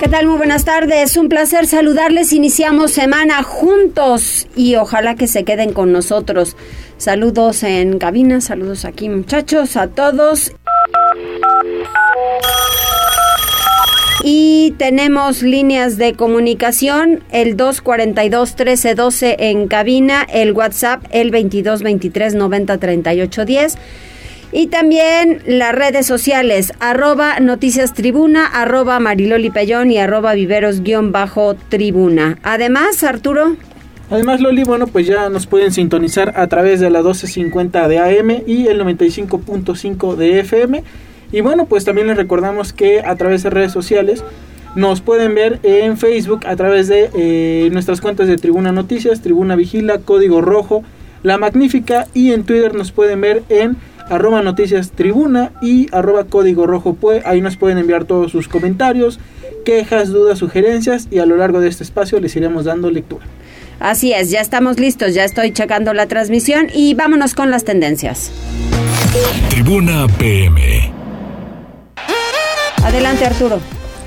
¿Qué 0.00 0.08
tal? 0.08 0.26
Muy 0.26 0.38
buenas 0.38 0.64
tardes. 0.64 1.16
Un 1.18 1.28
placer 1.28 1.66
saludarles. 1.66 2.32
Iniciamos 2.32 2.90
semana 2.90 3.42
juntos 3.42 4.48
y 4.56 4.76
ojalá 4.76 5.14
que 5.14 5.26
se 5.26 5.44
queden 5.44 5.74
con 5.74 5.92
nosotros. 5.92 6.56
Saludos 6.96 7.62
en 7.64 7.98
cabina, 7.98 8.40
saludos 8.40 8.86
aquí 8.86 9.10
muchachos, 9.10 9.76
a 9.76 9.88
todos. 9.88 10.52
Y 14.24 14.74
tenemos 14.78 15.42
líneas 15.42 15.98
de 15.98 16.14
comunicación, 16.14 17.22
el 17.30 17.58
242-1312 17.58 19.36
en 19.38 19.68
cabina, 19.68 20.26
el 20.32 20.52
WhatsApp, 20.52 21.04
el 21.10 21.30
2223-903810. 21.30 23.76
Y 24.52 24.66
también 24.66 25.42
las 25.46 25.72
redes 25.74 26.06
sociales, 26.06 26.72
arroba 26.80 27.38
noticias 27.38 27.94
tribuna, 27.94 28.46
arroba 28.46 28.98
mariloli 28.98 29.50
pellón 29.50 29.92
y 29.92 29.98
arroba 29.98 30.34
viveros-tribuna. 30.34 32.38
Además, 32.42 33.04
Arturo. 33.04 33.56
Además, 34.10 34.40
Loli, 34.40 34.64
bueno, 34.64 34.88
pues 34.88 35.06
ya 35.06 35.28
nos 35.28 35.46
pueden 35.46 35.70
sintonizar 35.70 36.32
a 36.36 36.48
través 36.48 36.80
de 36.80 36.90
la 36.90 36.98
1250 36.98 37.86
de 37.86 37.98
AM 38.00 38.42
y 38.44 38.66
el 38.66 38.80
95.5 38.80 40.16
de 40.16 40.40
FM. 40.40 40.82
Y 41.30 41.42
bueno, 41.42 41.66
pues 41.66 41.84
también 41.84 42.08
les 42.08 42.16
recordamos 42.16 42.72
que 42.72 43.02
a 43.02 43.14
través 43.14 43.44
de 43.44 43.50
redes 43.50 43.70
sociales 43.70 44.24
nos 44.74 45.00
pueden 45.00 45.36
ver 45.36 45.60
en 45.62 45.96
Facebook 45.96 46.40
a 46.44 46.56
través 46.56 46.88
de 46.88 47.08
eh, 47.14 47.68
nuestras 47.70 48.00
cuentas 48.00 48.26
de 48.26 48.36
Tribuna 48.36 48.72
Noticias, 48.72 49.20
Tribuna 49.20 49.54
Vigila, 49.54 49.98
Código 49.98 50.40
Rojo, 50.40 50.82
La 51.22 51.38
Magnífica 51.38 52.08
y 52.12 52.32
en 52.32 52.42
Twitter 52.42 52.74
nos 52.74 52.90
pueden 52.90 53.20
ver 53.20 53.44
en 53.48 53.76
arroba 54.10 54.42
noticias 54.42 54.90
tribuna 54.90 55.52
y 55.62 55.86
arroba 55.94 56.24
código 56.24 56.66
rojo 56.66 56.94
pues 56.94 57.24
ahí 57.24 57.40
nos 57.40 57.56
pueden 57.56 57.78
enviar 57.78 58.04
todos 58.04 58.32
sus 58.32 58.48
comentarios, 58.48 59.20
quejas, 59.64 60.08
dudas, 60.08 60.38
sugerencias 60.38 61.06
y 61.10 61.20
a 61.20 61.26
lo 61.26 61.36
largo 61.36 61.60
de 61.60 61.68
este 61.68 61.84
espacio 61.84 62.20
les 62.20 62.34
iremos 62.36 62.64
dando 62.64 62.90
lectura. 62.90 63.24
Así 63.78 64.12
es, 64.12 64.30
ya 64.30 64.40
estamos 64.40 64.78
listos, 64.78 65.14
ya 65.14 65.24
estoy 65.24 65.52
checando 65.52 65.94
la 65.94 66.06
transmisión 66.06 66.66
y 66.74 66.92
vámonos 66.94 67.34
con 67.34 67.50
las 67.50 67.64
tendencias. 67.64 68.30
Tribuna 69.48 70.06
PM. 70.18 70.92
Adelante 72.82 73.24
Arturo. 73.24 73.60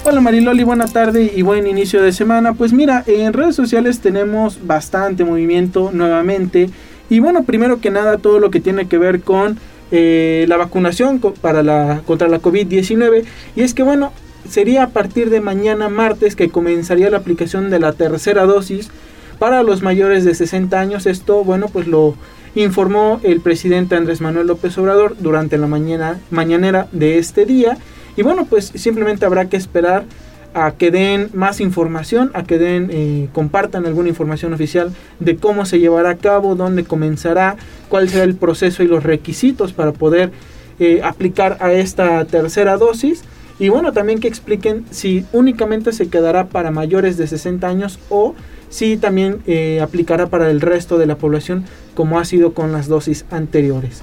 Hola 0.06 0.20
Mariloli, 0.20 0.64
buena 0.64 0.88
tarde 0.88 1.31
y 1.34 1.44
buen 1.44 1.66
inicio 1.66 2.02
de 2.02 2.12
semana. 2.12 2.54
Pues 2.54 2.74
mira, 2.74 3.06
en 3.08 3.31
redes 3.31 3.56
sociales 3.56 4.02
tenemos 4.02 4.68
bastante 4.68 5.24
movimiento 5.24 5.92
nuevamente. 5.94 6.70
Y 7.09 7.20
bueno, 7.20 7.44
primero 7.44 7.80
que 7.80 7.90
nada 7.90 8.18
todo 8.18 8.40
lo 8.40 8.52
que 8.52 8.59
tiene 8.59 8.88
que 8.88 8.98
ver 8.98 9.22
con 9.22 9.58
eh, 9.95 10.45
la 10.47 10.58
vacunación 10.58 11.19
para 11.19 11.61
la, 11.61 12.02
contra 12.08 12.27
la 12.27 12.41
COVID-19. 12.41 13.25
Y 13.55 13.61
es 13.61 13.75
que 13.75 13.83
bueno, 13.83 14.11
sería 14.50 14.81
a 14.81 14.89
partir 14.89 15.30
de 15.30 15.39
mañana 15.39 15.88
martes 15.88 16.35
que 16.35 16.50
comenzaría 16.50 17.11
la 17.11 17.17
aplicación 17.17 17.69
de 17.69 17.80
la 17.80 17.94
tercera 17.94 18.45
dosis 18.45 18.89
para 19.38 19.61
los 19.61 19.83
mayores 19.83 20.25
de 20.25 20.33
60 20.33 20.80
años. 20.80 21.05
Esto, 21.05 21.44
bueno, 21.44 21.67
pues 21.72 21.85
lo 21.85 22.16
informó 22.55 23.19
el 23.22 23.39
presidente 23.39 23.95
Andrés 23.95 24.19
Manuel 24.19 24.47
López 24.47 24.75
Obrador 24.80 25.16
durante 25.19 25.59
la 25.59 25.67
mañana, 25.67 26.19
mañanera 26.31 26.88
de 26.91 27.19
este 27.19 27.45
día. 27.45 27.78
Y 28.18 28.23
bueno, 28.23 28.45
pues 28.45 28.72
simplemente 28.73 29.28
habrá 29.28 29.47
que 29.47 29.57
esperar 29.57 30.06
a 30.53 30.72
que 30.72 30.91
den 30.91 31.30
más 31.34 31.59
información, 31.59 32.31
a 32.34 32.44
que 32.44 32.58
den, 32.58 32.90
eh, 32.91 33.30
compartan 33.34 33.86
alguna 33.86 34.09
información 34.09 34.53
oficial 34.53 34.91
de 35.19 35.38
cómo 35.38 35.66
se 35.66 35.80
llevará 35.80 36.12
a 36.12 36.18
cabo, 36.18 36.56
dónde 36.56 36.84
comenzará, 36.84 37.58
cuál 37.90 38.09
será 38.09 38.24
el 38.24 38.36
proceso 38.36 38.84
y 38.84 38.88
los 38.88 39.03
requisitos 39.03 39.74
para 39.74 39.92
poder 39.92 40.31
eh, 40.80 41.02
aplicar 41.03 41.58
a 41.59 41.74
esta 41.74 42.25
tercera 42.25 42.78
dosis. 42.78 43.24
Y 43.59 43.69
bueno, 43.69 43.94
también 43.94 44.19
que 44.19 44.28
expliquen 44.28 44.86
si 44.90 45.25
únicamente 45.31 45.92
se 45.94 46.09
quedará 46.09 46.47
para 46.47 46.72
mayores 46.72 47.18
de 47.18 47.28
60 47.28 47.68
años 47.68 48.00
o 48.09 48.36
si 48.69 48.97
también 48.97 49.40
eh, 49.46 49.80
aplicará 49.81 50.28
para 50.28 50.50
el 50.50 50.62
resto 50.62 50.97
de 50.97 51.06
la 51.06 51.18
población 51.18 51.66
como 51.94 52.19
ha 52.19 52.25
sido 52.25 52.53
con 52.53 52.72
las 52.72 52.88
dosis 52.88 53.25
anteriores. 53.30 54.02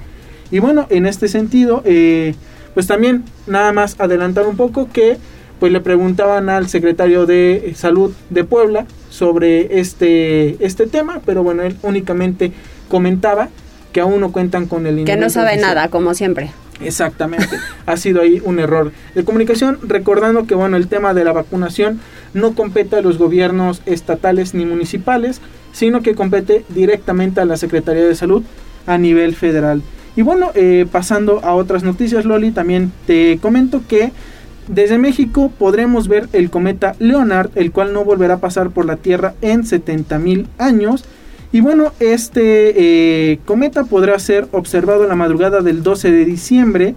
Y 0.49 0.59
bueno, 0.59 0.87
en 0.89 1.05
este 1.05 1.27
sentido, 1.27 1.83
pues 2.73 2.87
también 2.87 3.23
nada 3.47 3.71
más 3.71 3.95
adelantar 3.99 4.47
un 4.47 4.57
poco 4.57 4.89
que 4.91 5.17
pues 5.61 5.71
le 5.71 5.79
preguntaban 5.79 6.49
al 6.49 6.69
secretario 6.69 7.27
de 7.27 7.73
Salud 7.75 8.11
de 8.31 8.43
Puebla 8.43 8.87
sobre 9.11 9.79
este, 9.79 10.57
este 10.65 10.87
tema, 10.87 11.21
pero 11.23 11.43
bueno, 11.43 11.61
él 11.61 11.77
únicamente 11.83 12.51
comentaba 12.89 13.49
que 13.93 14.01
aún 14.01 14.21
no 14.21 14.31
cuentan 14.31 14.65
con 14.65 14.87
el 14.87 15.05
Que 15.05 15.17
no 15.17 15.29
sabe 15.29 15.57
nada, 15.57 15.89
como 15.89 16.15
siempre. 16.15 16.49
Exactamente, 16.83 17.59
ha 17.85 17.95
sido 17.95 18.21
ahí 18.21 18.41
un 18.43 18.57
error 18.57 18.91
de 19.13 19.23
comunicación, 19.23 19.77
recordando 19.83 20.47
que 20.47 20.55
bueno, 20.55 20.77
el 20.77 20.87
tema 20.87 21.13
de 21.13 21.25
la 21.25 21.31
vacunación 21.31 22.01
no 22.33 22.55
compete 22.55 22.95
a 22.95 23.01
los 23.01 23.19
gobiernos 23.19 23.83
estatales 23.85 24.55
ni 24.55 24.65
municipales, 24.65 25.41
sino 25.73 26.01
que 26.01 26.15
compete 26.15 26.65
directamente 26.69 27.39
a 27.39 27.45
la 27.45 27.55
Secretaría 27.55 28.03
de 28.03 28.15
Salud 28.15 28.41
a 28.87 28.97
nivel 28.97 29.35
federal. 29.35 29.83
Y 30.15 30.23
bueno, 30.23 30.49
eh, 30.55 30.87
pasando 30.91 31.39
a 31.45 31.53
otras 31.53 31.83
noticias, 31.83 32.25
Loli, 32.25 32.49
también 32.49 32.91
te 33.05 33.37
comento 33.39 33.83
que 33.87 34.11
desde 34.67 34.97
México 34.97 35.51
podremos 35.57 36.07
ver 36.07 36.27
el 36.33 36.49
cometa 36.49 36.95
Leonard, 36.99 37.51
el 37.55 37.71
cual 37.71 37.93
no 37.93 38.05
volverá 38.05 38.35
a 38.35 38.39
pasar 38.39 38.69
por 38.69 38.85
la 38.85 38.97
Tierra 38.97 39.33
en 39.41 39.63
70.000 39.63 40.47
años. 40.57 41.05
Y 41.51 41.59
bueno, 41.61 41.91
este 41.99 43.31
eh, 43.33 43.39
cometa 43.45 43.83
podrá 43.83 44.17
ser 44.19 44.47
observado 44.51 45.03
en 45.03 45.09
la 45.09 45.15
madrugada 45.15 45.61
del 45.61 45.83
12 45.83 46.11
de 46.11 46.25
diciembre. 46.25 46.95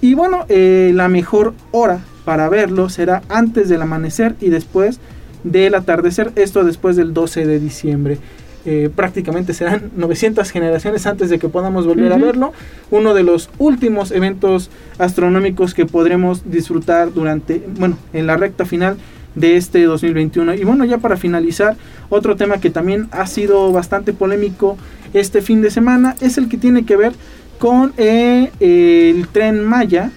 Y 0.00 0.14
bueno, 0.14 0.44
eh, 0.48 0.92
la 0.94 1.08
mejor 1.08 1.54
hora 1.72 2.00
para 2.24 2.48
verlo 2.48 2.88
será 2.88 3.22
antes 3.28 3.68
del 3.68 3.82
amanecer 3.82 4.36
y 4.40 4.50
después 4.50 5.00
del 5.44 5.74
atardecer, 5.74 6.32
esto 6.36 6.62
después 6.64 6.94
del 6.96 7.14
12 7.14 7.46
de 7.46 7.58
diciembre. 7.58 8.18
Eh, 8.64 8.90
prácticamente 8.94 9.54
serán 9.54 9.90
900 9.96 10.50
generaciones 10.50 11.06
antes 11.06 11.30
de 11.30 11.38
que 11.38 11.48
podamos 11.48 11.86
volver 11.86 12.12
a 12.12 12.16
verlo. 12.16 12.52
Uno 12.90 13.14
de 13.14 13.22
los 13.22 13.50
últimos 13.58 14.10
eventos 14.10 14.70
astronómicos 14.98 15.74
que 15.74 15.86
podremos 15.86 16.50
disfrutar 16.50 17.12
durante, 17.12 17.62
bueno, 17.78 17.96
en 18.12 18.26
la 18.26 18.36
recta 18.36 18.64
final 18.64 18.96
de 19.34 19.56
este 19.56 19.82
2021. 19.84 20.54
Y 20.54 20.64
bueno, 20.64 20.84
ya 20.84 20.98
para 20.98 21.16
finalizar, 21.16 21.76
otro 22.08 22.36
tema 22.36 22.58
que 22.58 22.70
también 22.70 23.08
ha 23.12 23.26
sido 23.26 23.72
bastante 23.72 24.12
polémico 24.12 24.76
este 25.14 25.40
fin 25.40 25.62
de 25.62 25.70
semana 25.70 26.16
es 26.20 26.38
el 26.38 26.48
que 26.48 26.58
tiene 26.58 26.84
que 26.84 26.96
ver 26.96 27.12
con 27.58 27.92
eh, 27.96 28.50
el 28.60 29.26
tren 29.28 29.64
Maya, 29.64 30.10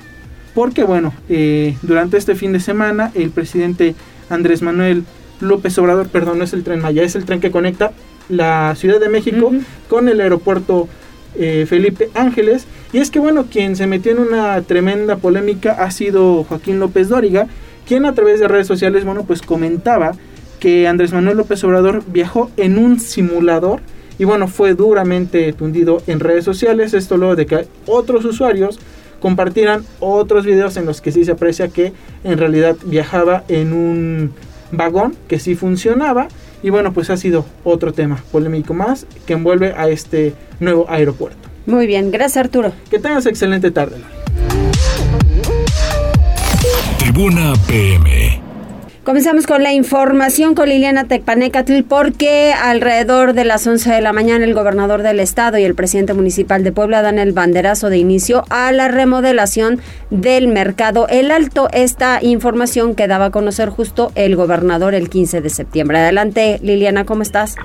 porque 0.53 0.83
bueno, 0.83 1.13
eh, 1.29 1.77
durante 1.81 2.17
este 2.17 2.35
fin 2.35 2.51
de 2.51 2.59
semana 2.59 3.11
el 3.15 3.29
presidente 3.29 3.95
Andrés 4.29 4.61
Manuel 4.61 5.05
López 5.39 5.77
Obrador, 5.77 6.07
perdón, 6.07 6.37
no 6.37 6.43
es 6.43 6.53
el 6.53 6.63
tren 6.63 6.81
Maya, 6.81 7.03
es 7.03 7.15
el 7.15 7.25
tren 7.25 7.39
que 7.39 7.51
conecta 7.51 7.93
la 8.31 8.73
Ciudad 8.75 8.99
de 8.99 9.09
México 9.09 9.51
con 9.87 10.09
el 10.09 10.21
aeropuerto 10.21 10.87
eh, 11.35 11.65
Felipe 11.67 12.09
Ángeles. 12.15 12.65
Y 12.93 12.97
es 12.97 13.11
que 13.11 13.19
bueno, 13.19 13.45
quien 13.51 13.75
se 13.75 13.87
metió 13.87 14.11
en 14.11 14.19
una 14.19 14.61
tremenda 14.63 15.17
polémica 15.17 15.73
ha 15.73 15.91
sido 15.91 16.43
Joaquín 16.43 16.79
López 16.79 17.09
Dóriga, 17.09 17.47
quien 17.87 18.05
a 18.05 18.13
través 18.13 18.39
de 18.39 18.47
redes 18.47 18.67
sociales, 18.67 19.05
bueno, 19.05 19.23
pues 19.23 19.41
comentaba 19.41 20.13
que 20.59 20.87
Andrés 20.87 21.13
Manuel 21.13 21.37
López 21.37 21.63
Obrador 21.63 22.03
viajó 22.07 22.51
en 22.57 22.77
un 22.77 22.99
simulador 22.99 23.81
y 24.19 24.25
bueno, 24.25 24.47
fue 24.47 24.75
duramente 24.75 25.51
tundido 25.53 26.01
en 26.05 26.19
redes 26.19 26.45
sociales. 26.45 26.93
Esto 26.93 27.17
luego 27.17 27.35
de 27.35 27.45
que 27.45 27.67
otros 27.87 28.23
usuarios 28.25 28.79
compartieran 29.19 29.83
otros 29.99 30.45
videos 30.45 30.77
en 30.77 30.85
los 30.85 31.01
que 31.01 31.11
sí 31.11 31.25
se 31.25 31.31
aprecia 31.31 31.69
que 31.69 31.93
en 32.23 32.37
realidad 32.37 32.75
viajaba 32.85 33.43
en 33.47 33.73
un 33.73 34.31
vagón 34.71 35.15
que 35.27 35.39
sí 35.39 35.55
funcionaba 35.55 36.27
y 36.63 36.69
bueno, 36.69 36.93
pues 36.93 37.09
ha 37.09 37.17
sido 37.17 37.45
otro 37.63 37.93
tema 37.93 38.23
polémico 38.31 38.73
más 38.73 39.05
que 39.25 39.33
envuelve 39.33 39.73
a 39.75 39.89
este 39.89 40.33
nuevo 40.59 40.85
aeropuerto. 40.89 41.49
Muy 41.65 41.87
bien, 41.87 42.11
gracias 42.11 42.45
Arturo. 42.45 42.71
Que 42.89 42.99
tengas 42.99 43.25
excelente 43.25 43.71
tarde. 43.71 43.97
Tribuna 46.99 47.53
PM. 47.67 48.40
Comenzamos 49.03 49.47
con 49.47 49.63
la 49.63 49.73
información 49.73 50.53
con 50.53 50.69
Liliana 50.69 51.05
Tecpanecatl 51.05 51.81
porque 51.89 52.53
alrededor 52.53 53.33
de 53.33 53.45
las 53.45 53.65
11 53.65 53.93
de 53.93 53.99
la 53.99 54.13
mañana 54.13 54.45
el 54.45 54.53
gobernador 54.53 55.01
del 55.01 55.19
estado 55.19 55.57
y 55.57 55.63
el 55.63 55.73
presidente 55.73 56.13
municipal 56.13 56.63
de 56.63 56.71
Puebla 56.71 57.01
dan 57.01 57.17
el 57.17 57.31
banderazo 57.31 57.89
de 57.89 57.97
inicio 57.97 58.43
a 58.51 58.71
la 58.71 58.89
remodelación 58.89 59.81
del 60.11 60.47
mercado 60.47 61.07
El 61.07 61.31
Alto. 61.31 61.67
Esta 61.73 62.19
información 62.21 62.93
que 62.93 63.07
daba 63.07 63.25
a 63.25 63.31
conocer 63.31 63.69
justo 63.69 64.11
el 64.13 64.35
gobernador 64.35 64.93
el 64.93 65.09
15 65.09 65.41
de 65.41 65.49
septiembre. 65.49 65.97
Adelante 65.97 66.59
Liliana, 66.61 67.03
¿cómo 67.03 67.23
estás? 67.23 67.55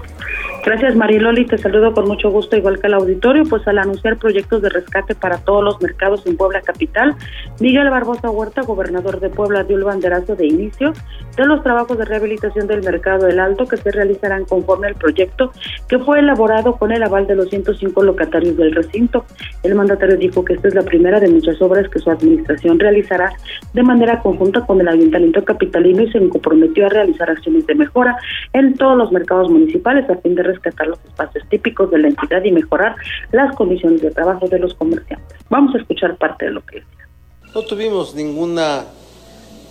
Gracias 0.66 0.96
Mariloli, 0.96 1.46
te 1.46 1.58
saludo 1.58 1.92
con 1.92 2.08
mucho 2.08 2.28
gusto 2.28 2.56
igual 2.56 2.80
que 2.80 2.88
al 2.88 2.94
auditorio, 2.94 3.44
pues 3.44 3.64
al 3.68 3.78
anunciar 3.78 4.16
proyectos 4.16 4.62
de 4.62 4.68
rescate 4.68 5.14
para 5.14 5.38
todos 5.38 5.62
los 5.62 5.80
mercados 5.80 6.26
en 6.26 6.36
Puebla 6.36 6.60
Capital, 6.60 7.14
Miguel 7.60 7.88
Barbosa 7.88 8.30
Huerta, 8.30 8.62
gobernador 8.62 9.20
de 9.20 9.28
Puebla, 9.28 9.62
dio 9.62 9.76
el 9.76 9.84
banderazo 9.84 10.34
de 10.34 10.48
inicio 10.48 10.92
de 11.36 11.46
los 11.46 11.62
trabajos 11.62 11.96
de 11.98 12.04
rehabilitación 12.04 12.66
del 12.66 12.82
mercado 12.82 13.26
del 13.26 13.38
Alto 13.38 13.66
que 13.66 13.76
se 13.76 13.92
realizarán 13.92 14.44
conforme 14.44 14.88
al 14.88 14.96
proyecto 14.96 15.52
que 15.88 16.00
fue 16.00 16.18
elaborado 16.18 16.74
con 16.76 16.90
el 16.90 17.04
aval 17.04 17.28
de 17.28 17.36
los 17.36 17.48
105 17.48 18.02
locatarios 18.02 18.56
del 18.56 18.74
recinto. 18.74 19.24
El 19.62 19.76
mandatario 19.76 20.16
dijo 20.16 20.44
que 20.44 20.54
esta 20.54 20.66
es 20.66 20.74
la 20.74 20.82
primera 20.82 21.20
de 21.20 21.28
muchas 21.28 21.62
obras 21.62 21.88
que 21.90 22.00
su 22.00 22.10
administración 22.10 22.80
realizará 22.80 23.32
de 23.72 23.84
manera 23.84 24.18
conjunta 24.18 24.66
con 24.66 24.80
el 24.80 24.88
Ayuntamiento 24.88 25.44
Capitalino 25.44 26.02
y 26.02 26.10
se 26.10 26.28
comprometió 26.28 26.86
a 26.86 26.88
realizar 26.88 27.30
acciones 27.30 27.64
de 27.68 27.76
mejora 27.76 28.16
en 28.52 28.74
todos 28.74 28.98
los 28.98 29.12
mercados 29.12 29.48
municipales 29.48 30.10
a 30.10 30.16
fin 30.16 30.34
de 30.34 30.55
rescatar 30.56 30.88
los 30.88 30.98
espacios 31.04 31.48
típicos 31.48 31.90
de 31.90 31.98
la 31.98 32.08
entidad 32.08 32.42
y 32.44 32.50
mejorar 32.50 32.96
las 33.32 33.54
condiciones 33.54 34.02
de 34.02 34.10
trabajo 34.10 34.48
de 34.48 34.58
los 34.58 34.74
comerciantes. 34.74 35.38
Vamos 35.48 35.74
a 35.74 35.78
escuchar 35.78 36.16
parte 36.16 36.46
de 36.46 36.50
lo 36.50 36.64
que 36.64 36.80
decía. 36.80 37.08
No 37.54 37.62
tuvimos 37.62 38.14
ninguna 38.14 38.84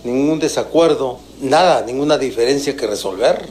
ningún 0.06 0.38
desacuerdo, 0.38 1.18
nada, 1.40 1.82
ninguna 1.84 2.16
diferencia 2.16 2.76
que 2.76 2.86
resolver. 2.86 3.44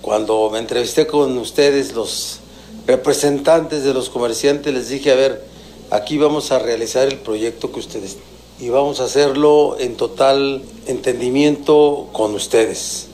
Cuando 0.00 0.48
me 0.50 0.58
entrevisté 0.60 1.06
con 1.06 1.36
ustedes, 1.36 1.94
los 1.94 2.40
representantes 2.86 3.82
de 3.84 3.92
los 3.92 4.08
comerciantes, 4.08 4.72
les 4.72 4.88
dije, 4.88 5.10
a 5.10 5.16
ver, 5.16 5.42
aquí 5.90 6.16
vamos 6.16 6.52
a 6.52 6.58
realizar 6.58 7.08
el 7.08 7.18
proyecto 7.18 7.72
que 7.72 7.80
ustedes 7.80 8.18
y 8.58 8.70
vamos 8.70 9.00
a 9.00 9.04
hacerlo 9.04 9.76
en 9.78 9.96
total 9.96 10.62
entendimiento 10.86 12.08
con 12.12 12.34
ustedes. 12.34 13.08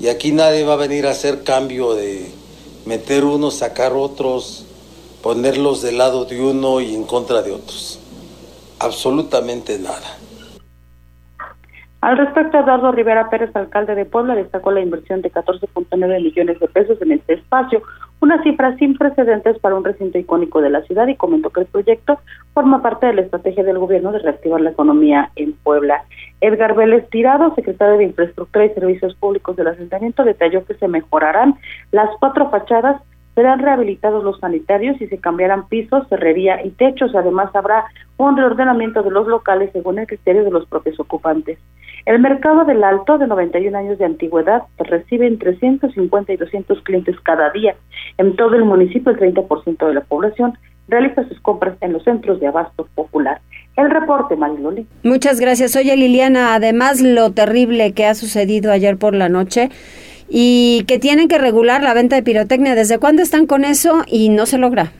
Y 0.00 0.08
aquí 0.08 0.32
nadie 0.32 0.64
va 0.64 0.74
a 0.74 0.76
venir 0.76 1.06
a 1.06 1.10
hacer 1.10 1.42
cambio 1.42 1.94
de 1.94 2.30
meter 2.86 3.24
unos, 3.24 3.58
sacar 3.58 3.92
otros, 3.92 4.66
ponerlos 5.22 5.82
del 5.82 5.98
lado 5.98 6.24
de 6.24 6.40
uno 6.40 6.80
y 6.80 6.94
en 6.94 7.04
contra 7.04 7.42
de 7.42 7.52
otros. 7.52 8.00
Absolutamente 8.78 9.78
nada. 9.78 10.18
Al 12.04 12.18
respecto, 12.18 12.58
Eduardo 12.58 12.92
Rivera 12.92 13.30
Pérez, 13.30 13.56
alcalde 13.56 13.94
de 13.94 14.04
Puebla, 14.04 14.34
destacó 14.34 14.70
la 14.70 14.82
inversión 14.82 15.22
de 15.22 15.32
14.9 15.32 16.22
millones 16.22 16.60
de 16.60 16.68
pesos 16.68 17.00
en 17.00 17.12
este 17.12 17.32
espacio, 17.32 17.82
una 18.24 18.42
cifra 18.42 18.74
sin 18.78 18.96
precedentes 18.96 19.58
para 19.58 19.74
un 19.74 19.84
recinto 19.84 20.16
icónico 20.16 20.62
de 20.62 20.70
la 20.70 20.80
ciudad 20.82 21.06
y 21.08 21.14
comentó 21.14 21.50
que 21.50 21.60
el 21.60 21.66
proyecto 21.66 22.18
forma 22.54 22.80
parte 22.80 23.06
de 23.06 23.12
la 23.12 23.20
estrategia 23.20 23.62
del 23.62 23.78
gobierno 23.78 24.12
de 24.12 24.20
reactivar 24.20 24.62
la 24.62 24.70
economía 24.70 25.30
en 25.36 25.52
Puebla. 25.52 26.04
Edgar 26.40 26.74
Vélez 26.74 27.06
Tirado, 27.10 27.54
secretario 27.54 27.98
de 27.98 28.04
Infraestructura 28.04 28.64
y 28.64 28.70
Servicios 28.70 29.14
Públicos 29.16 29.56
del 29.56 29.66
Asentamiento, 29.66 30.24
detalló 30.24 30.64
que 30.64 30.72
se 30.74 30.88
mejorarán 30.88 31.56
las 31.92 32.08
cuatro 32.18 32.48
fachadas 32.48 33.02
serán 33.34 33.58
rehabilitados 33.58 34.24
los 34.24 34.38
sanitarios 34.38 34.98
y 35.00 35.08
se 35.08 35.18
cambiarán 35.18 35.68
pisos, 35.68 36.08
cerrería 36.08 36.64
y 36.64 36.70
techos. 36.70 37.14
Además, 37.14 37.54
habrá 37.54 37.84
un 38.16 38.36
reordenamiento 38.36 39.02
de 39.02 39.10
los 39.10 39.26
locales 39.26 39.70
según 39.72 39.98
el 39.98 40.06
criterio 40.06 40.44
de 40.44 40.50
los 40.50 40.66
propios 40.66 40.98
ocupantes. 41.00 41.58
El 42.06 42.18
mercado 42.18 42.64
del 42.64 42.84
Alto, 42.84 43.16
de 43.16 43.26
91 43.26 43.78
años 43.78 43.98
de 43.98 44.04
antigüedad, 44.04 44.62
recibe 44.78 45.26
entre 45.26 45.56
150 45.56 46.32
y 46.32 46.36
200 46.36 46.82
clientes 46.82 47.16
cada 47.20 47.50
día. 47.50 47.76
En 48.18 48.36
todo 48.36 48.54
el 48.56 48.64
municipio, 48.64 49.12
el 49.12 49.18
30% 49.18 49.86
de 49.86 49.94
la 49.94 50.02
población 50.02 50.52
realiza 50.86 51.26
sus 51.28 51.40
compras 51.40 51.76
en 51.80 51.94
los 51.94 52.04
centros 52.04 52.40
de 52.40 52.46
abasto 52.46 52.86
popular. 52.94 53.40
El 53.76 53.90
reporte, 53.90 54.36
Mariloli. 54.36 54.86
Muchas 55.02 55.40
gracias. 55.40 55.76
Oye, 55.76 55.96
Liliana, 55.96 56.54
además 56.54 57.00
lo 57.00 57.32
terrible 57.32 57.92
que 57.92 58.04
ha 58.04 58.14
sucedido 58.14 58.70
ayer 58.70 58.98
por 58.98 59.14
la 59.14 59.30
noche 59.30 59.70
y 60.28 60.84
que 60.86 60.98
tienen 60.98 61.28
que 61.28 61.38
regular 61.38 61.82
la 61.82 61.94
venta 61.94 62.16
de 62.16 62.22
pirotecnia. 62.22 62.74
¿Desde 62.74 62.98
cuándo 62.98 63.22
están 63.22 63.46
con 63.46 63.64
eso 63.64 64.02
y 64.06 64.28
no 64.28 64.44
se 64.44 64.58
logra? 64.58 64.92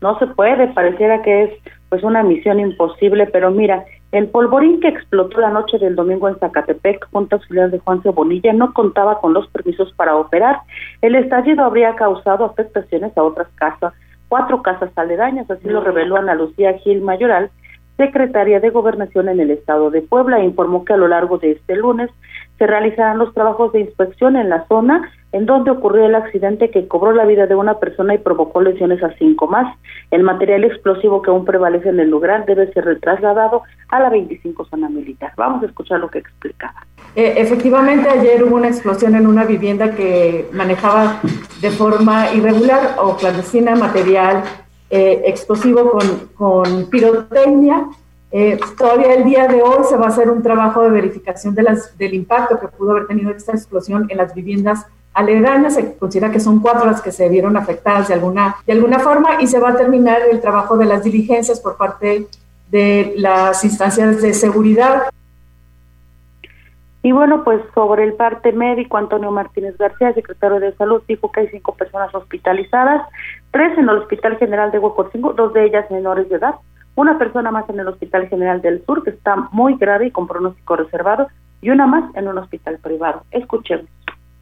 No 0.00 0.18
se 0.18 0.26
puede, 0.28 0.68
pareciera 0.68 1.20
que 1.20 1.44
es 1.44 1.50
pues 1.90 2.02
una 2.02 2.22
misión 2.22 2.58
imposible, 2.58 3.26
pero 3.26 3.50
mira, 3.50 3.84
el 4.12 4.28
polvorín 4.28 4.80
que 4.80 4.88
explotó 4.88 5.40
la 5.40 5.50
noche 5.50 5.78
del 5.78 5.94
domingo 5.94 6.28
en 6.28 6.38
Zacatepec, 6.38 7.06
junto 7.12 7.36
auxiliar 7.36 7.70
de 7.70 7.78
Juan 7.78 8.00
Bonilla, 8.02 8.52
no 8.52 8.72
contaba 8.72 9.20
con 9.20 9.32
los 9.32 9.46
permisos 9.48 9.92
para 9.94 10.16
operar. 10.16 10.60
El 11.00 11.14
estallido 11.14 11.64
habría 11.64 11.94
causado 11.94 12.44
afectaciones 12.44 13.16
a 13.16 13.22
otras 13.22 13.48
casas, 13.54 13.94
cuatro 14.28 14.62
casas 14.62 14.90
aledañas, 14.96 15.48
así 15.50 15.68
lo 15.68 15.80
reveló 15.80 16.16
Ana 16.16 16.34
Lucía 16.34 16.74
Gil 16.78 17.02
Mayoral, 17.02 17.50
secretaria 17.96 18.58
de 18.60 18.70
Gobernación 18.70 19.28
en 19.28 19.40
el 19.40 19.50
Estado 19.50 19.90
de 19.90 20.02
Puebla, 20.02 20.42
informó 20.42 20.84
que 20.84 20.94
a 20.94 20.96
lo 20.96 21.06
largo 21.06 21.38
de 21.38 21.52
este 21.52 21.76
lunes 21.76 22.10
se 22.58 22.66
realizarán 22.66 23.18
los 23.18 23.32
trabajos 23.32 23.72
de 23.72 23.80
inspección 23.80 24.36
en 24.36 24.48
la 24.48 24.66
zona 24.66 25.08
en 25.32 25.46
donde 25.46 25.70
ocurrió 25.70 26.06
el 26.06 26.14
accidente 26.14 26.70
que 26.70 26.88
cobró 26.88 27.12
la 27.12 27.24
vida 27.24 27.46
de 27.46 27.54
una 27.54 27.78
persona 27.78 28.14
y 28.14 28.18
provocó 28.18 28.60
lesiones 28.60 29.02
a 29.02 29.14
cinco 29.18 29.46
más. 29.46 29.76
El 30.10 30.22
material 30.24 30.64
explosivo 30.64 31.22
que 31.22 31.30
aún 31.30 31.44
prevalece 31.44 31.88
en 31.88 32.00
el 32.00 32.10
lugar 32.10 32.46
debe 32.46 32.72
ser 32.72 32.98
trasladado 33.00 33.62
a 33.88 34.00
la 34.00 34.10
25 34.10 34.64
zona 34.64 34.88
militar. 34.88 35.32
Vamos 35.36 35.62
a 35.62 35.66
escuchar 35.66 36.00
lo 36.00 36.08
que 36.08 36.18
explicaba. 36.18 36.86
Eh, 37.14 37.34
efectivamente, 37.36 38.08
ayer 38.08 38.42
hubo 38.42 38.56
una 38.56 38.68
explosión 38.68 39.14
en 39.14 39.26
una 39.26 39.44
vivienda 39.44 39.94
que 39.94 40.48
manejaba 40.52 41.20
de 41.60 41.70
forma 41.70 42.32
irregular 42.32 42.96
o 42.98 43.16
clandestina 43.16 43.74
material 43.76 44.42
eh, 44.90 45.22
explosivo 45.26 45.90
con, 45.90 46.28
con 46.34 46.90
pirotecnia. 46.90 47.86
Eh, 48.32 48.58
todavía 48.78 49.14
el 49.14 49.24
día 49.24 49.48
de 49.48 49.60
hoy 49.60 49.84
se 49.88 49.96
va 49.96 50.06
a 50.06 50.08
hacer 50.08 50.30
un 50.30 50.42
trabajo 50.42 50.82
de 50.82 50.90
verificación 50.90 51.54
de 51.54 51.62
las, 51.62 51.96
del 51.98 52.14
impacto 52.14 52.60
que 52.60 52.68
pudo 52.68 52.92
haber 52.92 53.06
tenido 53.08 53.30
esta 53.32 53.52
explosión 53.52 54.06
en 54.08 54.18
las 54.18 54.34
viviendas 54.34 54.86
aledañas, 55.14 55.74
se 55.74 55.96
considera 55.96 56.30
que 56.30 56.40
son 56.40 56.60
cuatro 56.60 56.86
las 56.86 57.00
que 57.00 57.12
se 57.12 57.28
vieron 57.28 57.56
afectadas 57.56 58.08
de 58.08 58.14
alguna, 58.14 58.56
de 58.66 58.72
alguna 58.72 58.98
forma 58.98 59.40
y 59.40 59.46
se 59.46 59.58
va 59.58 59.70
a 59.70 59.76
terminar 59.76 60.20
el 60.30 60.40
trabajo 60.40 60.76
de 60.76 60.86
las 60.86 61.02
diligencias 61.02 61.60
por 61.60 61.76
parte 61.76 62.26
de 62.70 63.14
las 63.16 63.64
instancias 63.64 64.22
de 64.22 64.32
seguridad. 64.34 65.10
Y 67.02 67.12
bueno, 67.12 67.44
pues 67.44 67.62
sobre 67.74 68.04
el 68.04 68.12
parte 68.12 68.52
médico, 68.52 68.98
Antonio 68.98 69.30
Martínez 69.30 69.76
García, 69.78 70.12
secretario 70.12 70.60
de 70.60 70.74
Salud, 70.76 71.02
dijo 71.08 71.32
que 71.32 71.40
hay 71.40 71.48
cinco 71.48 71.74
personas 71.74 72.14
hospitalizadas, 72.14 73.08
tres 73.50 73.76
en 73.78 73.88
el 73.88 73.98
Hospital 73.98 74.36
General 74.36 74.70
de 74.70 74.78
Huecotingo, 74.78 75.32
dos 75.32 75.54
de 75.54 75.64
ellas 75.64 75.90
menores 75.90 76.28
de 76.28 76.36
edad, 76.36 76.56
una 76.96 77.18
persona 77.18 77.50
más 77.50 77.68
en 77.70 77.80
el 77.80 77.88
Hospital 77.88 78.28
General 78.28 78.60
del 78.60 78.84
Sur, 78.84 79.02
que 79.02 79.10
está 79.10 79.34
muy 79.50 79.76
grave 79.76 80.08
y 80.08 80.10
con 80.10 80.26
pronóstico 80.28 80.76
reservado, 80.76 81.28
y 81.62 81.70
una 81.70 81.86
más 81.86 82.14
en 82.16 82.28
un 82.28 82.36
hospital 82.36 82.78
privado. 82.78 83.22
Escuchemos. 83.30 83.88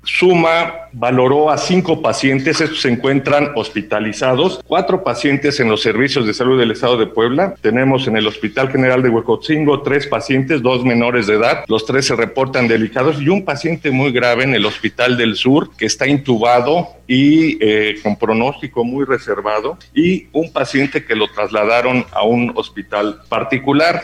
Suma 0.08 0.88
valoró 0.93 1.50
a 1.50 1.58
cinco 1.58 2.00
pacientes, 2.00 2.62
estos 2.62 2.81
se 2.81 2.88
encuentran 2.88 3.52
hospitalizados, 3.55 4.60
cuatro 4.67 5.05
pacientes 5.05 5.60
en 5.60 5.69
los 5.69 5.82
servicios 5.82 6.27
de 6.27 6.32
salud 6.32 6.58
del 6.58 6.70
Estado 6.70 6.96
de 6.96 7.06
Puebla, 7.06 7.55
tenemos 7.60 8.08
en 8.08 8.17
el 8.17 8.27
Hospital 8.27 8.70
General 8.70 9.03
de 9.03 9.10
Huecotzingo 9.10 9.82
tres 9.82 10.06
pacientes, 10.06 10.62
dos 10.62 10.82
menores 10.82 11.27
de 11.27 11.34
edad, 11.34 11.65
los 11.69 11.84
tres 11.84 12.06
se 12.06 12.17
reportan 12.17 12.69
delicados 12.69 13.20
y 13.20 13.29
un 13.29 13.44
paciente 13.44 13.91
muy 13.91 14.10
grave 14.10 14.44
en 14.44 14.55
el 14.55 14.65
Hospital 14.65 15.19
del 15.19 15.36
Sur 15.36 15.77
que 15.77 15.84
está 15.84 16.08
intubado 16.08 16.88
y 17.06 17.62
eh, 17.62 17.96
con 18.03 18.17
pronóstico 18.17 18.84
muy 18.84 19.05
reservado 19.05 19.77
y 19.94 20.29
un 20.32 20.50
paciente 20.53 21.05
que 21.05 21.17
lo 21.17 21.29
trasladaron 21.29 22.06
a 22.12 22.22
un 22.22 22.53
hospital 22.55 23.20
particular. 23.29 24.03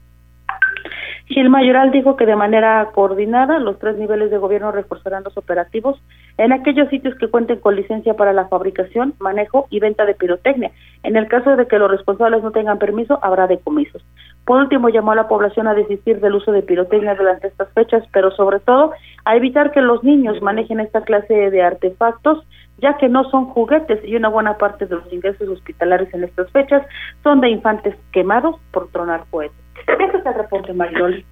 Gil 1.26 1.48
Mayoral 1.48 1.90
dijo 1.90 2.16
que 2.16 2.26
de 2.26 2.36
manera 2.36 2.90
coordinada 2.94 3.58
los 3.58 3.78
tres 3.78 3.96
niveles 3.96 4.30
de 4.30 4.36
gobierno 4.36 4.72
reforzarán 4.72 5.24
los 5.24 5.36
operativos 5.38 5.98
en 6.36 6.52
aquellos 6.52 6.90
sitios 6.90 7.14
que 7.14 7.28
cuenten 7.28 7.60
con 7.60 7.76
licencia 7.76 8.12
para 8.12 8.34
la 8.34 8.46
fabricación, 8.48 9.14
manejo 9.20 9.66
y 9.70 9.80
venta 9.80 10.04
de 10.04 10.14
pirotecnia. 10.14 10.70
En 11.02 11.16
el 11.16 11.26
caso 11.28 11.56
de 11.56 11.66
que 11.66 11.78
los 11.78 11.90
responsables 11.90 12.42
no 12.42 12.50
tengan 12.50 12.78
permiso, 12.78 13.18
habrá 13.22 13.46
decomisos. 13.46 14.04
Por 14.44 14.60
último, 14.60 14.90
llamó 14.90 15.12
a 15.12 15.16
la 15.16 15.26
población 15.26 15.66
a 15.66 15.72
desistir 15.72 16.20
del 16.20 16.34
uso 16.34 16.52
de 16.52 16.60
pirotecnia 16.60 17.14
durante 17.14 17.46
estas 17.46 17.72
fechas, 17.72 18.04
pero 18.12 18.30
sobre 18.32 18.60
todo 18.60 18.92
a 19.24 19.34
evitar 19.34 19.72
que 19.72 19.80
los 19.80 20.04
niños 20.04 20.42
manejen 20.42 20.80
esta 20.80 21.04
clase 21.04 21.50
de 21.50 21.62
artefactos, 21.62 22.46
ya 22.76 22.98
que 22.98 23.08
no 23.08 23.24
son 23.30 23.46
juguetes 23.46 24.04
y 24.04 24.14
una 24.14 24.28
buena 24.28 24.58
parte 24.58 24.84
de 24.84 24.96
los 24.96 25.10
ingresos 25.10 25.48
hospitalarios 25.48 26.12
en 26.12 26.24
estas 26.24 26.50
fechas 26.50 26.86
son 27.22 27.40
de 27.40 27.48
infantes 27.48 27.96
quemados 28.12 28.56
por 28.72 28.88
tronar 28.88 29.24
cohetes. 29.30 29.63
Ese 29.86 30.16
es 30.18 30.26
el 30.26 30.34
reporte, 30.34 30.72
Mariloli. 30.72 31.24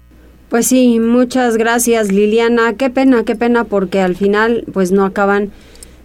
Pues 0.49 0.67
sí, 0.67 0.99
muchas 0.99 1.57
gracias 1.57 2.11
Liliana. 2.11 2.73
Qué 2.75 2.89
pena, 2.89 3.23
qué 3.25 3.35
pena 3.35 3.63
porque 3.63 4.01
al 4.01 4.15
final 4.15 4.65
pues 4.71 4.91
no 4.91 5.03
acaban 5.03 5.51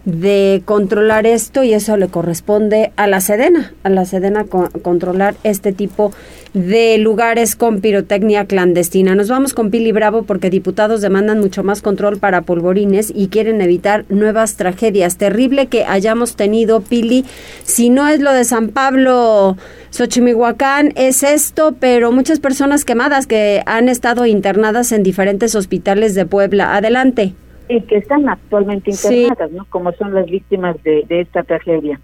de 0.09 0.61
controlar 0.65 1.25
esto 1.25 1.63
y 1.63 1.73
eso 1.73 1.97
le 1.97 2.07
corresponde 2.07 2.91
a 2.95 3.07
la 3.07 3.21
Sedena, 3.21 3.73
a 3.83 3.89
la 3.89 4.05
Sedena 4.05 4.45
controlar 4.45 5.35
este 5.43 5.71
tipo 5.71 6.11
de 6.53 6.97
lugares 6.97 7.55
con 7.55 7.79
pirotecnia 7.79 8.45
clandestina. 8.45 9.13
Nos 9.13 9.29
vamos 9.29 9.53
con 9.53 9.69
Pili 9.69 9.91
Bravo 9.91 10.23
porque 10.23 10.49
diputados 10.49 11.01
demandan 11.01 11.39
mucho 11.39 11.63
más 11.63 11.81
control 11.81 12.17
para 12.17 12.41
polvorines 12.41 13.11
y 13.15 13.27
quieren 13.27 13.61
evitar 13.61 14.05
nuevas 14.09 14.55
tragedias. 14.55 15.17
Terrible 15.17 15.67
que 15.67 15.85
hayamos 15.85 16.35
tenido, 16.35 16.81
Pili. 16.81 17.25
Si 17.63 17.89
no 17.89 18.07
es 18.07 18.19
lo 18.19 18.33
de 18.33 18.45
San 18.45 18.69
Pablo, 18.69 19.57
Xochimihuacán, 19.91 20.91
es 20.95 21.23
esto, 21.23 21.75
pero 21.79 22.11
muchas 22.11 22.39
personas 22.39 22.83
quemadas 22.83 23.27
que 23.27 23.61
han 23.65 23.89
estado 23.89 24.25
internadas 24.25 24.91
en 24.91 25.03
diferentes 25.03 25.53
hospitales 25.55 26.15
de 26.15 26.25
Puebla. 26.25 26.75
Adelante. 26.75 27.35
Y 27.69 27.81
que 27.81 27.97
están 27.97 28.27
actualmente 28.27 28.91
internadas, 28.91 29.51
¿no? 29.51 29.65
Como 29.69 29.91
son 29.93 30.13
las 30.13 30.25
víctimas 30.25 30.81
de, 30.83 31.03
de 31.07 31.21
esta 31.21 31.43
tragedia. 31.43 31.99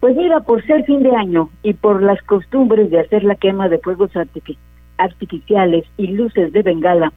Pues 0.00 0.14
mira, 0.14 0.40
por 0.40 0.64
ser 0.66 0.84
fin 0.84 1.02
de 1.02 1.14
año 1.14 1.48
y 1.62 1.72
por 1.72 2.02
las 2.02 2.20
costumbres 2.22 2.90
de 2.90 3.00
hacer 3.00 3.24
la 3.24 3.36
quema 3.36 3.68
de 3.68 3.78
fuegos 3.78 4.10
artificiales 4.98 5.84
y 5.96 6.08
luces 6.08 6.52
de 6.52 6.62
bengala, 6.62 7.12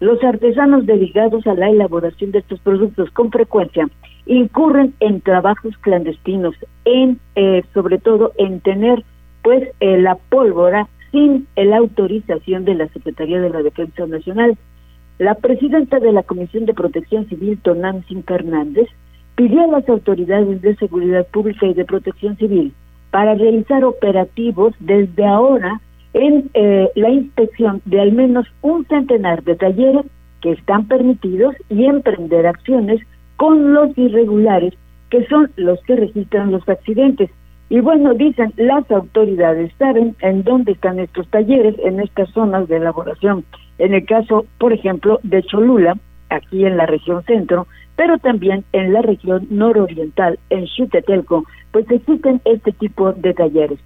los 0.00 0.22
artesanos 0.24 0.86
dedicados 0.86 1.46
a 1.46 1.54
la 1.54 1.70
elaboración 1.70 2.32
de 2.32 2.40
estos 2.40 2.58
productos 2.60 3.10
con 3.12 3.30
frecuencia 3.30 3.88
incurren 4.26 4.94
en 5.00 5.20
trabajos 5.20 5.76
clandestinos, 5.78 6.54
en 6.84 7.20
eh, 7.36 7.62
sobre 7.72 7.98
todo 7.98 8.32
en 8.36 8.60
tener 8.60 9.04
pues 9.42 9.62
eh, 9.80 9.98
la 9.98 10.16
pólvora 10.16 10.88
sin 11.12 11.46
la 11.54 11.76
autorización 11.76 12.64
de 12.64 12.74
la 12.74 12.88
Secretaría 12.88 13.40
de 13.40 13.50
la 13.50 13.62
Defensa 13.62 14.06
Nacional. 14.06 14.58
La 15.18 15.36
presidenta 15.36 16.00
de 16.00 16.12
la 16.12 16.24
Comisión 16.24 16.66
de 16.66 16.74
Protección 16.74 17.28
Civil, 17.28 17.58
Tonantzin 17.62 18.24
Fernández, 18.24 18.88
pidió 19.36 19.62
a 19.62 19.68
las 19.68 19.88
autoridades 19.88 20.60
de 20.60 20.74
seguridad 20.76 21.26
pública 21.28 21.66
y 21.66 21.74
de 21.74 21.84
protección 21.84 22.36
civil 22.36 22.72
para 23.10 23.34
realizar 23.34 23.84
operativos 23.84 24.74
desde 24.80 25.24
ahora 25.24 25.80
en 26.14 26.50
eh, 26.54 26.88
la 26.96 27.10
inspección 27.10 27.80
de 27.84 28.00
al 28.00 28.12
menos 28.12 28.46
un 28.62 28.84
centenar 28.86 29.44
de 29.44 29.56
talleres 29.56 30.06
que 30.40 30.52
están 30.52 30.86
permitidos 30.88 31.54
y 31.68 31.84
emprender 31.84 32.46
acciones 32.46 33.00
con 33.36 33.72
los 33.72 33.96
irregulares 33.96 34.74
que 35.10 35.24
son 35.26 35.50
los 35.56 35.80
que 35.84 35.96
registran 35.96 36.50
los 36.50 36.68
accidentes. 36.68 37.30
Y 37.68 37.80
bueno, 37.80 38.14
dicen 38.14 38.52
las 38.56 38.88
autoridades 38.90 39.72
saben 39.78 40.16
en 40.20 40.42
dónde 40.42 40.72
están 40.72 40.98
estos 40.98 41.28
talleres, 41.28 41.76
en 41.84 42.00
estas 42.00 42.30
zonas 42.30 42.68
de 42.68 42.76
elaboración. 42.76 43.44
En 43.78 43.94
el 43.94 44.04
caso, 44.06 44.46
por 44.58 44.72
ejemplo, 44.72 45.20
de 45.22 45.42
Cholula, 45.42 45.96
aquí 46.30 46.64
en 46.64 46.76
la 46.76 46.86
región 46.86 47.22
centro, 47.24 47.66
pero 47.96 48.18
también 48.18 48.64
en 48.72 48.92
la 48.92 49.02
región 49.02 49.46
nororiental, 49.50 50.38
en 50.50 50.66
Chutetelco, 50.66 51.44
pues 51.72 51.90
existen 51.90 52.40
este 52.44 52.72
tipo 52.72 53.12
de 53.12 53.34
talleres. 53.34 53.78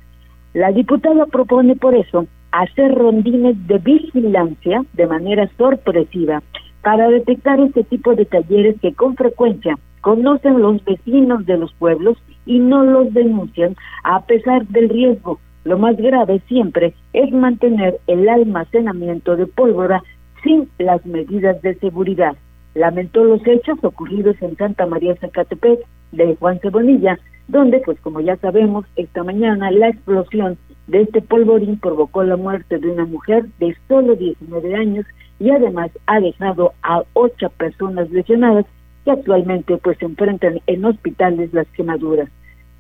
La 0.55 0.73
diputada 0.73 1.27
propone 1.27 1.77
por 1.77 1.95
eso 1.95 2.27
hacer 2.53 2.95
rondines 2.95 3.67
de 3.67 3.79
vigilancia 3.79 4.83
de 4.95 5.07
manera 5.07 5.49
sorpresiva 5.59 6.43
para 6.83 7.09
detectar 7.09 7.61
este 7.61 7.85
tipo 7.85 8.15
de 8.15 8.25
talleres 8.25 8.77
que 8.81 8.95
con 8.95 9.15
frecuencia 9.17 9.79
conocen 10.01 10.61
los 10.61 10.83
vecinos 10.85 11.45
de 11.45 11.59
los 11.59 11.73
pueblos 11.75 12.17
y 12.47 12.59
no 12.61 12.85
los 12.85 13.13
denuncian 13.13 13.77
a 14.05 14.25
pesar 14.25 14.67
del 14.69 14.89
riesgo. 14.89 15.39
Lo 15.69 15.77
más 15.77 15.99
grave 15.99 16.41
siempre 16.49 16.95
es 17.13 17.31
mantener 17.31 17.99
el 18.07 18.27
almacenamiento 18.27 19.37
de 19.37 19.47
pólvora 19.47 20.03
sin 20.43 20.67
las 20.79 21.05
medidas 21.05 21.61
de 21.61 21.75
seguridad. 21.75 22.39
Lamentó 22.75 23.23
los 23.23 23.47
hechos 23.47 23.79
ocurridos 23.83 24.41
en 24.41 24.57
Santa 24.57 24.87
María 24.87 25.15
Zacatepec 25.17 25.81
de 26.13 26.37
Juan 26.37 26.59
Cebonilla, 26.61 27.19
donde, 27.49 27.81
pues 27.81 28.01
como 28.01 28.23
ya 28.23 28.37
sabemos, 28.39 28.87
esta 28.97 29.23
mañana 29.23 29.71
la 29.71 29.91
explosión 29.91 30.57
de 30.87 31.03
este 31.03 31.21
polvorín 31.21 31.79
provocó 31.79 32.23
la 32.23 32.39
muerte 32.39 32.79
de 32.79 32.91
una 32.91 33.05
mujer 33.05 33.45
de 33.59 33.77
solo 33.89 34.17
19 34.17 34.75
años 34.75 35.05
y 35.39 35.51
además 35.51 35.91
ha 36.07 36.19
dejado 36.19 36.73
a 36.83 37.03
ocho 37.13 37.51
personas 37.51 38.09
lesionadas 38.11 38.65
que 39.05 39.11
actualmente 39.11 39.77
pues 39.77 39.99
se 39.99 40.07
enfrentan 40.07 40.61
en 40.67 40.87
hospitales 40.87 41.53
las 41.53 41.67
quemaduras. 41.77 42.31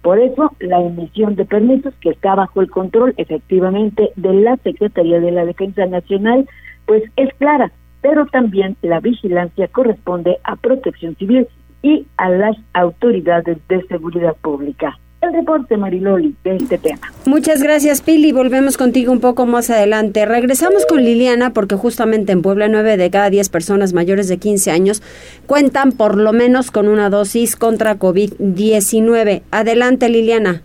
Por 0.02 0.18
eso, 0.18 0.52
la 0.60 0.80
emisión 0.80 1.34
de 1.34 1.44
permisos, 1.44 1.94
que 2.00 2.10
está 2.10 2.34
bajo 2.34 2.60
el 2.60 2.70
control 2.70 3.14
efectivamente 3.16 4.10
de 4.16 4.32
la 4.34 4.56
Secretaría 4.58 5.20
de 5.20 5.32
la 5.32 5.44
Defensa 5.44 5.86
Nacional, 5.86 6.48
pues 6.86 7.02
es 7.16 7.32
clara, 7.34 7.72
pero 8.00 8.26
también 8.26 8.76
la 8.82 9.00
vigilancia 9.00 9.68
corresponde 9.68 10.38
a 10.44 10.56
Protección 10.56 11.16
Civil 11.16 11.48
y 11.82 12.06
a 12.16 12.30
las 12.30 12.56
autoridades 12.72 13.58
de 13.68 13.82
seguridad 13.86 14.36
pública. 14.36 14.98
El 15.20 15.32
reporte, 15.32 15.76
Mariloli, 15.76 16.36
de 16.44 16.56
este 16.56 16.78
tema. 16.78 17.00
Muchas 17.26 17.60
gracias, 17.60 18.02
Pili. 18.02 18.30
Volvemos 18.30 18.76
contigo 18.76 19.10
un 19.10 19.20
poco 19.20 19.46
más 19.46 19.68
adelante. 19.68 20.24
Regresamos 20.24 20.86
con 20.86 21.02
Liliana 21.02 21.50
porque 21.50 21.74
justamente 21.74 22.30
en 22.30 22.40
Puebla 22.40 22.68
nueve 22.68 22.96
de 22.96 23.10
cada 23.10 23.28
diez 23.28 23.48
personas 23.48 23.92
mayores 23.92 24.28
de 24.28 24.38
15 24.38 24.70
años 24.70 25.02
cuentan 25.46 25.90
por 25.90 26.16
lo 26.16 26.32
menos 26.32 26.70
con 26.70 26.86
una 26.86 27.10
dosis 27.10 27.56
contra 27.56 27.98
COVID-19. 27.98 29.42
Adelante, 29.50 30.08
Liliana. 30.08 30.62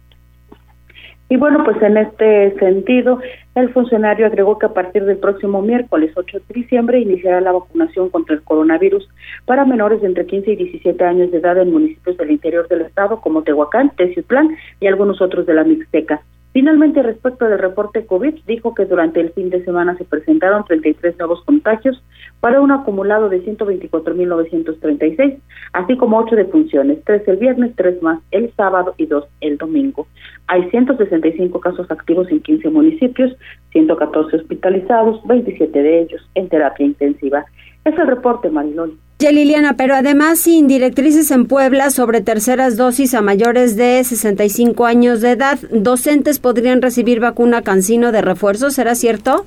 Y 1.31 1.37
bueno, 1.37 1.63
pues 1.63 1.81
en 1.81 1.95
este 1.95 2.59
sentido, 2.59 3.21
el 3.55 3.71
funcionario 3.71 4.25
agregó 4.25 4.59
que 4.59 4.65
a 4.65 4.73
partir 4.73 5.05
del 5.05 5.17
próximo 5.17 5.61
miércoles 5.61 6.11
8 6.13 6.39
de 6.39 6.53
diciembre 6.53 6.99
iniciará 6.99 7.39
la 7.39 7.53
vacunación 7.53 8.09
contra 8.09 8.35
el 8.35 8.41
coronavirus 8.41 9.07
para 9.45 9.63
menores 9.63 10.01
de 10.01 10.07
entre 10.07 10.25
15 10.25 10.51
y 10.51 10.55
17 10.57 11.01
años 11.05 11.31
de 11.31 11.37
edad 11.37 11.57
en 11.57 11.71
municipios 11.71 12.17
del 12.17 12.31
interior 12.31 12.67
del 12.67 12.81
estado 12.81 13.21
como 13.21 13.43
Tehuacán, 13.43 13.91
Teciutlán 13.95 14.57
y 14.81 14.87
algunos 14.87 15.21
otros 15.21 15.45
de 15.45 15.53
la 15.53 15.63
Mixteca. 15.63 16.21
Finalmente, 16.53 17.01
respecto 17.01 17.45
del 17.45 17.59
reporte 17.59 18.05
COVID, 18.05 18.35
dijo 18.45 18.75
que 18.75 18.83
durante 18.85 19.21
el 19.21 19.31
fin 19.31 19.49
de 19.49 19.63
semana 19.63 19.97
se 19.97 20.03
presentaron 20.03 20.65
33 20.65 21.17
nuevos 21.17 21.41
contagios 21.45 22.03
para 22.41 22.59
un 22.59 22.71
acumulado 22.71 23.29
de 23.29 23.41
124.936, 23.45 25.37
así 25.71 25.95
como 25.95 26.17
8 26.17 26.35
defunciones, 26.35 26.97
3 27.05 27.25
el 27.27 27.37
viernes, 27.37 27.71
3 27.77 28.03
más 28.03 28.19
el 28.31 28.51
sábado 28.55 28.93
y 28.97 29.05
2 29.05 29.25
el 29.39 29.57
domingo. 29.57 30.07
Hay 30.47 30.69
165 30.69 31.57
casos 31.61 31.89
activos 31.89 32.29
en 32.29 32.41
15 32.41 32.69
municipios, 32.69 33.33
114 33.71 34.35
hospitalizados, 34.35 35.25
27 35.25 35.81
de 35.81 36.01
ellos 36.01 36.29
en 36.35 36.49
terapia 36.49 36.85
intensiva. 36.85 37.45
Es 37.85 37.97
el 37.97 38.07
reporte, 38.07 38.49
Marilón. 38.49 38.99
Ya 39.19 39.31
Liliana, 39.31 39.73
pero 39.77 39.93
además 39.93 40.39
sin 40.39 40.67
directrices 40.67 41.29
en 41.31 41.45
Puebla 41.45 41.91
sobre 41.91 42.21
terceras 42.21 42.75
dosis 42.75 43.13
a 43.13 43.21
mayores 43.21 43.75
de 43.75 44.03
65 44.03 44.85
años 44.85 45.21
de 45.21 45.31
edad, 45.31 45.59
docentes 45.71 46.39
podrían 46.39 46.81
recibir 46.81 47.19
vacuna 47.19 47.61
cancino 47.61 48.11
de 48.11 48.21
refuerzo, 48.21 48.71
¿será 48.71 48.95
cierto? 48.95 49.45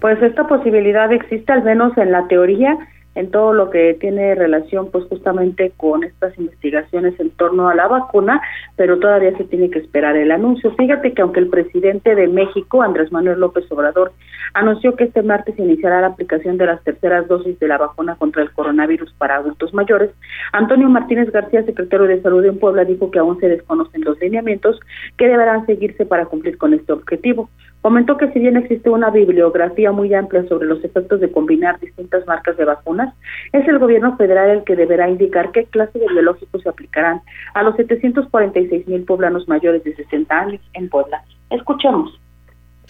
Pues 0.00 0.20
esta 0.20 0.48
posibilidad 0.48 1.12
existe 1.12 1.52
al 1.52 1.62
menos 1.62 1.96
en 1.96 2.10
la 2.10 2.26
teoría 2.26 2.76
en 3.14 3.30
todo 3.30 3.52
lo 3.52 3.70
que 3.70 3.96
tiene 4.00 4.34
relación 4.34 4.90
pues 4.90 5.04
justamente 5.04 5.72
con 5.76 6.04
estas 6.04 6.36
investigaciones 6.38 7.18
en 7.20 7.30
torno 7.30 7.68
a 7.68 7.74
la 7.74 7.88
vacuna, 7.88 8.40
pero 8.76 8.98
todavía 8.98 9.36
se 9.36 9.44
tiene 9.44 9.70
que 9.70 9.78
esperar 9.78 10.16
el 10.16 10.30
anuncio. 10.30 10.74
Fíjate 10.76 11.12
que 11.12 11.22
aunque 11.22 11.40
el 11.40 11.48
presidente 11.48 12.14
de 12.14 12.28
México, 12.28 12.82
Andrés 12.82 13.12
Manuel 13.12 13.40
López 13.40 13.70
Obrador, 13.70 14.12
anunció 14.54 14.96
que 14.96 15.04
este 15.04 15.22
martes 15.22 15.58
iniciará 15.58 16.00
la 16.00 16.08
aplicación 16.08 16.58
de 16.58 16.66
las 16.66 16.82
terceras 16.84 17.28
dosis 17.28 17.58
de 17.58 17.68
la 17.68 17.78
vacuna 17.78 18.16
contra 18.16 18.42
el 18.42 18.52
coronavirus 18.52 19.12
para 19.14 19.36
adultos 19.36 19.72
mayores, 19.72 20.10
Antonio 20.52 20.88
Martínez 20.88 21.30
García, 21.30 21.64
secretario 21.64 22.06
de 22.06 22.22
Salud 22.22 22.44
en 22.44 22.58
Puebla, 22.58 22.84
dijo 22.84 23.10
que 23.10 23.18
aún 23.18 23.38
se 23.40 23.48
desconocen 23.48 24.04
los 24.04 24.18
lineamientos 24.20 24.78
que 25.16 25.28
deberán 25.28 25.66
seguirse 25.66 26.06
para 26.06 26.26
cumplir 26.26 26.58
con 26.58 26.74
este 26.74 26.92
objetivo. 26.92 27.48
Comentó 27.82 28.16
que 28.16 28.30
si 28.30 28.38
bien 28.38 28.56
existe 28.56 28.88
una 28.88 29.10
bibliografía 29.10 29.90
muy 29.90 30.14
amplia 30.14 30.46
sobre 30.46 30.68
los 30.68 30.82
efectos 30.84 31.18
de 31.18 31.32
combinar 31.32 31.80
distintas 31.80 32.24
marcas 32.28 32.56
de 32.56 32.64
vacunas, 32.64 33.12
es 33.52 33.66
el 33.66 33.80
gobierno 33.80 34.16
federal 34.16 34.50
el 34.50 34.64
que 34.64 34.76
deberá 34.76 35.10
indicar 35.10 35.50
qué 35.50 35.64
clase 35.64 35.98
de 35.98 36.06
biológicos 36.06 36.62
se 36.62 36.68
aplicarán 36.68 37.20
a 37.54 37.64
los 37.64 37.74
746 37.74 38.86
mil 38.86 39.04
poblanos 39.04 39.48
mayores 39.48 39.82
de 39.82 39.96
60 39.96 40.38
años 40.38 40.60
en 40.74 40.88
Puebla. 40.88 41.24
Escuchemos. 41.50 42.20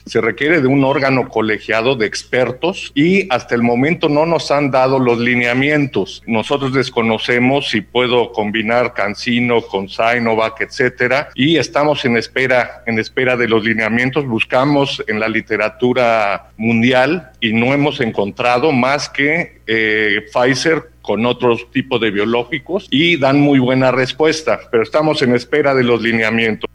Se 0.06 0.20
requiere 0.20 0.60
de 0.60 0.66
un 0.66 0.84
órgano 0.84 1.28
colegiado 1.28 1.96
de 1.96 2.06
expertos 2.06 2.92
y 2.94 3.26
hasta 3.32 3.54
el 3.54 3.62
momento 3.62 4.08
no 4.08 4.26
nos 4.26 4.50
han 4.50 4.70
dado 4.70 4.98
los 4.98 5.18
lineamientos. 5.18 6.22
Nosotros 6.26 6.72
desconocemos 6.72 7.70
si 7.70 7.80
puedo 7.80 8.32
combinar 8.32 8.94
Cancino 8.94 9.62
con 9.62 9.88
Sinovac, 9.88 10.60
etcétera, 10.60 11.28
y 11.34 11.56
estamos 11.56 12.04
en 12.04 12.16
espera, 12.16 12.82
en 12.86 12.98
espera 12.98 13.36
de 13.36 13.48
los 13.48 13.64
lineamientos. 13.64 14.26
Buscamos 14.26 15.02
en 15.06 15.20
la 15.20 15.28
literatura 15.28 16.50
mundial 16.56 17.30
y 17.40 17.52
no 17.52 17.72
hemos 17.72 18.00
encontrado 18.00 18.72
más 18.72 19.08
que 19.08 19.60
eh, 19.66 20.26
Pfizer 20.32 20.90
con 21.02 21.26
otros 21.26 21.70
tipos 21.70 22.00
de 22.00 22.10
biológicos 22.10 22.86
y 22.90 23.16
dan 23.16 23.40
muy 23.40 23.58
buena 23.58 23.90
respuesta, 23.90 24.60
pero 24.70 24.82
estamos 24.82 25.20
en 25.22 25.34
espera 25.34 25.74
de 25.74 25.84
los 25.84 26.00
lineamientos. 26.00 26.70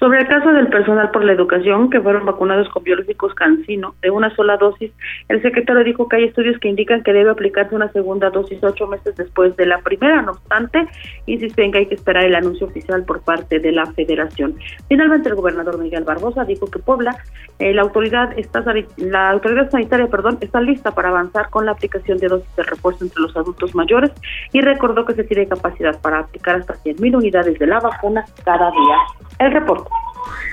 Sobre 0.00 0.20
el 0.20 0.28
caso 0.28 0.50
del 0.54 0.68
personal 0.68 1.10
por 1.10 1.22
la 1.24 1.34
educación 1.34 1.90
que 1.90 2.00
fueron 2.00 2.24
vacunados 2.24 2.70
con 2.70 2.82
biológicos 2.82 3.34
cancino 3.34 3.94
de 4.00 4.10
una 4.10 4.34
sola 4.34 4.56
dosis, 4.56 4.90
el 5.28 5.42
secretario 5.42 5.84
dijo 5.84 6.08
que 6.08 6.16
hay 6.16 6.24
estudios 6.24 6.58
que 6.58 6.68
indican 6.68 7.02
que 7.02 7.12
debe 7.12 7.30
aplicarse 7.30 7.74
una 7.74 7.92
segunda 7.92 8.30
dosis 8.30 8.64
ocho 8.64 8.86
meses 8.86 9.14
después 9.16 9.54
de 9.56 9.66
la 9.66 9.82
primera. 9.82 10.22
No 10.22 10.32
obstante, 10.32 10.88
insisten 11.26 11.70
que 11.70 11.78
hay 11.80 11.86
que 11.86 11.96
esperar 11.96 12.24
el 12.24 12.34
anuncio 12.34 12.66
oficial 12.66 13.04
por 13.04 13.20
parte 13.20 13.58
de 13.58 13.72
la 13.72 13.84
federación. 13.92 14.54
Finalmente, 14.88 15.28
el 15.28 15.34
gobernador 15.34 15.78
Miguel 15.78 16.04
Barbosa 16.04 16.46
dijo 16.46 16.66
que 16.70 16.78
Puebla, 16.78 17.14
eh, 17.58 17.74
la 17.74 17.82
autoridad 17.82 18.32
está 18.38 18.64
la 18.96 19.28
autoridad 19.28 19.70
sanitaria, 19.70 20.06
perdón, 20.06 20.38
está 20.40 20.62
lista 20.62 20.92
para 20.92 21.10
avanzar 21.10 21.50
con 21.50 21.66
la 21.66 21.72
aplicación 21.72 22.16
de 22.16 22.28
dosis 22.28 22.56
de 22.56 22.62
refuerzo 22.62 23.04
entre 23.04 23.20
los 23.20 23.36
adultos 23.36 23.74
mayores 23.74 24.12
y 24.54 24.62
recordó 24.62 25.04
que 25.04 25.12
se 25.12 25.24
tiene 25.24 25.46
capacidad 25.46 26.00
para 26.00 26.20
aplicar 26.20 26.56
hasta 26.56 26.72
100.000 26.72 27.16
unidades 27.16 27.58
de 27.58 27.66
la 27.66 27.80
vacuna 27.80 28.24
cada 28.46 28.70
día. 28.70 28.96
El 29.40 29.52
reporte. 29.52 29.89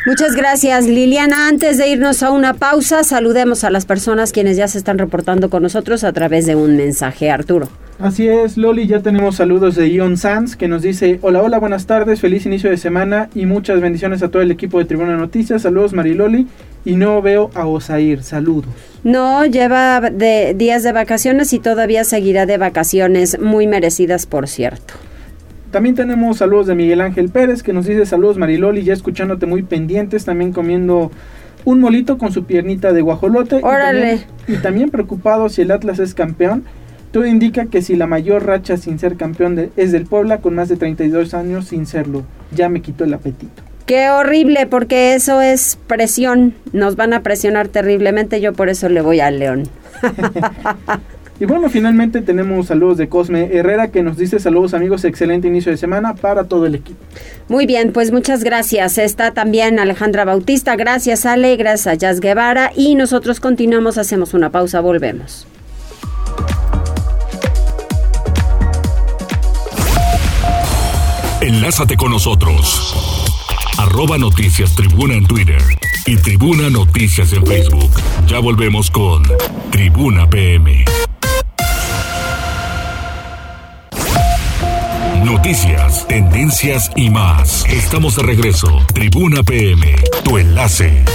Muchas 0.05 0.35
gracias, 0.35 0.85
Liliana. 0.85 1.49
Antes 1.49 1.77
de 1.77 1.89
irnos 1.89 2.23
a 2.23 2.31
una 2.31 2.53
pausa, 2.53 3.03
saludemos 3.03 3.65
a 3.65 3.69
las 3.69 3.85
personas 3.85 4.31
quienes 4.31 4.55
ya 4.55 4.67
se 4.69 4.77
están 4.77 4.97
reportando 4.97 5.49
con 5.49 5.63
nosotros 5.63 6.05
a 6.05 6.13
través 6.13 6.45
de 6.45 6.55
un 6.55 6.77
mensaje. 6.77 7.29
Arturo. 7.29 7.67
Así 7.99 8.27
es, 8.27 8.57
Loli, 8.57 8.85
ya 8.85 9.01
tenemos 9.01 9.37
saludos 9.37 9.75
de 9.75 9.89
Ion 9.89 10.17
Sanz 10.17 10.55
que 10.55 10.67
nos 10.67 10.83
dice, 10.83 11.17
hola, 11.23 11.41
hola, 11.41 11.57
buenas 11.57 11.87
tardes, 11.87 12.21
feliz 12.21 12.45
inicio 12.45 12.69
de 12.69 12.77
semana 12.77 13.27
y 13.33 13.47
muchas 13.47 13.81
bendiciones 13.81 14.21
a 14.21 14.29
todo 14.29 14.43
el 14.43 14.51
equipo 14.51 14.77
de 14.77 14.85
Tribuna 14.85 15.17
Noticias. 15.17 15.63
Saludos, 15.63 15.93
Mariloli. 15.93 16.47
Y 16.85 16.95
no 16.95 17.21
veo 17.21 17.49
a 17.53 17.65
Osair, 17.65 18.23
saludos. 18.23 18.69
No, 19.03 19.45
lleva 19.45 19.99
de 19.99 20.53
días 20.53 20.83
de 20.83 20.93
vacaciones 20.93 21.51
y 21.51 21.59
todavía 21.59 22.05
seguirá 22.05 22.45
de 22.45 22.57
vacaciones, 22.57 23.39
muy 23.41 23.67
merecidas, 23.67 24.25
por 24.25 24.47
cierto. 24.47 24.93
También 25.71 25.95
tenemos 25.95 26.37
saludos 26.37 26.67
de 26.67 26.75
Miguel 26.75 27.01
Ángel 27.01 27.29
Pérez 27.29 27.61
que 27.61 27.73
nos 27.73 27.85
dice 27.85 28.05
saludos 28.05 28.37
Mariloli, 28.37 28.83
ya 28.83 28.93
escuchándote 28.93 29.45
muy 29.45 29.63
pendientes, 29.63 30.25
también 30.25 30.53
comiendo 30.53 31.11
un 31.65 31.81
molito 31.81 32.17
con 32.17 32.31
su 32.31 32.45
piernita 32.45 32.93
de 32.93 33.01
guajolote. 33.01 33.59
Órale. 33.61 34.21
Y 34.47 34.55
también, 34.55 34.89
preocupado 34.89 35.49
si 35.49 35.63
el 35.63 35.71
Atlas 35.71 35.99
es 35.99 36.13
campeón. 36.13 36.63
Todo 37.11 37.25
indica 37.25 37.65
que 37.65 37.81
si 37.81 37.95
la 37.95 38.07
mayor 38.07 38.45
racha 38.45 38.77
sin 38.77 38.99
ser 38.99 39.17
campeón 39.17 39.71
es 39.75 39.91
del 39.91 40.05
Puebla 40.05 40.37
con 40.37 40.55
más 40.55 40.69
de 40.69 40.77
32 40.77 41.33
años 41.33 41.67
sin 41.67 41.85
serlo. 41.85 42.23
Ya 42.55 42.69
me 42.69 42.81
quitó 42.81 43.03
el 43.03 43.13
apetito. 43.13 43.63
Qué 43.85 44.09
horrible, 44.09 44.67
porque 44.67 45.13
eso 45.13 45.41
es 45.41 45.77
presión. 45.87 46.53
Nos 46.73 46.95
van 46.95 47.13
a 47.13 47.21
presionar 47.21 47.67
terriblemente. 47.67 48.39
Yo 48.39 48.53
por 48.53 48.69
eso 48.69 48.87
le 48.87 49.01
voy 49.01 49.19
al 49.19 49.39
León. 49.39 49.63
Y 51.39 51.45
bueno, 51.45 51.69
finalmente 51.69 52.21
tenemos 52.21 52.67
saludos 52.67 52.97
de 52.97 53.09
Cosme 53.09 53.49
Herrera 53.53 53.89
que 53.89 54.01
nos 54.01 54.17
dice 54.17 54.39
saludos 54.39 54.73
amigos, 54.73 55.03
excelente 55.03 55.47
inicio 55.47 55.71
de 55.71 55.77
semana 55.77 56.15
para 56.15 56.45
todo 56.45 56.65
el 56.65 56.75
equipo. 56.75 56.99
Muy 57.47 57.67
bien, 57.67 57.91
pues 57.91 58.11
muchas 58.11 58.43
gracias. 58.43 58.97
Está 58.97 59.31
también 59.31 59.79
Alejandra 59.79 60.25
Bautista, 60.25 60.75
gracias 60.75 61.25
Ale, 61.25 61.55
gracias 61.55 61.87
a 61.87 61.93
Jazz 61.95 62.19
Guevara 62.21 62.71
y 62.75 62.95
nosotros 62.95 63.39
continuamos, 63.39 63.97
hacemos 63.99 64.33
una 64.33 64.49
pausa, 64.49 64.81
volvemos. 64.81 65.47
Enlázate 71.41 71.97
con 71.97 72.11
nosotros. 72.11 73.23
Arroba 73.77 74.17
Noticias 74.17 74.73
Tribuna 74.75 75.13
en 75.13 75.27
Twitter 75.27 75.61
y 76.07 76.17
Tribuna 76.17 76.71
Noticias 76.71 77.31
en 77.31 77.45
Facebook. 77.45 77.91
Ya 78.25 78.39
volvemos 78.39 78.89
con 78.89 79.21
Tribuna 79.71 80.27
PM. 80.27 80.83
Noticias, 85.37 86.07
tendencias 86.07 86.91
y 86.95 87.11
más. 87.11 87.63
Estamos 87.69 88.15
de 88.15 88.23
regreso. 88.23 88.67
Tribuna 88.91 89.43
PM, 89.43 89.85
tu 90.23 90.39
enlace. 90.39 91.05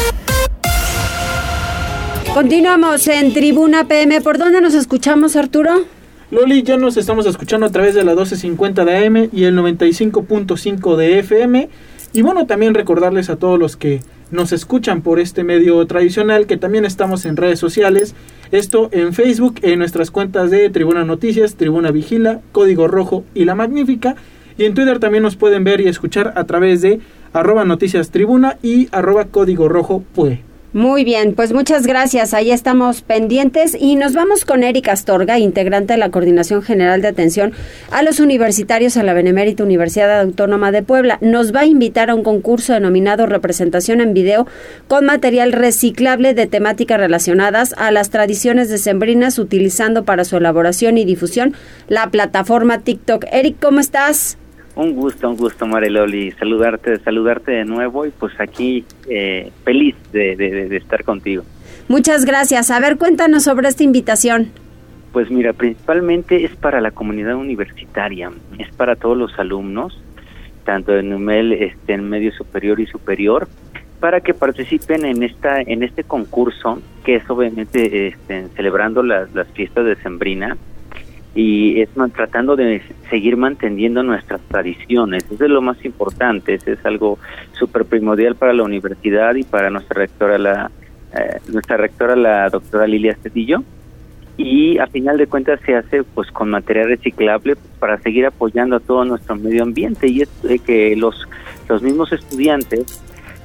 Continuamos 2.33 3.09
en 3.09 3.33
Tribuna 3.33 3.89
PM. 3.89 4.21
¿Por 4.21 4.39
dónde 4.39 4.61
nos 4.61 4.75
escuchamos, 4.75 5.35
Arturo? 5.35 5.87
Loli, 6.31 6.63
ya 6.63 6.77
nos 6.77 6.97
estamos 6.97 7.27
escuchando 7.27 7.67
a 7.67 7.71
través 7.71 7.97
de 7.97 8.05
la 8.05 8.13
1250 8.13 8.85
de 8.85 9.07
AM 9.07 9.29
y 9.33 9.43
el 9.43 9.59
95.5 9.59 10.97
de 10.97 11.19
FM. 11.19 11.69
Y 12.13 12.23
bueno, 12.23 12.47
también 12.47 12.75
recordarles 12.75 13.29
a 13.29 13.37
todos 13.37 13.59
los 13.59 13.77
que 13.77 14.03
nos 14.33 14.53
escuchan 14.53 15.03
por 15.03 15.21
este 15.21 15.45
medio 15.45 15.87
tradicional 15.87 16.47
que 16.47 16.57
también 16.57 16.85
estamos 16.85 17.25
en 17.25 17.37
redes 17.37 17.61
sociales 17.61 18.15
esto 18.53 18.91
en 18.93 19.15
Facebook, 19.15 19.61
en 19.63 19.79
nuestras 19.79 20.11
cuentas 20.11 20.51
de 20.51 20.69
Tribuna 20.69 21.07
Noticias, 21.07 21.55
Tribuna 21.55 21.91
Vigila, 21.91 22.43
Código 22.53 22.87
Rojo 22.87 23.25
y 23.35 23.47
La 23.47 23.55
Magnífica. 23.55 24.15
Y 24.59 24.65
en 24.65 24.75
Twitter 24.75 24.99
también 24.99 25.23
nos 25.23 25.37
pueden 25.37 25.65
ver 25.65 25.81
y 25.81 25.89
escuchar 25.89 26.35
a 26.37 26.45
través 26.45 26.83
de 26.83 27.01
arroba 27.33 27.65
noticias 27.65 28.11
tribuna 28.11 28.59
y 28.63 28.89
arroba 28.93 29.25
código 29.25 29.71
rojo 29.71 30.05
pue. 30.15 30.43
Muy 30.73 31.05
bien, 31.05 31.35
pues 31.35 31.53
muchas 31.53 31.87
gracias. 31.87 32.33
Ahí 32.33 32.51
estamos 32.51 33.03
pendientes 33.03 33.77
y 33.79 33.95
nos 33.95 34.15
vamos 34.15 34.47
con 34.47 34.63
Erika 34.63 34.93
Astorga, 34.93 35.39
integrante 35.39 35.93
de 35.93 35.99
la 35.99 36.11
Coordinación 36.11 36.63
General 36.63 37.03
de 37.03 37.09
Atención 37.09 37.53
a 37.91 38.03
los 38.03 38.21
Universitarios 38.21 38.97
a 38.97 39.03
la 39.03 39.13
Benemérita 39.13 39.65
Universidad 39.65 40.23
Autónoma 40.23 40.73
de 40.73 40.83
Puebla. 40.83 41.19
Nos 41.21 41.55
va 41.55 41.61
a 41.61 41.67
invitar 41.67 42.09
a 42.09 42.15
un 42.15 42.23
concurso 42.23 42.73
denominado 42.73 43.27
Representación 43.27 44.01
en 44.01 44.15
Video 44.15 44.47
con 44.89 45.05
material 45.05 45.53
reciclable 45.53 46.33
de 46.33 46.47
temáticas 46.47 46.99
relacionadas 46.99 47.75
a 47.77 47.91
las 47.91 48.09
tradiciones 48.09 48.71
decembrinas 48.71 49.39
utilizando 49.39 50.07
para 50.07 50.25
su 50.25 50.39
elaboración 50.39 50.97
y 50.97 51.05
difusión 51.05 51.55
la 51.89 52.09
plataforma 52.09 52.79
TikTok. 52.79 53.27
Eric, 53.31 53.57
¿cómo 53.61 53.79
estás? 53.79 54.39
Un 54.75 54.95
gusto, 54.95 55.29
un 55.29 55.37
gusto, 55.37 55.67
Mareloli, 55.67 56.31
saludarte, 56.33 56.99
saludarte 57.01 57.53
de 57.53 57.65
nuevo 57.65 58.07
y 58.07 58.11
pues 58.11 58.33
aquí 58.41 58.85
eh, 59.09 59.53
feliz 59.65 59.95
de, 60.13 60.35
de, 60.35 60.77
estar 60.77 61.05
contigo. 61.05 61.43
Muchas 61.89 62.25
gracias. 62.25 62.71
A 62.71 62.81
ver, 62.81 62.97
cuéntanos 62.97 63.45
sobre 63.45 63.69
esta 63.69 63.83
invitación. 63.83 64.51
Pues 65.13 65.31
mira, 65.31 65.53
principalmente 65.53 66.45
es 66.45 66.57
para 66.57 66.81
la 66.81 66.91
comunidad 66.91 67.37
universitaria, 67.37 68.31
es 68.59 68.75
para 68.75 68.97
todos 68.97 69.17
los 69.17 69.39
alumnos, 69.39 70.01
tanto 70.65 70.97
en 70.97 71.13
UMEL, 71.13 71.53
este, 71.53 71.93
en 71.93 72.09
medio 72.09 72.33
superior 72.33 72.81
y 72.81 72.87
superior, 72.87 73.49
para 74.01 74.23
que 74.23 74.33
participen 74.33 75.05
en 75.05 75.23
esta 75.23 75.61
en 75.61 75.83
este 75.83 76.03
concurso 76.03 76.81
que 77.05 77.17
es 77.17 77.29
obviamente 77.29 78.09
este, 78.09 78.49
celebrando 78.57 79.03
las, 79.03 79.35
las 79.35 79.49
fiestas 79.49 79.85
de 79.85 79.97
Sembrina 79.97 80.57
y 81.35 81.81
es 81.81 81.89
tratando 82.15 82.57
de 82.57 82.83
seguir 83.09 83.37
manteniendo 83.37 84.03
nuestras 84.03 84.41
tradiciones. 84.43 85.25
Eso 85.31 85.45
es 85.45 85.51
lo 85.51 85.63
más 85.63 85.83
importante, 85.85 86.55
eso 86.55 86.73
es 86.73 86.85
algo 86.85 87.19
súper 87.53 87.85
primordial 87.85 88.37
para 88.37 88.53
la 88.53 88.63
universidad 88.63 89.35
y 89.35 89.43
para 89.43 89.71
nuestra 89.71 90.01
rectora, 90.01 90.39
la, 90.39 90.71
eh, 91.15 91.39
nuestra 91.49 91.77
rectora, 91.77 92.17
la 92.17 92.49
doctora 92.51 92.87
Lilia 92.87 93.17
Cedillo. 93.23 93.63
Y 94.37 94.79
a 94.79 94.87
final 94.87 95.19
de 95.19 95.27
cuentas 95.27 95.61
se 95.65 95.77
hace 95.77 96.03
pues 96.05 96.31
con 96.31 96.51
material 96.51 96.89
reciclable 96.89 97.57
para 97.79 97.99
seguir 97.99 98.27
apoyando 98.27 98.77
a 98.77 98.81
todo 98.81 99.05
nuestro 99.05 99.37
medio 99.37 99.63
ambiente 99.63 100.09
y 100.09 100.23
es 100.23 100.31
que 100.65 100.97
los, 100.97 101.29
los 101.69 101.83
mismos 101.83 102.13
estudiantes 102.13 103.03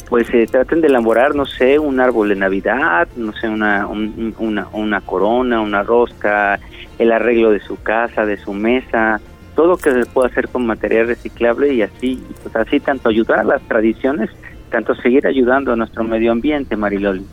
pues 0.09 0.27
se 0.27 0.45
traten 0.47 0.81
de 0.81 0.87
elaborar, 0.87 1.35
no 1.35 1.45
sé, 1.45 1.79
un 1.79 1.99
árbol 1.99 2.29
de 2.29 2.35
Navidad, 2.35 3.07
no 3.15 3.33
sé, 3.33 3.49
una, 3.49 3.87
una, 3.87 4.67
una 4.71 5.01
corona, 5.01 5.61
una 5.61 5.83
rosca, 5.83 6.59
el 6.97 7.11
arreglo 7.11 7.51
de 7.51 7.59
su 7.59 7.81
casa, 7.81 8.25
de 8.25 8.37
su 8.37 8.53
mesa, 8.53 9.19
todo 9.55 9.75
que 9.75 9.91
se 9.91 10.05
pueda 10.05 10.29
hacer 10.29 10.47
con 10.47 10.65
material 10.65 11.07
reciclable 11.07 11.73
y 11.73 11.81
así, 11.81 12.23
pues 12.43 12.55
así 12.55 12.79
tanto 12.79 13.09
ayudar 13.09 13.39
a 13.39 13.43
las 13.43 13.61
tradiciones, 13.63 14.29
tanto 14.69 14.95
seguir 14.95 15.27
ayudando 15.27 15.73
a 15.73 15.75
nuestro 15.75 16.03
medio 16.03 16.31
ambiente, 16.31 16.75
Mariloli. 16.75 17.25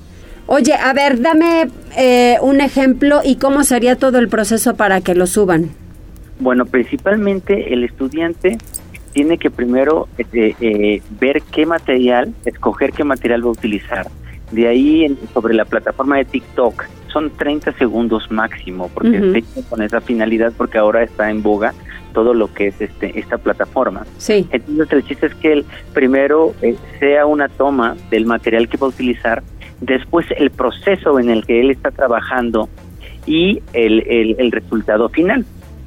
Oye, 0.47 0.75
a 0.75 0.93
ver, 0.93 1.21
dame 1.21 1.69
eh, 1.97 2.37
un 2.43 2.61
ejemplo 2.61 3.21
y 3.25 3.37
cómo 3.37 3.65
sería 3.65 3.97
todo 3.97 4.19
el 4.19 4.29
proceso 4.29 4.75
para 4.75 5.01
que 5.01 5.15
lo 5.15 5.27
suban. 5.27 5.71
Bueno, 6.41 6.67
principalmente 6.67 7.73
el 7.73 7.85
estudiante 7.85 8.59
tiene 9.15 9.39
que 9.39 9.51
primero 9.51 10.09
eh, 10.19 10.55
eh, 10.61 11.03
ver 11.19 11.41
qué 11.51 11.65
material, 11.65 12.35
escoger 12.45 12.93
qué 12.93 13.05
material 13.05 13.43
va 13.43 13.49
a 13.49 13.53
utilizar. 13.53 14.09
De 14.51 14.69
ahí, 14.69 15.17
sobre 15.33 15.55
la 15.55 15.65
plataforma 15.65 16.19
de 16.19 16.27
TikTok, 16.27 16.85
son 17.13 17.31
30 17.31 17.73
segundos 17.79 18.31
máximo, 18.31 18.91
porque 18.93 19.45
con 19.71 19.83
esa 19.83 20.01
finalidad, 20.01 20.53
porque 20.57 20.79
ahora 20.79 21.05
está 21.05 21.31
en 21.31 21.43
boga 21.43 21.73
todo 22.13 22.35
lo 22.35 22.53
que 22.53 22.69
es 22.69 22.81
este 22.81 23.19
esta 23.19 23.39
plataforma. 23.39 24.05
Sí. 24.19 24.47
Entonces 24.51 24.93
el 24.93 25.05
chiste 25.05 25.27
es 25.27 25.35
que 25.37 25.53
el 25.53 25.65
primero 25.93 26.55
eh, 26.61 26.77
sea 26.99 27.27
una 27.27 27.49
toma 27.49 27.97
del 28.11 28.27
material 28.27 28.69
que 28.69 28.77
va 28.77 28.87
a 28.89 28.91
utilizar, 28.91 29.43
después 29.81 30.27
el 30.37 30.51
proceso 30.51 31.19
en 31.21 31.31
el 31.31 31.45
que 31.47 31.61
él 31.61 31.71
está 31.71 31.91
trabajando 31.93 32.69
y 33.27 33.63
el, 33.73 34.03
el, 34.09 34.37
el 34.39 34.53
resultado 34.53 35.09
final 35.09 35.47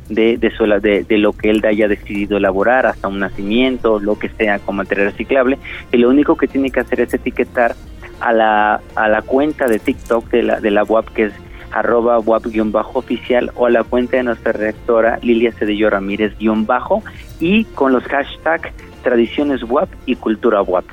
de, 0.10 0.38
de, 0.38 1.06
de, 1.08 1.18
lo 1.18 1.34
que 1.34 1.50
él 1.50 1.62
haya 1.66 1.88
decidido 1.88 2.38
elaborar, 2.38 2.86
hasta 2.86 3.08
un 3.08 3.20
nacimiento, 3.20 4.00
lo 4.00 4.18
que 4.18 4.30
sea 4.30 4.60
con 4.60 4.78
material 4.78 5.12
reciclable, 5.12 5.58
y 5.92 5.98
lo 5.98 6.10
único 6.10 6.38
que 6.38 6.48
tiene 6.48 6.72
que 6.72 6.80
hacer 6.80 7.02
es 7.02 7.14
etiquetar 7.14 7.76
a 8.20 8.34
la, 8.34 8.82
a 8.96 9.10
la 9.10 9.22
cuenta 9.22 9.68
de 9.68 9.80
TikTok 9.80 10.30
de 10.30 10.44
la, 10.44 10.60
de 10.60 10.72
la 10.72 10.84
WAP, 10.84 11.10
que 11.10 11.26
es 11.26 11.34
arroba 11.72 12.20
WAP-oficial, 12.20 13.52
o 13.56 13.66
a 13.66 13.70
la 13.70 13.84
cuenta 13.84 14.18
de 14.18 14.24
nuestra 14.24 14.54
rectora 14.54 15.20
Lilia 15.22 15.52
Cedillo 15.52 15.90
Ramírez-bajo, 15.90 17.04
y 17.40 17.66
con 17.66 17.92
los 17.92 18.04
hashtags 18.04 18.72
tradiciones 19.04 19.64
WAP 19.64 19.90
y 20.06 20.16
cultura 20.16 20.62
WAP. 20.62 20.86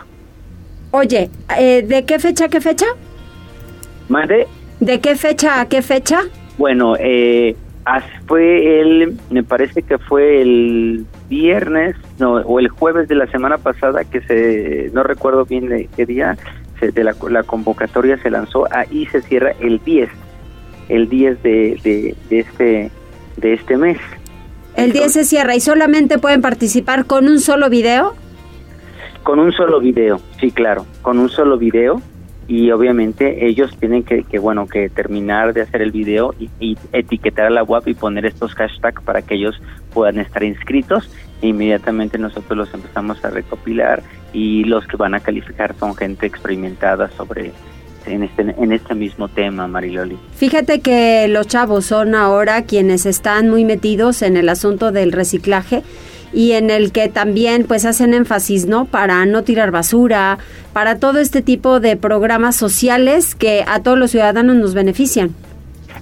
Oye, 0.90 1.30
eh, 1.58 1.82
¿de 1.82 2.04
qué 2.04 2.18
fecha 2.18 2.44
a 2.46 2.48
qué 2.48 2.60
fecha? 2.60 2.86
¿Mande? 4.08 4.46
¿De 4.80 5.00
qué 5.00 5.16
fecha 5.16 5.60
a 5.60 5.68
qué 5.68 5.82
fecha? 5.82 6.20
Bueno, 6.58 6.94
eh, 6.98 7.56
fue 8.26 8.80
el, 8.80 9.16
me 9.30 9.42
parece 9.42 9.82
que 9.82 9.98
fue 9.98 10.40
el 10.40 11.04
viernes 11.28 11.96
no, 12.18 12.34
o 12.36 12.58
el 12.58 12.68
jueves 12.68 13.08
de 13.08 13.14
la 13.14 13.26
semana 13.26 13.58
pasada 13.58 14.04
que 14.04 14.20
se, 14.22 14.90
no 14.92 15.02
recuerdo 15.02 15.44
bien 15.44 15.68
de 15.68 15.88
qué 15.94 16.06
día, 16.06 16.36
se, 16.80 16.92
de 16.92 17.04
la, 17.04 17.14
la, 17.28 17.42
convocatoria 17.42 18.16
se 18.22 18.30
lanzó, 18.30 18.66
ahí 18.70 19.06
se 19.06 19.20
cierra 19.22 19.52
el 19.60 19.80
10, 19.84 20.08
el 20.88 21.08
10 21.08 21.42
de, 21.42 21.80
de, 21.82 22.14
de 22.30 22.38
este, 22.40 22.90
de 23.36 23.52
este 23.52 23.76
mes. 23.76 23.98
El 24.76 24.92
10 24.92 25.12
se 25.12 25.24
cierra 25.24 25.54
y 25.54 25.60
solamente 25.60 26.18
pueden 26.18 26.40
participar 26.40 27.04
con 27.04 27.28
un 27.28 27.38
solo 27.38 27.68
video. 27.68 28.14
Con 29.22 29.38
un 29.38 29.52
solo 29.52 29.80
video, 29.80 30.20
sí, 30.40 30.50
claro, 30.50 30.86
con 31.02 31.18
un 31.18 31.28
solo 31.28 31.58
video 31.58 32.02
y 32.46 32.70
obviamente 32.70 33.46
ellos 33.46 33.76
tienen 33.78 34.02
que, 34.02 34.24
que, 34.24 34.38
bueno 34.38 34.66
que 34.66 34.88
terminar 34.88 35.52
de 35.54 35.62
hacer 35.62 35.82
el 35.82 35.92
video 35.92 36.34
y, 36.38 36.50
y, 36.60 36.78
etiquetar 36.92 37.46
a 37.46 37.50
la 37.50 37.62
web 37.62 37.82
y 37.86 37.94
poner 37.94 38.26
estos 38.26 38.54
hashtags 38.54 39.02
para 39.02 39.22
que 39.22 39.34
ellos 39.34 39.60
puedan 39.92 40.18
estar 40.18 40.42
inscritos 40.42 41.10
e 41.42 41.48
inmediatamente 41.48 42.18
nosotros 42.18 42.56
los 42.56 42.74
empezamos 42.74 43.24
a 43.24 43.30
recopilar 43.30 44.02
y 44.32 44.64
los 44.64 44.86
que 44.86 44.96
van 44.96 45.14
a 45.14 45.20
calificar 45.20 45.74
son 45.78 45.94
gente 45.94 46.26
experimentada 46.26 47.10
sobre 47.10 47.52
en 48.06 48.22
este 48.22 48.42
en 48.42 48.72
este 48.72 48.94
mismo 48.94 49.28
tema 49.28 49.66
Mariloli. 49.66 50.18
Fíjate 50.36 50.80
que 50.80 51.26
los 51.28 51.46
chavos 51.46 51.86
son 51.86 52.14
ahora 52.14 52.62
quienes 52.62 53.06
están 53.06 53.48
muy 53.48 53.64
metidos 53.64 54.22
en 54.22 54.36
el 54.36 54.48
asunto 54.48 54.92
del 54.92 55.12
reciclaje 55.12 55.82
y 56.34 56.52
en 56.52 56.70
el 56.70 56.92
que 56.92 57.08
también 57.08 57.64
pues 57.64 57.84
hacen 57.86 58.12
énfasis, 58.12 58.66
¿no? 58.66 58.86
Para 58.86 59.24
no 59.24 59.44
tirar 59.44 59.70
basura, 59.70 60.38
para 60.72 60.98
todo 60.98 61.20
este 61.20 61.42
tipo 61.42 61.80
de 61.80 61.96
programas 61.96 62.56
sociales 62.56 63.34
que 63.34 63.64
a 63.66 63.80
todos 63.82 63.98
los 63.98 64.10
ciudadanos 64.10 64.56
nos 64.56 64.74
benefician. 64.74 65.30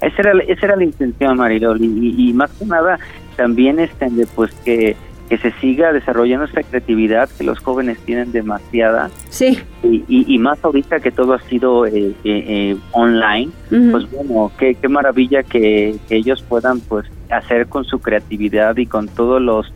Esa 0.00 0.16
era, 0.18 0.32
esa 0.48 0.66
era 0.66 0.76
la 0.76 0.84
intención, 0.84 1.36
Marilol, 1.36 1.80
y, 1.80 2.14
y, 2.28 2.32
más 2.32 2.50
que 2.52 2.64
nada 2.64 2.98
también 3.36 3.78
este, 3.78 4.10
pues 4.34 4.50
que, 4.64 4.96
que 5.28 5.38
se 5.38 5.52
siga 5.60 5.92
desarrollando 5.92 6.46
esta 6.46 6.62
creatividad 6.62 7.28
que 7.38 7.44
los 7.44 7.58
jóvenes 7.60 7.98
tienen 8.00 8.32
demasiada. 8.32 9.10
Sí. 9.28 9.58
Y, 9.82 10.04
y, 10.08 10.34
y 10.34 10.38
más 10.38 10.62
ahorita 10.64 11.00
que 11.00 11.10
todo 11.10 11.34
ha 11.34 11.40
sido 11.42 11.86
eh, 11.86 11.92
eh, 11.92 12.14
eh, 12.24 12.76
online, 12.92 13.50
uh 13.70 13.74
-huh. 13.74 13.90
pues 13.92 14.10
bueno, 14.10 14.50
qué, 14.58 14.74
qué 14.74 14.88
maravilla 14.88 15.42
que, 15.42 15.96
que 16.08 16.16
ellos 16.16 16.42
puedan 16.48 16.80
pues 16.80 17.06
hacer 17.30 17.66
con 17.68 17.84
su 17.84 17.98
creatividad 18.00 18.76
y 18.76 18.86
con 18.86 19.08
todos 19.08 19.40
los 19.40 19.72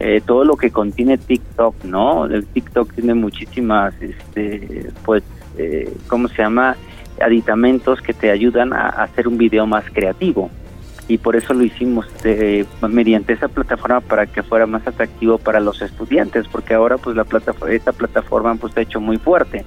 eh, 0.00 0.20
todo 0.24 0.44
lo 0.44 0.56
que 0.56 0.70
contiene 0.70 1.18
TikTok, 1.18 1.84
¿no? 1.84 2.26
El 2.26 2.46
TikTok 2.46 2.92
tiene 2.94 3.14
muchísimas, 3.14 3.94
este, 4.00 4.90
pues, 5.04 5.22
eh, 5.58 5.92
¿cómo 6.08 6.28
se 6.28 6.42
llama? 6.42 6.76
Aditamentos 7.20 8.00
que 8.00 8.12
te 8.12 8.30
ayudan 8.30 8.72
a, 8.72 8.88
hacer 8.88 9.28
un 9.28 9.38
video 9.38 9.66
más 9.66 9.84
creativo. 9.92 10.50
Y 11.08 11.18
por 11.18 11.36
eso 11.36 11.52
lo 11.52 11.62
hicimos 11.62 12.06
eh, 12.24 12.64
mediante 12.88 13.32
esa 13.32 13.48
plataforma 13.48 14.00
para 14.00 14.26
que 14.26 14.42
fuera 14.42 14.66
más 14.66 14.86
atractivo 14.86 15.38
para 15.38 15.60
los 15.60 15.82
estudiantes, 15.82 16.48
porque 16.48 16.74
ahora 16.74 16.96
pues 16.96 17.16
la 17.16 17.24
plataforma, 17.24 17.74
esta 17.74 17.92
plataforma 17.92 18.54
pues 18.56 18.76
ha 18.76 18.80
hecho 18.80 19.00
muy 19.00 19.18
fuerte. 19.18 19.64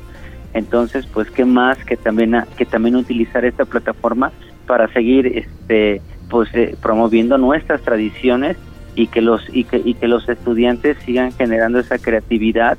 Entonces, 0.53 1.05
pues 1.05 1.29
qué 1.29 1.43
más 1.45 1.77
que 1.83 1.97
también 1.97 2.35
que 2.57 2.65
también 2.65 2.95
utilizar 2.95 3.43
esta 3.43 3.65
plataforma 3.65 4.31
para 4.65 4.87
seguir 4.93 5.27
este 5.27 6.01
pues 6.29 6.49
eh, 6.55 6.75
promoviendo 6.81 7.37
nuestras 7.37 7.81
tradiciones 7.81 8.57
y 8.95 9.07
que 9.07 9.21
los 9.21 9.43
y 9.51 9.63
que, 9.65 9.81
y 9.83 9.93
que 9.93 10.07
los 10.07 10.27
estudiantes 10.27 10.97
sigan 11.05 11.31
generando 11.33 11.79
esa 11.79 11.97
creatividad 11.97 12.77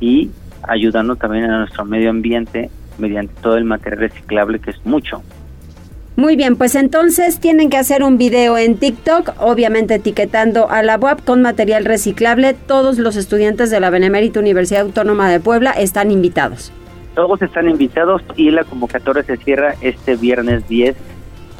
y 0.00 0.30
ayudando 0.62 1.16
también 1.16 1.44
a 1.44 1.60
nuestro 1.60 1.84
medio 1.84 2.10
ambiente 2.10 2.70
mediante 2.98 3.34
todo 3.40 3.56
el 3.56 3.64
material 3.64 4.00
reciclable 4.00 4.58
que 4.58 4.70
es 4.70 4.84
mucho. 4.84 5.22
Muy 6.14 6.36
bien, 6.36 6.56
pues 6.56 6.74
entonces 6.74 7.40
tienen 7.40 7.70
que 7.70 7.78
hacer 7.78 8.02
un 8.02 8.18
video 8.18 8.58
en 8.58 8.76
TikTok, 8.76 9.32
obviamente 9.38 9.94
etiquetando 9.94 10.70
a 10.70 10.82
la 10.82 10.96
web 10.96 11.24
con 11.24 11.40
material 11.40 11.86
reciclable. 11.86 12.52
Todos 12.52 12.98
los 12.98 13.16
estudiantes 13.16 13.70
de 13.70 13.80
la 13.80 13.88
Benemérita 13.88 14.38
Universidad 14.38 14.82
Autónoma 14.82 15.30
de 15.30 15.40
Puebla 15.40 15.70
están 15.70 16.10
invitados. 16.10 16.70
Todos 17.14 17.40
están 17.40 17.68
invitados 17.68 18.22
y 18.36 18.50
la 18.50 18.64
convocatoria 18.64 19.22
se 19.22 19.38
cierra 19.38 19.74
este 19.80 20.16
viernes 20.16 20.68
10 20.68 20.96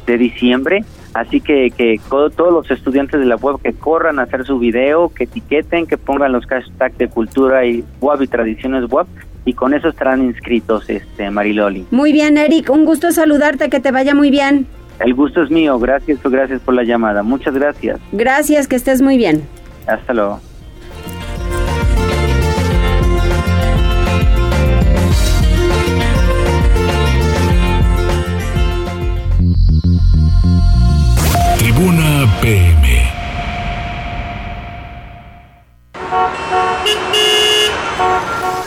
de 0.05 0.17
diciembre 0.17 0.85
Así 1.13 1.41
que, 1.41 1.69
que 1.69 1.99
todos 2.09 2.51
los 2.51 2.69
estudiantes 2.71 3.19
de 3.19 3.25
la 3.25 3.35
web 3.35 3.57
que 3.61 3.73
corran 3.73 4.19
a 4.19 4.23
hacer 4.23 4.45
su 4.45 4.57
video, 4.57 5.09
que 5.09 5.25
etiqueten, 5.25 5.85
que 5.85 5.97
pongan 5.97 6.31
los 6.31 6.45
hashtags 6.47 6.97
de 6.97 7.07
cultura 7.07 7.65
y 7.65 7.83
web 8.01 8.21
y 8.21 8.27
tradiciones 8.27 8.89
web 8.89 9.05
y 9.45 9.53
con 9.53 9.73
eso 9.73 9.89
estarán 9.89 10.23
inscritos, 10.23 10.89
este 10.89 11.29
Mariloli. 11.29 11.85
Muy 11.91 12.13
bien, 12.13 12.37
Eric, 12.37 12.69
un 12.69 12.85
gusto 12.85 13.11
saludarte, 13.11 13.69
que 13.69 13.79
te 13.79 13.91
vaya 13.91 14.15
muy 14.15 14.31
bien. 14.31 14.65
El 14.99 15.13
gusto 15.13 15.43
es 15.43 15.51
mío, 15.51 15.77
gracias, 15.79 16.19
gracias 16.23 16.61
por 16.61 16.73
la 16.73 16.83
llamada, 16.83 17.23
muchas 17.23 17.53
gracias. 17.53 17.99
Gracias, 18.11 18.67
que 18.67 18.75
estés 18.75 19.01
muy 19.01 19.17
bien. 19.17 19.43
Hasta 19.87 20.13
luego. 20.13 20.52
Tribuna 31.73 32.29
PM. 32.39 32.83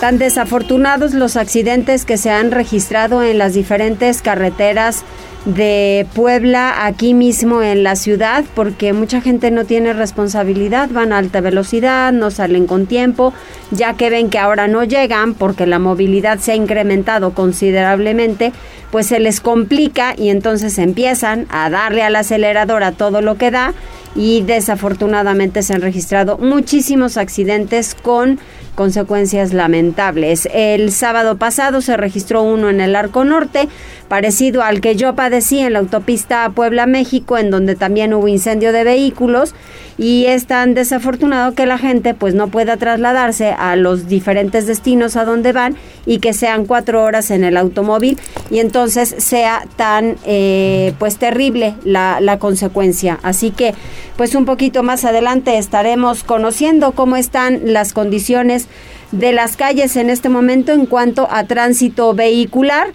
Tan 0.06 0.18
desafortunados 0.18 1.14
los 1.14 1.36
accidentes 1.36 2.04
que 2.04 2.16
se 2.16 2.30
han 2.30 2.52
registrado 2.52 3.24
en 3.24 3.38
las 3.38 3.54
diferentes 3.54 4.22
carreteras 4.22 5.02
de 5.46 6.06
Puebla, 6.14 6.86
aquí 6.86 7.12
mismo 7.12 7.60
en 7.60 7.82
la 7.82 7.96
ciudad, 7.96 8.44
porque 8.54 8.92
mucha 8.92 9.20
gente 9.20 9.50
no 9.50 9.64
tiene 9.64 9.92
responsabilidad, 9.94 10.90
van 10.90 11.12
a 11.12 11.18
alta 11.18 11.40
velocidad, 11.40 12.12
no 12.12 12.30
salen 12.30 12.68
con 12.68 12.86
tiempo, 12.86 13.34
ya 13.72 13.94
que 13.94 14.08
ven 14.08 14.30
que 14.30 14.38
ahora 14.38 14.68
no 14.68 14.84
llegan 14.84 15.34
porque 15.34 15.66
la 15.66 15.80
movilidad 15.80 16.38
se 16.38 16.52
ha 16.52 16.54
incrementado 16.54 17.34
considerablemente, 17.34 18.52
pues 18.92 19.08
se 19.08 19.18
les 19.18 19.40
complica 19.40 20.14
y 20.16 20.28
entonces 20.28 20.78
empiezan 20.78 21.46
a 21.48 21.68
darle 21.68 22.04
al 22.04 22.14
acelerador 22.14 22.84
a 22.84 22.92
todo 22.92 23.22
lo 23.22 23.38
que 23.38 23.50
da 23.50 23.74
y 24.14 24.42
desafortunadamente 24.42 25.62
se 25.62 25.74
han 25.74 25.82
registrado 25.82 26.38
muchísimos 26.38 27.16
accidentes 27.16 27.94
con 27.94 28.38
consecuencias 28.76 29.52
lamentables. 29.52 30.48
El 30.52 30.92
sábado 30.92 31.36
pasado 31.36 31.80
se 31.80 31.96
registró 31.96 32.42
uno 32.42 32.70
en 32.70 32.80
el 32.80 32.94
Arco 32.94 33.24
Norte, 33.24 33.68
parecido 34.08 34.62
al 34.62 34.80
que 34.80 34.96
yo 34.96 35.14
padecí 35.14 35.58
en 35.58 35.72
la 35.72 35.80
autopista 35.80 36.48
Puebla-México, 36.50 37.38
en 37.38 37.50
donde 37.50 37.74
también 37.74 38.14
hubo 38.14 38.28
incendio 38.28 38.72
de 38.72 38.84
vehículos 38.84 39.54
y 39.98 40.26
es 40.26 40.46
tan 40.46 40.74
desafortunado 40.74 41.54
que 41.54 41.66
la 41.66 41.78
gente 41.78 42.12
pues 42.12 42.34
no 42.34 42.48
pueda 42.48 42.76
trasladarse 42.76 43.50
a 43.50 43.76
los 43.76 44.08
diferentes 44.08 44.66
destinos 44.66 45.16
a 45.16 45.24
donde 45.24 45.52
van 45.52 45.76
y 46.04 46.18
que 46.18 46.34
sean 46.34 46.66
cuatro 46.66 47.02
horas 47.02 47.30
en 47.30 47.44
el 47.44 47.56
automóvil 47.56 48.18
y 48.50 48.58
entonces 48.58 49.14
sea 49.18 49.64
tan 49.76 50.16
eh, 50.26 50.92
pues 50.98 51.16
terrible 51.16 51.74
la, 51.84 52.20
la 52.20 52.38
consecuencia. 52.38 53.18
Así 53.22 53.50
que 53.50 53.74
pues 54.16 54.34
un 54.34 54.44
poquito 54.44 54.82
más 54.82 55.04
adelante 55.04 55.56
estaremos 55.56 56.24
conociendo 56.24 56.92
cómo 56.92 57.16
están 57.16 57.72
las 57.72 57.92
condiciones 57.92 58.68
de 59.12 59.32
las 59.32 59.56
calles 59.56 59.96
en 59.96 60.10
este 60.10 60.28
momento 60.28 60.72
en 60.72 60.86
cuanto 60.86 61.28
a 61.30 61.44
tránsito 61.44 62.12
vehicular 62.14 62.88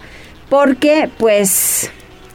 porque 0.52 1.08
pues 1.16 1.90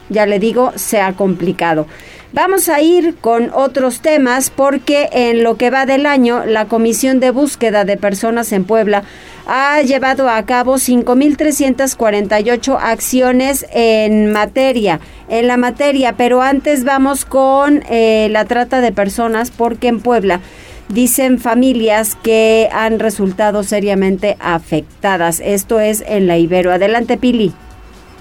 ya 0.08 0.26
le 0.26 0.40
digo 0.40 0.72
se 0.74 1.00
ha 1.00 1.12
complicado. 1.12 1.86
Vamos 2.32 2.68
a 2.68 2.82
ir 2.82 3.14
con 3.14 3.52
otros 3.54 4.00
temas 4.00 4.50
porque 4.50 5.08
en 5.12 5.44
lo 5.44 5.56
que 5.56 5.70
va 5.70 5.86
del 5.86 6.04
año 6.04 6.44
la 6.44 6.64
Comisión 6.64 7.20
de 7.20 7.30
Búsqueda 7.30 7.84
de 7.84 7.96
Personas 7.96 8.50
en 8.50 8.64
Puebla 8.64 9.04
ha 9.46 9.82
llevado 9.82 10.28
a 10.28 10.42
cabo 10.46 10.78
5.348 10.78 12.76
acciones 12.80 13.66
en 13.72 14.32
materia, 14.32 14.98
en 15.28 15.46
la 15.46 15.56
materia, 15.56 16.14
pero 16.16 16.42
antes 16.42 16.82
vamos 16.82 17.24
con 17.24 17.84
eh, 17.88 18.26
la 18.32 18.46
trata 18.46 18.80
de 18.80 18.90
personas 18.90 19.52
porque 19.52 19.86
en 19.86 20.00
Puebla 20.00 20.40
dicen 20.88 21.38
familias 21.38 22.16
que 22.20 22.68
han 22.72 22.98
resultado 22.98 23.62
seriamente 23.62 24.36
afectadas. 24.40 25.38
Esto 25.38 25.78
es 25.78 26.02
en 26.04 26.26
la 26.26 26.36
Ibero. 26.36 26.72
Adelante, 26.72 27.16
Pili. 27.16 27.54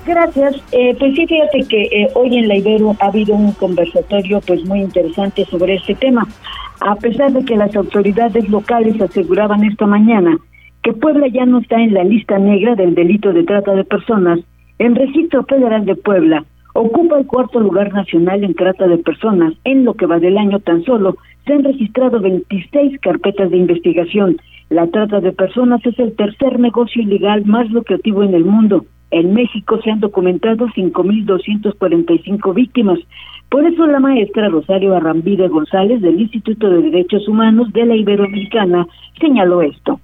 Gracias. 0.07 0.55
Eh, 0.71 0.95
pues 0.97 1.15
sí, 1.15 1.27
fíjate 1.27 1.67
que 1.67 1.83
eh, 1.83 2.07
hoy 2.15 2.37
en 2.37 2.47
la 2.47 2.55
Ibero 2.55 2.95
ha 3.01 3.07
habido 3.07 3.35
un 3.35 3.51
conversatorio 3.51 4.39
pues 4.47 4.63
muy 4.63 4.79
interesante 4.79 5.43
sobre 5.43 5.75
este 5.75 5.95
tema. 5.95 6.25
A 6.79 6.95
pesar 6.95 7.33
de 7.33 7.43
que 7.43 7.57
las 7.57 7.75
autoridades 7.75 8.47
locales 8.47 9.01
aseguraban 9.01 9.65
esta 9.65 9.85
mañana 9.85 10.37
que 10.81 10.93
Puebla 10.93 11.27
ya 11.27 11.45
no 11.45 11.59
está 11.59 11.81
en 11.81 11.93
la 11.93 12.05
lista 12.05 12.39
negra 12.39 12.75
del 12.75 12.95
delito 12.95 13.33
de 13.33 13.43
trata 13.43 13.73
de 13.73 13.83
personas, 13.83 14.39
el 14.79 14.95
Registro 14.95 15.43
Federal 15.43 15.85
de 15.85 15.95
Puebla 15.95 16.45
ocupa 16.73 17.19
el 17.19 17.25
cuarto 17.25 17.59
lugar 17.59 17.91
nacional 17.91 18.45
en 18.45 18.53
trata 18.53 18.87
de 18.87 18.99
personas. 18.99 19.55
En 19.65 19.83
lo 19.83 19.95
que 19.95 20.05
va 20.05 20.19
del 20.19 20.37
año 20.37 20.59
tan 20.59 20.85
solo 20.85 21.17
se 21.45 21.51
han 21.51 21.65
registrado 21.65 22.21
26 22.21 22.97
carpetas 23.01 23.51
de 23.51 23.57
investigación. 23.57 24.37
La 24.69 24.87
trata 24.87 25.19
de 25.19 25.33
personas 25.33 25.85
es 25.85 25.99
el 25.99 26.15
tercer 26.15 26.59
negocio 26.59 27.01
ilegal 27.01 27.45
más 27.45 27.69
lucrativo 27.71 28.23
en 28.23 28.35
el 28.35 28.45
mundo. 28.45 28.85
En 29.11 29.33
México 29.33 29.79
se 29.81 29.91
han 29.91 29.99
documentado 29.99 30.67
5.245 30.67 32.53
víctimas. 32.53 32.99
Por 33.49 33.65
eso 33.65 33.87
la 33.87 33.99
maestra 33.99 34.49
Rosario 34.49 34.95
Arrambide 34.95 35.47
González 35.47 36.01
del 36.01 36.19
Instituto 36.19 36.69
de 36.69 36.81
Derechos 36.81 37.27
Humanos 37.27 37.71
de 37.71 37.85
la 37.85 37.95
Iberoamericana 37.95 38.85
señaló 39.19 39.61
esto. 39.61 39.99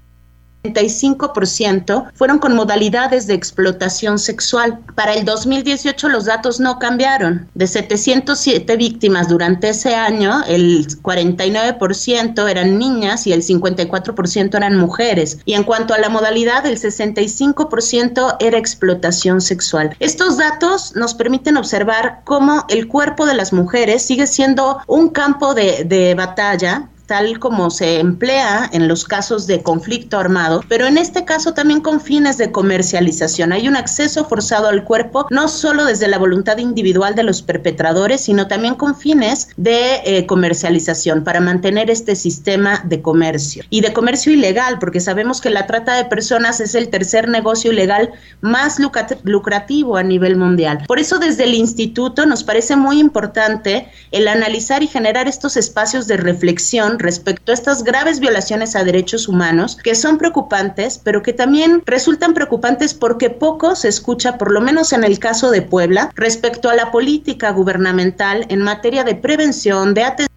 35% 0.63 2.11
fueron 2.13 2.39
con 2.39 2.55
modalidades 2.55 3.27
de 3.27 3.33
explotación 3.33 4.17
sexual. 4.17 4.79
Para 4.95 5.13
el 5.13 5.25
2018 5.25 6.09
los 6.09 6.25
datos 6.25 6.59
no 6.59 6.79
cambiaron. 6.79 7.49
De 7.53 7.67
707 7.67 8.77
víctimas 8.77 9.27
durante 9.27 9.69
ese 9.69 9.95
año, 9.95 10.41
el 10.47 10.87
49% 11.01 12.49
eran 12.49 12.79
niñas 12.79 13.27
y 13.27 13.33
el 13.33 13.41
54% 13.41 14.55
eran 14.55 14.77
mujeres. 14.77 15.39
Y 15.45 15.53
en 15.53 15.63
cuanto 15.63 15.93
a 15.93 15.99
la 15.99 16.09
modalidad, 16.09 16.65
el 16.65 16.79
65% 16.79 18.37
era 18.39 18.57
explotación 18.57 19.41
sexual. 19.41 19.95
Estos 19.99 20.37
datos 20.37 20.95
nos 20.95 21.13
permiten 21.13 21.57
observar 21.57 22.21
cómo 22.23 22.65
el 22.69 22.87
cuerpo 22.87 23.25
de 23.25 23.33
las 23.33 23.51
mujeres 23.53 24.05
sigue 24.05 24.27
siendo 24.27 24.79
un 24.87 25.09
campo 25.09 25.53
de, 25.53 25.83
de 25.83 26.15
batalla 26.15 26.89
tal 27.13 27.37
como 27.37 27.69
se 27.69 27.99
emplea 27.99 28.67
en 28.73 28.87
los 28.87 29.05
casos 29.05 29.45
de 29.45 29.61
conflicto 29.61 30.17
armado, 30.17 30.63
pero 30.67 30.87
en 30.87 30.97
este 30.97 31.25
caso 31.25 31.53
también 31.53 31.79
con 31.79 32.01
fines 32.01 32.39
de 32.39 32.51
comercialización. 32.51 33.53
Hay 33.53 33.67
un 33.67 33.75
acceso 33.75 34.25
forzado 34.25 34.67
al 34.67 34.83
cuerpo, 34.83 35.27
no 35.29 35.47
solo 35.47 35.85
desde 35.85 36.07
la 36.07 36.17
voluntad 36.17 36.57
individual 36.57 37.13
de 37.13 37.21
los 37.21 37.43
perpetradores, 37.43 38.21
sino 38.21 38.47
también 38.47 38.73
con 38.73 38.95
fines 38.95 39.49
de 39.57 40.01
eh, 40.05 40.25
comercialización 40.25 41.23
para 41.23 41.39
mantener 41.39 41.91
este 41.91 42.15
sistema 42.15 42.81
de 42.83 43.03
comercio 43.03 43.63
y 43.69 43.81
de 43.81 43.93
comercio 43.93 44.33
ilegal, 44.33 44.79
porque 44.79 44.99
sabemos 44.99 45.39
que 45.39 45.51
la 45.51 45.67
trata 45.67 45.93
de 45.93 46.05
personas 46.05 46.61
es 46.61 46.73
el 46.73 46.89
tercer 46.89 47.29
negocio 47.29 47.71
ilegal 47.71 48.09
más 48.41 48.79
lucrativo 49.23 49.97
a 49.97 50.01
nivel 50.01 50.35
mundial. 50.35 50.85
Por 50.87 50.97
eso 50.97 51.19
desde 51.19 51.43
el 51.43 51.53
instituto 51.53 52.25
nos 52.25 52.43
parece 52.43 52.75
muy 52.75 52.99
importante 52.99 53.87
el 54.09 54.27
analizar 54.27 54.81
y 54.81 54.87
generar 54.87 55.27
estos 55.27 55.57
espacios 55.57 56.07
de 56.07 56.17
reflexión 56.17 56.97
respecto 57.03 57.51
a 57.51 57.55
estas 57.55 57.83
graves 57.83 58.19
violaciones 58.19 58.75
a 58.75 58.83
derechos 58.83 59.27
humanos 59.27 59.77
que 59.83 59.93
son 59.93 60.17
preocupantes, 60.17 60.99
pero 61.03 61.21
que 61.21 61.33
también 61.33 61.83
resultan 61.85 62.33
preocupantes 62.33 62.93
porque 62.93 63.29
poco 63.29 63.75
se 63.75 63.89
escucha, 63.89 64.37
por 64.37 64.51
lo 64.51 64.61
menos 64.61 64.93
en 64.93 65.03
el 65.03 65.19
caso 65.19 65.51
de 65.51 65.61
Puebla, 65.61 66.09
respecto 66.15 66.69
a 66.69 66.75
la 66.75 66.91
política 66.91 67.51
gubernamental 67.51 68.45
en 68.49 68.61
materia 68.61 69.03
de 69.03 69.15
prevención, 69.15 69.93
de 69.93 70.03
atención. 70.03 70.29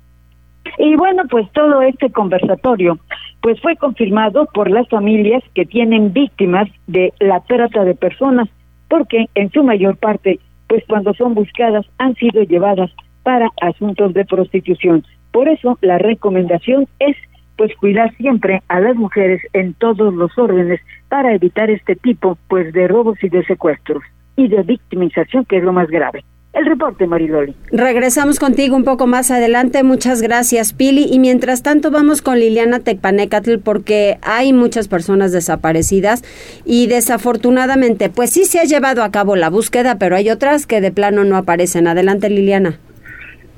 Y 0.78 0.96
bueno, 0.96 1.22
pues 1.30 1.50
todo 1.52 1.80
este 1.82 2.10
conversatorio 2.10 2.98
pues 3.40 3.60
fue 3.60 3.76
confirmado 3.76 4.46
por 4.52 4.68
las 4.68 4.88
familias 4.88 5.42
que 5.54 5.64
tienen 5.64 6.12
víctimas 6.12 6.68
de 6.88 7.12
la 7.20 7.40
trata 7.40 7.84
de 7.84 7.94
personas, 7.94 8.48
porque 8.88 9.26
en 9.36 9.52
su 9.52 9.62
mayor 9.62 9.96
parte, 9.98 10.40
pues 10.66 10.82
cuando 10.88 11.14
son 11.14 11.34
buscadas 11.34 11.86
han 11.98 12.16
sido 12.16 12.42
llevadas 12.42 12.90
para 13.22 13.48
asuntos 13.60 14.14
de 14.14 14.24
prostitución. 14.24 15.04
Por 15.36 15.50
eso 15.50 15.76
la 15.82 15.98
recomendación 15.98 16.88
es 16.98 17.14
pues 17.58 17.70
cuidar 17.76 18.10
siempre 18.16 18.62
a 18.68 18.80
las 18.80 18.96
mujeres 18.96 19.42
en 19.52 19.74
todos 19.74 20.14
los 20.14 20.30
órdenes 20.38 20.80
para 21.10 21.34
evitar 21.34 21.68
este 21.68 21.94
tipo 21.94 22.38
pues 22.48 22.72
de 22.72 22.88
robos 22.88 23.22
y 23.22 23.28
de 23.28 23.44
secuestros 23.44 24.02
y 24.34 24.48
de 24.48 24.62
victimización 24.62 25.44
que 25.44 25.58
es 25.58 25.62
lo 25.62 25.74
más 25.74 25.88
grave. 25.88 26.24
El 26.54 26.64
reporte, 26.64 27.06
Mariloli. 27.06 27.54
Regresamos 27.70 28.38
contigo 28.38 28.76
un 28.76 28.84
poco 28.84 29.06
más 29.06 29.30
adelante. 29.30 29.82
Muchas 29.82 30.22
gracias, 30.22 30.72
Pili. 30.72 31.06
Y 31.12 31.18
mientras 31.18 31.62
tanto 31.62 31.90
vamos 31.90 32.22
con 32.22 32.38
Liliana 32.38 32.80
Tecpanecatl 32.80 33.58
porque 33.58 34.16
hay 34.22 34.54
muchas 34.54 34.88
personas 34.88 35.32
desaparecidas 35.32 36.24
y 36.64 36.86
desafortunadamente 36.86 38.08
pues 38.08 38.30
sí 38.30 38.46
se 38.46 38.58
ha 38.58 38.64
llevado 38.64 39.02
a 39.02 39.10
cabo 39.10 39.36
la 39.36 39.50
búsqueda, 39.50 39.98
pero 39.98 40.16
hay 40.16 40.30
otras 40.30 40.66
que 40.66 40.80
de 40.80 40.92
plano 40.92 41.24
no 41.24 41.36
aparecen. 41.36 41.88
Adelante, 41.88 42.30
Liliana. 42.30 42.80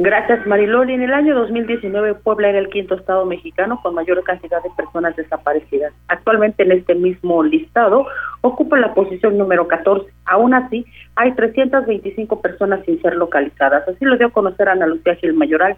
Gracias, 0.00 0.46
Mariloli. 0.46 0.94
En 0.94 1.02
el 1.02 1.12
año 1.12 1.34
2019, 1.34 2.14
Puebla 2.14 2.50
era 2.50 2.60
el 2.60 2.68
quinto 2.68 2.94
estado 2.94 3.26
mexicano 3.26 3.80
con 3.82 3.96
mayor 3.96 4.22
cantidad 4.22 4.62
de 4.62 4.70
personas 4.76 5.16
desaparecidas. 5.16 5.92
Actualmente, 6.06 6.62
en 6.62 6.70
este 6.70 6.94
mismo 6.94 7.42
listado, 7.42 8.06
ocupa 8.42 8.78
la 8.78 8.94
posición 8.94 9.36
número 9.36 9.66
14. 9.66 10.08
Aún 10.26 10.54
así, 10.54 10.86
hay 11.16 11.32
325 11.32 12.40
personas 12.40 12.84
sin 12.84 13.02
ser 13.02 13.16
localizadas. 13.16 13.88
Así 13.88 14.04
lo 14.04 14.16
dio 14.16 14.28
a 14.28 14.30
conocer 14.30 14.68
Ana 14.68 14.86
Lucía 14.86 15.16
Gil 15.16 15.34
Mayoral, 15.34 15.76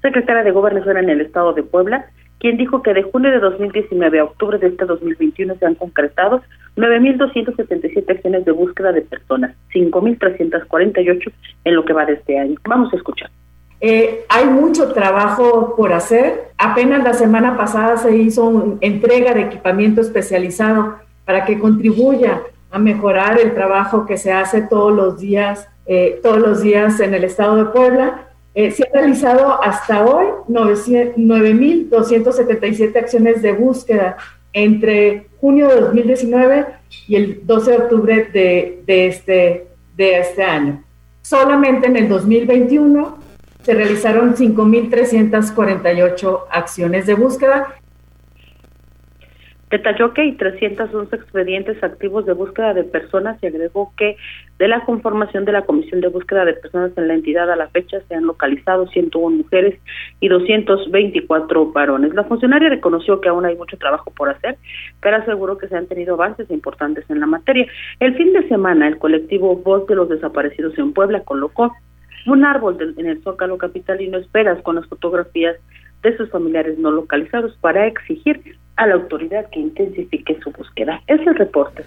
secretaria 0.00 0.44
de 0.44 0.52
Gobernación 0.52 0.98
en 0.98 1.10
el 1.10 1.22
estado 1.22 1.52
de 1.52 1.64
Puebla, 1.64 2.06
quien 2.38 2.58
dijo 2.58 2.82
que 2.82 2.94
de 2.94 3.02
junio 3.02 3.32
de 3.32 3.40
2019 3.40 4.20
a 4.20 4.24
octubre 4.24 4.58
de 4.58 4.68
este 4.68 4.84
2021 4.84 5.56
se 5.56 5.66
han 5.66 5.74
concretado 5.74 6.40
9.277 6.76 8.10
acciones 8.10 8.44
de 8.44 8.52
búsqueda 8.52 8.92
de 8.92 9.02
personas, 9.02 9.56
5.348 9.74 11.32
en 11.64 11.74
lo 11.74 11.84
que 11.84 11.92
va 11.92 12.06
de 12.06 12.12
este 12.12 12.38
año. 12.38 12.54
Vamos 12.64 12.92
a 12.92 12.96
escuchar. 12.96 13.28
Eh, 13.80 14.24
hay 14.28 14.44
mucho 14.46 14.92
trabajo 14.92 15.74
por 15.76 15.92
hacer. 15.92 16.48
Apenas 16.56 17.04
la 17.04 17.12
semana 17.14 17.56
pasada 17.56 17.96
se 17.96 18.16
hizo 18.16 18.44
una 18.44 18.76
entrega 18.80 19.34
de 19.34 19.42
equipamiento 19.42 20.00
especializado 20.00 20.96
para 21.24 21.44
que 21.44 21.58
contribuya 21.58 22.42
a 22.70 22.78
mejorar 22.78 23.38
el 23.38 23.52
trabajo 23.54 24.06
que 24.06 24.16
se 24.16 24.32
hace 24.32 24.62
todos 24.62 24.94
los 24.94 25.18
días, 25.18 25.68
eh, 25.86 26.20
todos 26.22 26.38
los 26.38 26.62
días 26.62 27.00
en 27.00 27.12
el 27.14 27.24
estado 27.24 27.56
de 27.56 27.64
Puebla. 27.66 28.28
Eh, 28.54 28.70
se 28.70 28.84
han 28.84 28.92
realizado 28.94 29.60
hasta 29.62 30.02
hoy 30.04 30.26
9.277 30.48 32.96
acciones 32.96 33.42
de 33.42 33.52
búsqueda 33.52 34.16
entre 34.54 35.26
junio 35.38 35.68
de 35.68 35.82
2019 35.82 36.64
y 37.08 37.16
el 37.16 37.46
12 37.46 37.70
de 37.70 37.76
octubre 37.76 38.30
de, 38.32 38.82
de, 38.86 39.08
este, 39.08 39.66
de 39.96 40.20
este 40.20 40.42
año. 40.42 40.82
Solamente 41.20 41.88
en 41.88 41.96
el 41.96 42.08
2021 42.08 43.25
se 43.66 43.74
realizaron 43.74 44.34
5.348 44.36 46.44
acciones 46.52 47.04
de 47.04 47.14
búsqueda. 47.14 47.74
Detalló 49.70 50.14
que 50.14 50.20
hay 50.20 50.36
311 50.36 51.16
expedientes 51.16 51.82
activos 51.82 52.24
de 52.26 52.34
búsqueda 52.34 52.74
de 52.74 52.84
personas 52.84 53.42
y 53.42 53.46
agregó 53.46 53.92
que 53.96 54.16
de 54.60 54.68
la 54.68 54.84
conformación 54.84 55.44
de 55.44 55.50
la 55.50 55.62
Comisión 55.62 56.00
de 56.00 56.06
Búsqueda 56.06 56.44
de 56.44 56.52
Personas 56.52 56.92
en 56.96 57.08
la 57.08 57.14
entidad 57.14 57.50
a 57.50 57.56
la 57.56 57.66
fecha 57.66 57.98
se 58.06 58.14
han 58.14 58.26
localizado 58.26 58.86
101 58.86 59.38
mujeres 59.38 59.80
y 60.20 60.28
224 60.28 61.72
varones. 61.72 62.14
La 62.14 62.22
funcionaria 62.22 62.68
reconoció 62.68 63.20
que 63.20 63.30
aún 63.30 63.46
hay 63.46 63.56
mucho 63.56 63.76
trabajo 63.78 64.12
por 64.12 64.28
hacer, 64.28 64.58
pero 65.00 65.16
aseguró 65.16 65.58
que 65.58 65.66
se 65.66 65.76
han 65.76 65.88
tenido 65.88 66.14
avances 66.14 66.48
importantes 66.52 67.04
en 67.10 67.18
la 67.18 67.26
materia. 67.26 67.66
El 67.98 68.14
fin 68.14 68.32
de 68.32 68.46
semana, 68.46 68.86
el 68.86 68.98
colectivo 68.98 69.56
Voz 69.56 69.88
de 69.88 69.96
los 69.96 70.08
Desaparecidos 70.08 70.78
en 70.78 70.92
Puebla 70.92 71.24
colocó 71.24 71.74
un 72.28 72.44
árbol 72.44 72.76
en 72.96 73.06
el 73.06 73.22
Zócalo 73.22 73.58
Capitalino 73.58 74.18
esperas 74.18 74.60
con 74.62 74.76
las 74.76 74.86
fotografías 74.86 75.56
de 76.02 76.16
sus 76.16 76.30
familiares 76.30 76.78
no 76.78 76.90
localizados 76.90 77.56
para 77.60 77.86
exigir 77.86 78.40
a 78.76 78.86
la 78.86 78.94
autoridad 78.94 79.48
que 79.50 79.60
intensifique 79.60 80.38
su 80.42 80.50
búsqueda. 80.50 81.02
Es 81.06 81.20
el 81.26 81.34
reporte. 81.34 81.84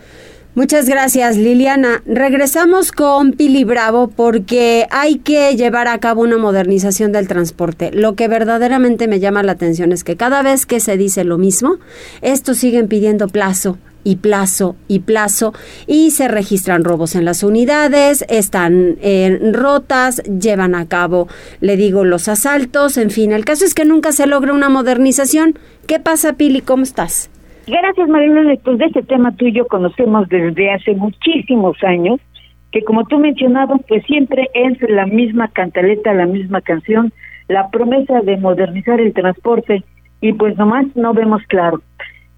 Muchas 0.56 0.89
gracias, 0.89 1.38
Liliana. 1.38 2.02
Regresamos 2.06 2.91
con 2.91 3.34
Pili 3.34 3.63
Bravo 3.63 4.10
porque 4.10 4.88
hay 4.89 5.19
que 5.19 5.56
llevar 5.56 5.88
a 5.88 5.99
cabo 5.99 6.23
una 6.23 6.38
modernización 6.38 7.12
del 7.12 7.28
transporte. 7.28 7.91
Lo 7.93 8.15
que 8.15 8.28
verdaderamente 8.28 9.08
me 9.08 9.19
llama 9.19 9.43
la 9.43 9.52
atención 9.52 9.91
es 9.91 10.04
que 10.04 10.17
cada 10.17 10.41
vez 10.41 10.65
que 10.65 10.80
se 10.80 10.97
dice 10.97 11.23
lo 11.23 11.38
mismo, 11.38 11.78
estos 12.21 12.58
siguen 12.58 12.88
pidiendo 12.88 13.28
plazo, 13.28 13.78
y 14.03 14.17
plazo 14.17 14.75
y 14.88 14.99
plazo 14.99 15.53
y 15.88 16.12
se 16.12 16.27
registran 16.27 16.83
robos 16.83 17.15
en 17.15 17.25
las 17.25 17.43
unidades, 17.43 18.25
están 18.29 18.97
eh, 19.01 19.39
rotas, 19.53 20.23
llevan 20.23 20.75
a 20.75 20.88
cabo, 20.88 21.27
le 21.62 21.77
digo, 21.77 22.03
los 22.03 22.27
asaltos, 22.27 22.97
en 22.97 23.09
fin, 23.09 23.31
el 23.31 23.45
caso 23.45 23.65
es 23.65 23.73
que 23.73 23.85
nunca 23.85 24.12
se 24.12 24.27
logra 24.27 24.53
una 24.53 24.69
modernización. 24.69 25.53
¿Qué 25.88 25.99
pasa, 25.99 26.33
Pili? 26.33 26.62
¿Cómo 26.62 26.83
estás? 26.83 27.29
Gracias, 27.67 28.09
Marilene. 28.09 28.59
Pues 28.63 28.79
de 28.79 28.85
este 28.85 29.03
tema 29.03 29.35
tú 29.35 29.45
y 29.45 29.53
yo 29.53 29.67
conocemos 29.67 30.27
desde 30.29 30.71
hace 30.71 30.95
muchísimos 30.95 31.77
años, 31.83 32.19
que 32.71 32.83
como 32.83 33.05
tú 33.05 33.19
mencionabas, 33.19 33.81
pues 33.88 34.03
siempre 34.05 34.49
es 34.53 34.77
la 34.89 35.05
misma 35.05 35.49
cantaleta, 35.49 36.13
la 36.13 36.25
misma 36.25 36.62
canción, 36.62 37.12
la 37.47 37.69
promesa 37.69 38.21
de 38.21 38.38
modernizar 38.38 38.99
el 38.99 39.13
transporte 39.13 39.83
y 40.21 40.33
pues 40.33 40.57
nomás 40.57 40.85
no 40.95 41.13
vemos 41.13 41.41
claro. 41.47 41.81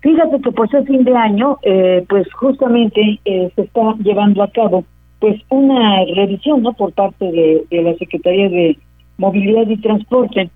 Fíjate 0.01 0.41
que 0.41 0.51
pues 0.51 0.73
a 0.73 0.83
fin 0.83 1.03
de 1.03 1.15
año, 1.15 1.57
eh, 1.63 2.03
pues 2.09 2.31
justamente 2.33 3.19
eh, 3.25 3.51
se 3.55 3.61
está 3.61 3.95
llevando 4.03 4.43
a 4.43 4.51
cabo 4.51 4.83
pues 5.19 5.39
una 5.49 6.03
revisión, 6.15 6.63
¿no? 6.63 6.73
Por 6.73 6.93
parte 6.93 7.25
de, 7.25 7.63
de 7.69 7.83
la 7.83 7.93
Secretaría 7.95 8.49
de 8.49 8.77
Movilidad 9.17 9.67
y 9.67 9.77
Transporte 9.77 10.49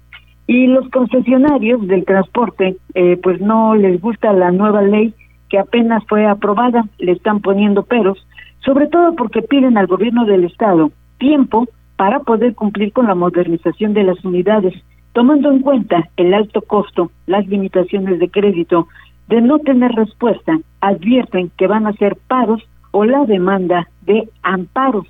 y 0.47 0.67
los 0.67 0.87
concesionarios 0.89 1.87
del 1.87 2.05
transporte, 2.05 2.77
eh, 2.93 3.17
pues 3.21 3.41
no 3.41 3.75
les 3.75 3.99
gusta 3.99 4.31
la 4.33 4.51
nueva 4.51 4.81
ley 4.81 5.13
que 5.49 5.57
apenas 5.57 6.03
fue 6.07 6.25
aprobada, 6.25 6.85
le 6.97 7.13
están 7.13 7.39
poniendo 7.39 7.83
peros, 7.83 8.25
sobre 8.59 8.87
todo 8.87 9.15
porque 9.15 9.41
piden 9.41 9.77
al 9.77 9.87
gobierno 9.87 10.25
del 10.25 10.43
estado 10.43 10.91
tiempo 11.17 11.67
para 11.95 12.19
poder 12.19 12.55
cumplir 12.55 12.91
con 12.91 13.07
la 13.07 13.15
modernización 13.15 13.93
de 13.93 14.03
las 14.03 14.23
unidades, 14.23 14.73
tomando 15.13 15.49
en 15.49 15.61
cuenta 15.61 16.09
el 16.17 16.33
alto 16.33 16.61
costo, 16.61 17.11
las 17.25 17.47
limitaciones 17.47 18.19
de 18.19 18.29
crédito, 18.29 18.87
de 19.27 19.41
no 19.41 19.59
tener 19.59 19.91
respuesta, 19.91 20.59
advierten 20.81 21.51
que 21.57 21.67
van 21.67 21.87
a 21.87 21.93
ser 21.93 22.17
paros 22.27 22.61
o 22.91 23.05
la 23.05 23.25
demanda 23.25 23.87
de 24.01 24.29
amparos. 24.43 25.07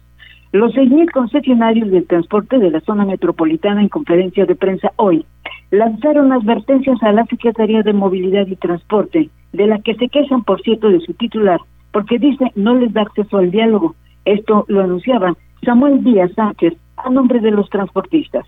Los 0.51 0.73
6.000 0.73 1.11
concesionarios 1.11 1.91
del 1.91 2.07
transporte 2.07 2.57
de 2.57 2.71
la 2.71 2.79
zona 2.81 3.05
metropolitana 3.05 3.81
en 3.81 3.89
conferencia 3.89 4.45
de 4.45 4.55
prensa 4.55 4.91
hoy 4.95 5.25
lanzaron 5.69 6.31
advertencias 6.31 7.01
a 7.03 7.11
la 7.11 7.25
Secretaría 7.25 7.81
de 7.81 7.93
Movilidad 7.93 8.47
y 8.47 8.55
Transporte, 8.55 9.29
de 9.51 9.67
la 9.67 9.79
que 9.79 9.95
se 9.95 10.07
quejan, 10.07 10.43
por 10.43 10.61
cierto, 10.61 10.89
de 10.89 11.01
su 11.01 11.13
titular, 11.13 11.59
porque 11.91 12.19
dice 12.19 12.51
no 12.55 12.75
les 12.75 12.93
da 12.93 13.01
acceso 13.01 13.37
al 13.37 13.51
diálogo. 13.51 13.95
Esto 14.23 14.65
lo 14.67 14.81
anunciaba 14.81 15.35
Samuel 15.63 16.03
Díaz 16.03 16.31
Sánchez 16.35 16.73
a 16.97 17.09
nombre 17.09 17.39
de 17.39 17.51
los 17.51 17.69
transportistas. 17.69 18.45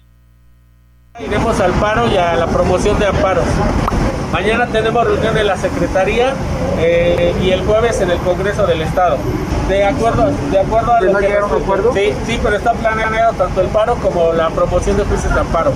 Iremos 1.19 1.59
al 1.59 1.71
paro 1.73 2.07
y 2.11 2.15
a 2.15 2.35
la 2.35 2.47
promoción 2.47 2.97
de 2.99 3.07
amparos. 3.07 4.06
Mañana 4.31 4.67
tenemos 4.67 5.05
reunión 5.05 5.37
en 5.37 5.47
la 5.47 5.55
Secretaría 5.55 6.33
eh, 6.79 7.33
y 7.41 7.51
el 7.51 7.61
jueves 7.61 8.01
en 8.01 8.11
el 8.11 8.17
Congreso 8.19 8.67
del 8.67 8.81
Estado. 8.81 9.17
De 9.69 9.85
acuerdo, 9.85 10.31
de 10.51 10.59
acuerdo 10.59 10.93
a 10.93 11.01
lo 11.01 11.17
que 11.17 11.33
acuerdo? 11.33 11.93
Sí, 11.93 12.11
sí, 12.25 12.39
pero 12.43 12.57
está 12.57 12.73
planeado 12.73 13.33
tanto 13.33 13.61
el 13.61 13.67
paro 13.67 13.95
como 13.95 14.33
la 14.33 14.49
promoción 14.49 14.97
de 14.97 15.03
juicios 15.03 15.33
de 15.33 15.39
amparo. 15.39 15.71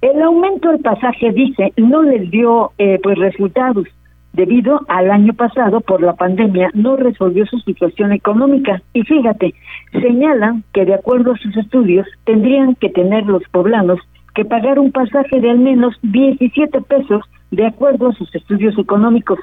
El 0.00 0.22
aumento 0.22 0.70
del 0.70 0.80
pasaje, 0.80 1.32
dice, 1.32 1.72
no 1.76 2.02
les 2.02 2.30
dio 2.30 2.70
eh, 2.78 3.00
pues 3.02 3.18
resultados 3.18 3.86
debido 4.32 4.82
al 4.86 5.10
año 5.10 5.32
pasado 5.34 5.80
por 5.80 6.00
la 6.00 6.14
pandemia 6.14 6.70
no 6.72 6.96
resolvió 6.96 7.44
su 7.46 7.58
situación 7.58 8.12
económica 8.12 8.80
y 8.92 9.02
fíjate, 9.02 9.54
señalan 9.90 10.62
que 10.72 10.84
de 10.84 10.94
acuerdo 10.94 11.32
a 11.32 11.38
sus 11.38 11.56
estudios 11.56 12.06
tendrían 12.24 12.76
que 12.76 12.90
tener 12.90 13.24
los 13.24 13.42
poblanos 13.50 13.98
que 14.34 14.44
pagar 14.44 14.78
un 14.78 14.92
pasaje 14.92 15.40
de 15.40 15.50
al 15.50 15.58
menos 15.58 15.94
17 16.02 16.80
pesos 16.82 17.22
de 17.50 17.66
acuerdo 17.66 18.08
a 18.08 18.14
sus 18.14 18.34
estudios 18.34 18.78
económicos. 18.78 19.38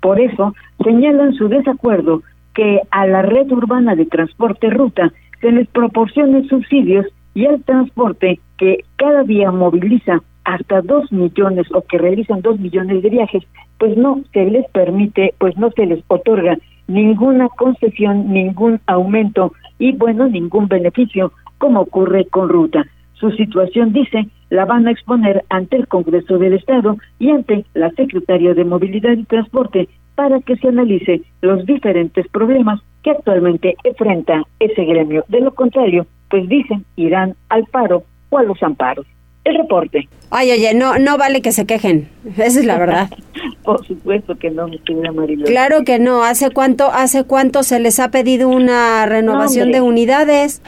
Por 0.00 0.20
eso 0.20 0.54
señalan 0.84 1.34
su 1.34 1.48
desacuerdo 1.48 2.22
que 2.54 2.80
a 2.90 3.06
la 3.06 3.22
red 3.22 3.50
urbana 3.50 3.94
de 3.94 4.06
transporte 4.06 4.70
ruta 4.70 5.12
se 5.40 5.52
les 5.52 5.68
proporcione 5.68 6.48
subsidios 6.48 7.06
y 7.34 7.46
al 7.46 7.62
transporte 7.62 8.40
que 8.56 8.84
cada 8.96 9.22
día 9.22 9.50
moviliza 9.52 10.22
hasta 10.44 10.80
dos 10.80 11.12
millones 11.12 11.66
o 11.72 11.82
que 11.82 11.98
realizan 11.98 12.40
dos 12.40 12.58
millones 12.58 13.02
de 13.02 13.10
viajes, 13.10 13.44
pues 13.78 13.96
no 13.96 14.22
se 14.32 14.44
les 14.46 14.66
permite, 14.70 15.34
pues 15.38 15.56
no 15.58 15.70
se 15.70 15.86
les 15.86 16.02
otorga 16.08 16.58
ninguna 16.86 17.48
concesión, 17.50 18.32
ningún 18.32 18.80
aumento 18.86 19.52
y 19.78 19.92
bueno, 19.92 20.26
ningún 20.26 20.66
beneficio 20.68 21.32
como 21.58 21.82
ocurre 21.82 22.24
con 22.26 22.48
Ruta. 22.48 22.86
Su 23.18 23.30
situación, 23.32 23.92
dice, 23.92 24.28
la 24.50 24.64
van 24.64 24.86
a 24.86 24.92
exponer 24.92 25.44
ante 25.50 25.76
el 25.76 25.88
Congreso 25.88 26.38
del 26.38 26.54
Estado 26.54 26.96
y 27.18 27.30
ante 27.30 27.64
la 27.74 27.90
Secretaría 27.90 28.54
de 28.54 28.64
Movilidad 28.64 29.12
y 29.12 29.24
Transporte 29.24 29.88
para 30.14 30.40
que 30.40 30.56
se 30.56 30.68
analice 30.68 31.22
los 31.42 31.64
diferentes 31.66 32.26
problemas 32.28 32.80
que 33.02 33.10
actualmente 33.10 33.76
enfrenta 33.84 34.42
ese 34.58 34.84
gremio. 34.84 35.24
De 35.28 35.40
lo 35.40 35.54
contrario, 35.54 36.06
pues 36.30 36.48
dicen, 36.48 36.84
irán 36.96 37.34
al 37.48 37.64
paro 37.66 38.04
o 38.30 38.38
a 38.38 38.42
los 38.42 38.62
amparos. 38.62 39.06
El 39.44 39.56
reporte. 39.56 40.08
Ay, 40.30 40.50
oye, 40.50 40.74
no, 40.74 40.98
no 40.98 41.16
vale 41.16 41.40
que 41.40 41.52
se 41.52 41.66
quejen. 41.66 42.08
Esa 42.36 42.60
es 42.60 42.64
la 42.64 42.78
verdad. 42.78 43.08
Por 43.62 43.86
supuesto 43.86 44.36
que 44.36 44.50
no, 44.50 44.66
mi 44.68 44.78
querida 44.80 45.44
Claro 45.44 45.84
que 45.84 45.98
no. 45.98 46.22
¿Hace 46.22 46.50
cuánto, 46.50 46.90
hace 46.92 47.24
cuánto 47.24 47.62
se 47.62 47.80
les 47.80 47.98
ha 48.00 48.10
pedido 48.10 48.48
una 48.48 49.06
renovación 49.06 49.72
de 49.72 49.80
unidades? 49.80 50.62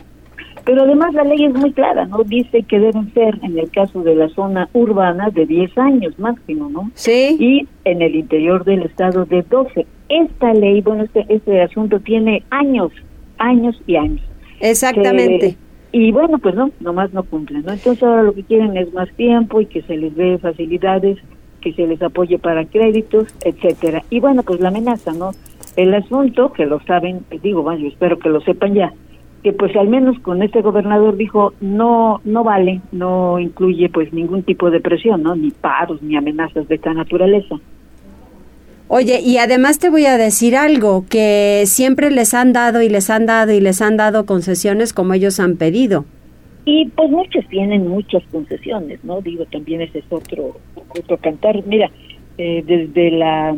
Pero 0.65 0.83
además 0.83 1.15
la 1.15 1.25
ley 1.25 1.45
es 1.45 1.55
muy 1.55 1.73
clara, 1.73 2.07
¿no? 2.07 2.23
Dice 2.25 2.63
que 2.63 2.79
deben 2.79 3.13
ser, 3.15 3.39
en 3.43 3.59
el 3.59 3.71
caso 3.71 4.03
de 4.03 4.15
la 4.15 4.29
zona 4.31 4.69
urbana, 4.73 5.31
de 5.31 5.47
10 5.47 5.77
años 5.79 6.19
máximo, 6.19 6.69
¿no? 6.69 6.91
Sí. 6.95 7.37
Y 7.39 7.69
en 7.85 8.03
el 8.03 8.15
interior 8.15 8.65
del 8.65 8.83
estado 8.83 9.25
de 9.25 9.43
12. 9.43 9.87
Esta 10.09 10.53
ley, 10.53 10.81
bueno, 10.81 11.05
este, 11.05 11.25
este 11.29 11.63
asunto 11.63 12.01
tiene 12.01 12.43
años, 12.51 12.93
años 13.39 13.81
y 13.87 13.97
años. 13.97 14.23
Exactamente. 14.61 15.57
y 15.93 16.13
bueno, 16.13 16.39
pues 16.39 16.55
no, 16.55 16.71
nomás 16.81 17.13
no 17.13 17.23
cumplen, 17.23 17.63
¿no? 17.63 17.73
Entonces 17.73 18.03
ahora 18.03 18.23
lo 18.23 18.35
que 18.35 18.45
quieren 18.45 18.77
es 18.77 18.93
más 18.93 19.11
tiempo 19.17 19.61
y 19.61 19.67
que 19.67 19.83
se 19.83 19.97
les 19.97 20.15
dé 20.15 20.39
facilidades, 20.39 21.19
que 21.61 21.73
se 21.73 21.87
les 21.87 22.01
apoye 22.03 22.39
para 22.39 22.65
créditos, 22.65 23.35
etcétera. 23.45 24.03
Y 24.11 24.21
bueno, 24.21 24.43
pues 24.43 24.61
la 24.61 24.69
amenaza, 24.69 25.13
¿no? 25.13 25.31
El 25.77 25.95
asunto, 25.95 26.53
que 26.53 26.67
lo 26.67 26.81
saben, 26.81 27.25
digo, 27.43 27.63
bueno, 27.63 27.81
yo 27.81 27.89
espero 27.89 28.19
que 28.19 28.29
lo 28.29 28.41
sepan 28.41 28.75
ya, 28.75 28.93
que 29.43 29.53
pues 29.53 29.75
al 29.77 29.89
menos 29.89 30.19
con 30.21 30.43
este 30.43 30.61
gobernador 30.61 31.17
dijo 31.17 31.55
no 31.61 32.21
no 32.25 32.45
vale, 32.45 32.81
no 32.93 33.39
incluye 33.39 33.89
pues 33.89 34.13
ningún 34.13 34.43
tipo 34.43 34.71
de 34.71 34.81
presión, 34.81 35.23
¿no? 35.23 35.35
Ni 35.35 35.51
paros 35.51 36.03
ni 36.03 36.17
amenazas 36.17 36.69
de 36.69 36.75
esta 36.75 36.93
naturaleza. 36.93 37.57
Oye, 38.93 39.21
y 39.21 39.39
además 39.39 39.79
te 39.79 39.89
voy 39.89 40.07
a 40.07 40.19
decir 40.19 40.57
algo, 40.57 41.05
que 41.09 41.63
siempre 41.67 42.11
les 42.11 42.35
han 42.35 42.53
dado 42.53 42.83
y 42.83 42.89
les 42.89 43.09
han 43.09 43.25
dado 43.25 43.53
y 43.53 43.61
les 43.61 43.81
han 43.83 43.97
dado 43.97 44.27
concesiones 44.27 44.93
como 44.93 45.15
ellos 45.15 45.39
han 45.39 45.57
pedido. 45.57 46.05
Y 46.65 46.89
pues 46.89 47.09
muchos 47.09 47.47
tienen 47.49 47.87
muchas 47.87 48.25
concesiones, 48.33 49.03
¿no? 49.05 49.21
Digo, 49.21 49.45
también 49.47 49.81
ese 49.81 50.01
es 50.01 50.05
otro, 50.11 50.57
otro 50.75 51.17
cantar. 51.19 51.65
Mira, 51.67 51.89
eh, 52.37 52.65
desde 52.67 53.13
la 53.13 53.57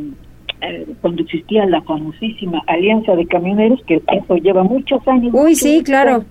eh, 0.63 0.87
cuando 1.01 1.23
existía 1.23 1.67
la 1.67 1.83
famosísima 1.83 2.63
Alianza 2.67 3.15
de 3.17 3.27
Camioneros, 3.27 3.83
que 3.87 4.01
eso 4.13 4.37
lleva 4.37 4.63
muchos 4.63 5.07
años. 5.09 5.35
Uy, 5.35 5.55
sí, 5.55 5.83
claro. 5.83 6.25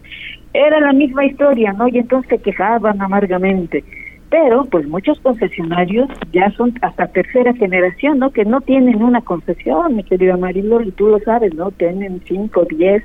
Era 0.54 0.80
la 0.80 0.94
misma 0.94 1.26
historia, 1.26 1.74
¿no? 1.74 1.88
Y 1.88 1.98
entonces 1.98 2.30
se 2.30 2.38
quejaban 2.40 3.02
amargamente. 3.02 3.84
Pero, 4.30 4.64
pues 4.66 4.88
muchos 4.88 5.20
concesionarios 5.20 6.08
ya 6.32 6.50
son 6.52 6.74
hasta 6.82 7.08
tercera 7.08 7.54
generación, 7.54 8.20
¿no? 8.20 8.32
Que 8.32 8.46
no 8.46 8.62
tienen 8.62 9.04
una 9.04 9.22
concesión, 9.22 9.98
mi 9.98 10.04
querida 10.04 10.38
Marilol, 10.38 10.88
y 10.88 10.92
tú 10.92 11.08
lo 11.08 11.20
sabes, 11.20 11.54
¿no? 11.54 11.72
Tienen 11.72 12.22
cinco, 12.26 12.66
diez 12.70 13.04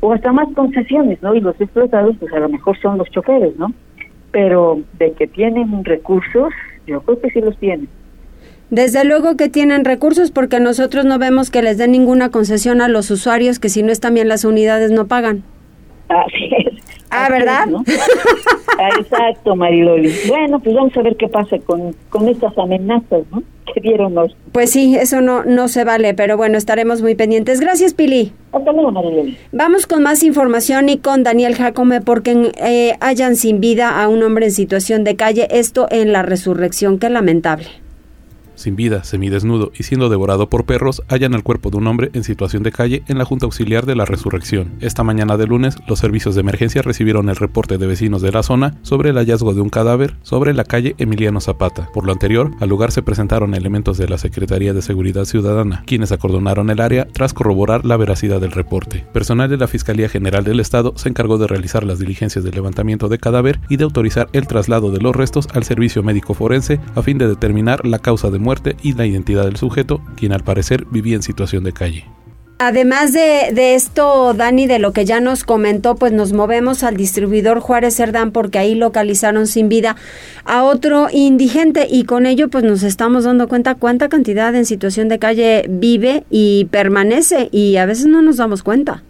o 0.00 0.12
hasta 0.12 0.32
más 0.32 0.48
concesiones, 0.54 1.20
¿no? 1.22 1.34
Y 1.34 1.40
los 1.40 1.60
explotados, 1.60 2.16
pues 2.20 2.32
a 2.32 2.38
lo 2.38 2.48
mejor 2.48 2.78
son 2.78 2.98
los 2.98 3.10
choferes, 3.10 3.56
¿no? 3.58 3.72
Pero 4.30 4.80
de 4.98 5.12
que 5.12 5.26
tienen 5.26 5.84
recursos, 5.84 6.52
yo 6.86 7.00
creo 7.00 7.20
que 7.20 7.30
sí 7.30 7.40
los 7.40 7.58
tienen. 7.58 7.88
Desde 8.70 9.04
luego 9.04 9.36
que 9.36 9.48
tienen 9.48 9.84
recursos 9.84 10.32
porque 10.32 10.58
nosotros 10.58 11.04
no 11.04 11.18
vemos 11.18 11.50
que 11.50 11.62
les 11.62 11.78
den 11.78 11.92
ninguna 11.92 12.30
concesión 12.30 12.80
a 12.80 12.88
los 12.88 13.10
usuarios 13.12 13.60
que 13.60 13.68
si 13.68 13.82
no 13.82 13.92
están 13.92 14.14
bien 14.14 14.28
las 14.28 14.44
unidades 14.44 14.90
no 14.90 15.06
pagan. 15.06 15.44
Así 16.08 16.50
es. 16.58 16.74
Ah, 17.10 17.28
¿verdad? 17.30 17.66
Exacto, 18.98 19.54
Mariloli. 19.54 20.12
Bueno, 20.28 20.58
pues 20.58 20.74
vamos 20.74 20.96
a 20.96 21.02
ver 21.02 21.16
qué 21.16 21.28
pasa 21.28 21.58
con, 21.60 21.94
con 22.10 22.28
estas 22.28 22.58
amenazas, 22.58 23.22
¿no? 23.30 23.42
Que 23.72 23.80
dieron 23.80 24.14
los... 24.14 24.36
Pues 24.50 24.70
sí, 24.70 24.96
eso 24.96 25.20
no, 25.20 25.44
no 25.44 25.68
se 25.68 25.84
vale, 25.84 26.14
pero 26.14 26.36
bueno, 26.36 26.58
estaremos 26.58 27.02
muy 27.02 27.14
pendientes. 27.14 27.60
Gracias, 27.60 27.94
Pili. 27.94 28.32
Hasta 28.52 28.72
luego, 28.72 28.90
Mariloli. 28.90 29.36
Vamos 29.52 29.86
con 29.86 30.02
más 30.02 30.24
información 30.24 30.88
y 30.88 30.98
con 30.98 31.22
Daniel 31.22 31.54
Jacome 31.54 32.00
porque 32.00 32.52
eh, 32.60 32.96
hayan 33.00 33.36
sin 33.36 33.60
vida 33.60 34.02
a 34.02 34.08
un 34.08 34.22
hombre 34.24 34.46
en 34.46 34.52
situación 34.52 35.04
de 35.04 35.14
calle, 35.14 35.46
esto 35.50 35.86
en 35.90 36.12
la 36.12 36.22
resurrección, 36.22 36.98
qué 36.98 37.08
lamentable 37.08 37.85
sin 38.56 38.76
vida, 38.76 39.04
semidesnudo 39.04 39.70
y 39.78 39.84
siendo 39.84 40.08
devorado 40.08 40.48
por 40.48 40.64
perros, 40.64 41.02
hallan 41.08 41.34
el 41.34 41.42
cuerpo 41.42 41.70
de 41.70 41.76
un 41.76 41.86
hombre 41.86 42.10
en 42.12 42.24
situación 42.24 42.62
de 42.62 42.72
calle 42.72 43.02
en 43.06 43.18
la 43.18 43.24
Junta 43.24 43.46
Auxiliar 43.46 43.86
de 43.86 43.94
la 43.94 44.04
Resurrección. 44.04 44.72
Esta 44.80 45.04
mañana 45.04 45.36
de 45.36 45.46
lunes, 45.46 45.76
los 45.86 45.98
servicios 45.98 46.34
de 46.34 46.40
emergencia 46.40 46.82
recibieron 46.82 47.28
el 47.28 47.36
reporte 47.36 47.78
de 47.78 47.86
vecinos 47.86 48.22
de 48.22 48.32
la 48.32 48.42
zona 48.42 48.74
sobre 48.82 49.10
el 49.10 49.16
hallazgo 49.16 49.54
de 49.54 49.60
un 49.60 49.70
cadáver 49.70 50.16
sobre 50.22 50.54
la 50.54 50.64
calle 50.64 50.94
Emiliano 50.98 51.40
Zapata. 51.40 51.88
Por 51.92 52.06
lo 52.06 52.12
anterior, 52.12 52.50
al 52.60 52.68
lugar 52.68 52.92
se 52.92 53.02
presentaron 53.02 53.54
elementos 53.54 53.98
de 53.98 54.08
la 54.08 54.18
Secretaría 54.18 54.72
de 54.72 54.82
Seguridad 54.82 55.24
Ciudadana, 55.24 55.82
quienes 55.86 56.12
acordonaron 56.12 56.70
el 56.70 56.80
área 56.80 57.06
tras 57.06 57.34
corroborar 57.34 57.84
la 57.84 57.96
veracidad 57.96 58.40
del 58.40 58.52
reporte. 58.52 59.04
Personal 59.12 59.48
de 59.50 59.56
la 59.56 59.68
Fiscalía 59.68 60.08
General 60.08 60.44
del 60.44 60.60
Estado 60.60 60.92
se 60.96 61.08
encargó 61.08 61.38
de 61.38 61.46
realizar 61.46 61.84
las 61.84 61.98
diligencias 61.98 62.44
de 62.44 62.50
levantamiento 62.50 63.08
de 63.08 63.18
cadáver 63.18 63.60
y 63.68 63.76
de 63.76 63.84
autorizar 63.84 64.28
el 64.32 64.46
traslado 64.46 64.90
de 64.90 65.00
los 65.00 65.14
restos 65.14 65.48
al 65.52 65.64
servicio 65.64 66.02
médico 66.02 66.34
forense 66.34 66.80
a 66.94 67.02
fin 67.02 67.18
de 67.18 67.28
determinar 67.28 67.84
la 67.86 67.98
causa 67.98 68.30
de 68.30 68.38
muerte 68.46 68.76
y 68.80 68.94
la 68.94 69.06
identidad 69.06 69.44
del 69.44 69.56
sujeto, 69.56 70.00
quien 70.16 70.32
al 70.32 70.44
parecer 70.44 70.86
vivía 70.90 71.16
en 71.16 71.22
situación 71.22 71.64
de 71.64 71.72
calle. 71.72 72.04
Además 72.58 73.12
de, 73.12 73.50
de, 73.52 73.74
esto, 73.74 74.32
Dani, 74.32 74.66
de 74.66 74.78
lo 74.78 74.92
que 74.92 75.04
ya 75.04 75.20
nos 75.20 75.44
comentó, 75.44 75.96
pues 75.96 76.12
nos 76.12 76.32
movemos 76.32 76.84
al 76.84 76.96
distribuidor 76.96 77.60
Juárez 77.60 77.96
Cerdán 77.96 78.30
porque 78.30 78.58
ahí 78.58 78.74
localizaron 78.74 79.46
sin 79.46 79.68
vida 79.68 79.96
a 80.46 80.62
otro 80.62 81.08
indigente 81.12 81.86
y 81.90 82.04
con 82.04 82.24
ello 82.24 82.48
pues 82.48 82.64
nos 82.64 82.82
estamos 82.82 83.24
dando 83.24 83.46
cuenta 83.46 83.74
cuánta 83.74 84.08
cantidad 84.08 84.54
en 84.54 84.64
situación 84.64 85.08
de 85.08 85.18
calle 85.18 85.66
vive 85.68 86.24
y 86.30 86.66
permanece 86.70 87.50
y 87.52 87.76
a 87.76 87.84
veces 87.84 88.06
no 88.06 88.22
nos 88.22 88.38
damos 88.38 88.62
cuenta 88.62 89.02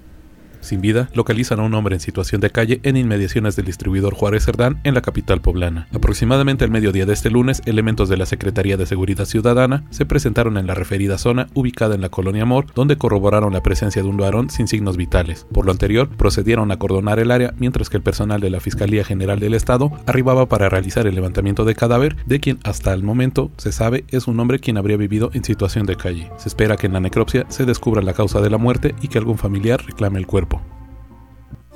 sin 0.67 0.81
vida, 0.81 1.09
localizan 1.14 1.61
a 1.61 1.62
un 1.62 1.75
hombre 1.75 1.95
en 1.95 2.01
situación 2.01 2.41
de 2.41 2.51
calle 2.51 2.81
en 2.83 2.97
inmediaciones 2.97 3.57
del 3.57 3.67
distribuidor 3.67 4.14
Juárez 4.14 4.45
Cerdán 4.45 4.81
en 4.85 4.95
la 4.95 5.03
capital 5.03 5.41
poblana. 5.41 5.89
Aproximadamente 5.95 6.64
al 6.64 6.71
mediodía 6.71 7.07
de 7.07 7.12
este 7.12 7.31
lunes, 7.31 7.62
elementos 7.67 8.09
de 8.09 8.17
la 8.17 8.27
Secretaría 8.27 8.77
de 8.77 8.87
Seguridad 8.87 9.25
Ciudadana 9.25 9.85
se 9.91 10.07
presentaron 10.07 10.59
en 10.59 10.67
la 10.67 10.75
referida 10.75 11.19
zona 11.19 11.49
ubicada 11.55 11.95
en 11.95 12.01
la 12.01 12.09
colonia 12.09 12.43
Amor, 12.43 12.67
donde 12.75 12.97
corroboraron 12.97 13.53
la 13.53 13.62
presencia 13.62 14.03
de 14.03 14.09
un 14.09 14.17
varón 14.17 14.51
sin 14.51 14.69
signos 14.69 14.97
vitales. 14.97 15.47
Por 15.53 15.64
lo 15.64 15.73
anterior, 15.73 16.09
procedieron 16.09 16.71
a 16.71 16.75
acordonar 16.75 17.19
el 17.19 17.31
área 17.31 17.55
mientras 17.59 17.89
que 17.89 17.97
el 17.97 18.03
personal 18.03 18.41
de 18.41 18.51
la 18.51 18.61
Fiscalía 18.61 19.05
General 19.05 19.41
del 19.41 19.55
Estado 19.55 19.93
arribaba 20.07 20.47
para 20.47 20.69
realizar 20.69 21.07
el 21.07 21.14
levantamiento 21.14 21.64
de 21.64 21.75
cadáver 21.75 22.17
de 22.27 22.41
quien 22.41 22.59
hasta 22.64 22.93
el 22.93 23.03
momento 23.03 23.51
se 23.57 23.73
sabe 23.73 24.05
es 24.09 24.27
un 24.27 24.39
hombre 24.41 24.59
quien 24.59 24.79
habría 24.79 24.97
vivido 24.97 25.31
en 25.33 25.45
situación 25.45 25.87
de 25.87 25.97
calle. 25.97 26.31
Se 26.37 26.49
espera 26.49 26.77
que 26.77 26.87
en 26.87 26.93
la 26.93 27.01
necropsia 27.01 27.47
se 27.49 27.64
descubra 27.64 28.03
la 28.03 28.14
causa 28.14 28.41
de 28.41 28.51
la 28.51 28.59
muerte 28.59 28.95
y 29.01 29.09
que 29.09 29.19
algún 29.19 29.39
familiar 29.39 29.85
reclame 29.85 30.19
el 30.19 30.27
cuerpo. 30.27 30.55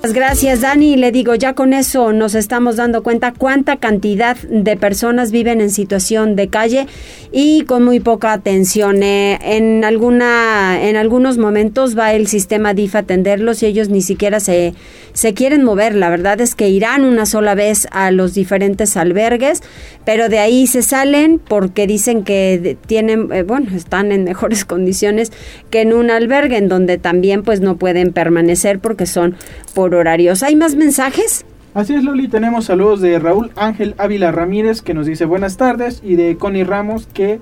Gracias, 0.03 0.63
Dani. 0.63 0.97
Le 0.97 1.13
digo, 1.13 1.35
ya 1.35 1.53
con 1.53 1.75
eso 1.75 2.15
nos 2.15 2.35
estamos 2.35 2.77
dando 2.77 3.03
cuenta 3.03 3.35
cuánta 3.37 3.77
cantidad 3.77 4.35
de 4.39 4.75
personas 4.79 5.31
viven 5.31 5.61
en 5.61 5.71
situación 5.71 6.37
de 6.37 6.49
calle 6.49 6.87
y 7.33 7.65
con 7.65 7.85
muy 7.85 8.01
poca 8.01 8.33
atención. 8.33 9.03
Eh, 9.03 9.39
en 9.43 9.85
alguna, 9.85 10.89
en 10.89 10.97
algunos 10.97 11.37
momentos 11.37 11.99
va 11.99 12.15
el 12.15 12.29
sistema 12.29 12.73
DIF 12.73 12.95
a 12.95 13.01
atenderlos 13.01 13.63
y 13.63 13.67
ellos 13.67 13.91
ni 13.91 14.01
siquiera 14.01 14.41
se, 14.41 14.73
se 15.13 15.35
quieren 15.35 15.65
mover. 15.65 15.95
La 15.95 16.09
verdad 16.09 16.41
es 16.41 16.55
que 16.55 16.71
irán 16.71 17.05
una 17.05 17.27
sola 17.27 17.55
vez 17.55 17.87
a 17.91 18.11
los 18.11 18.33
diferentes 18.33 18.97
albergues, 18.97 19.63
pero 20.07 20.31
de 20.31 20.39
ahí 20.39 20.67
se 20.67 20.81
salen 20.81 21.39
porque 21.39 21.87
dicen 21.87 22.25
que 22.25 22.79
tienen, 22.87 23.31
eh, 23.33 23.43
bueno, 23.43 23.77
están 23.77 24.13
en 24.13 24.25
mejores 24.25 24.65
condiciones 24.65 25.31
que 25.69 25.83
en 25.83 25.93
un 25.93 26.11
albergue 26.11 26.57
en 26.57 26.69
donde 26.69 26.97
también 26.97 27.43
pues 27.43 27.61
no 27.61 27.77
pueden 27.77 28.15
permanecer 28.15 28.81
porque 28.81 29.05
son 29.05 29.37
por 29.75 29.90
horarios. 29.99 30.43
¿Hay 30.43 30.57
más 30.57 30.77
mensajes? 30.77 31.45
Así 31.73 31.95
es, 31.95 32.03
Loli, 32.03 32.29
tenemos 32.29 32.65
saludos 32.65 33.01
de 33.01 33.19
Raúl 33.19 33.53
Ángel 33.55 33.95
Ávila 33.97 34.33
Ramírez 34.33 34.83
que 34.83 34.93
nos 34.93 35.07
dice 35.07 35.25
buenas 35.25 35.57
tardes 35.57 36.01
y 36.05 36.17
de 36.17 36.37
Connie 36.37 36.65
Ramos 36.65 37.07
que 37.13 37.39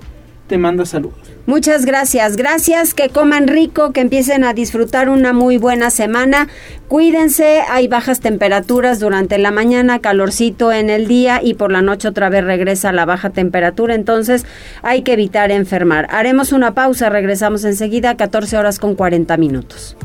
te 0.49 0.57
manda 0.57 0.85
saludos. 0.85 1.17
Muchas 1.45 1.85
gracias, 1.85 2.35
gracias, 2.35 2.93
que 2.93 3.09
coman 3.09 3.47
rico, 3.47 3.91
que 3.91 4.01
empiecen 4.01 4.43
a 4.43 4.53
disfrutar 4.53 5.09
una 5.09 5.33
muy 5.33 5.57
buena 5.57 5.89
semana. 5.89 6.47
Cuídense, 6.87 7.61
hay 7.69 7.87
bajas 7.87 8.19
temperaturas 8.19 8.99
durante 8.99 9.39
la 9.39 9.49
mañana, 9.49 9.99
calorcito 9.99 10.71
en 10.71 10.89
el 10.91 11.07
día 11.07 11.39
y 11.41 11.55
por 11.55 11.71
la 11.71 11.81
noche 11.81 12.07
otra 12.07 12.29
vez 12.29 12.43
regresa 12.43 12.91
la 12.91 13.05
baja 13.05 13.31
temperatura, 13.31 13.95
entonces 13.95 14.45
hay 14.83 15.03
que 15.03 15.13
evitar 15.13 15.51
enfermar. 15.51 16.07
Haremos 16.11 16.51
una 16.51 16.75
pausa, 16.75 17.09
regresamos 17.09 17.63
enseguida, 17.63 18.17
14 18.17 18.57
horas 18.57 18.77
con 18.77 18.95
40 18.95 19.37
minutos. 19.37 19.95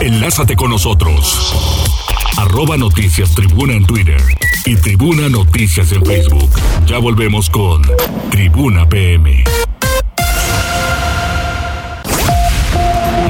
Enlázate 0.00 0.56
con 0.56 0.70
nosotros. 0.70 2.04
Arroba 2.36 2.76
Noticias 2.76 3.34
Tribuna 3.34 3.72
en 3.72 3.86
Twitter 3.86 4.20
y 4.66 4.76
Tribuna 4.76 5.30
Noticias 5.30 5.90
en 5.92 6.04
Facebook. 6.04 6.50
Ya 6.86 6.98
volvemos 6.98 7.48
con 7.48 7.80
Tribuna 8.30 8.86
PM. 8.86 9.42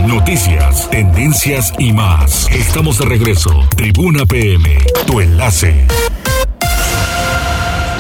Noticias, 0.07 0.91
tendencias 0.91 1.73
y 1.79 1.93
más. 1.93 2.49
Estamos 2.51 2.99
de 2.99 3.05
regreso. 3.05 3.51
Tribuna 3.77 4.27
PM, 4.27 4.77
tu 5.07 5.21
enlace. 5.21 5.87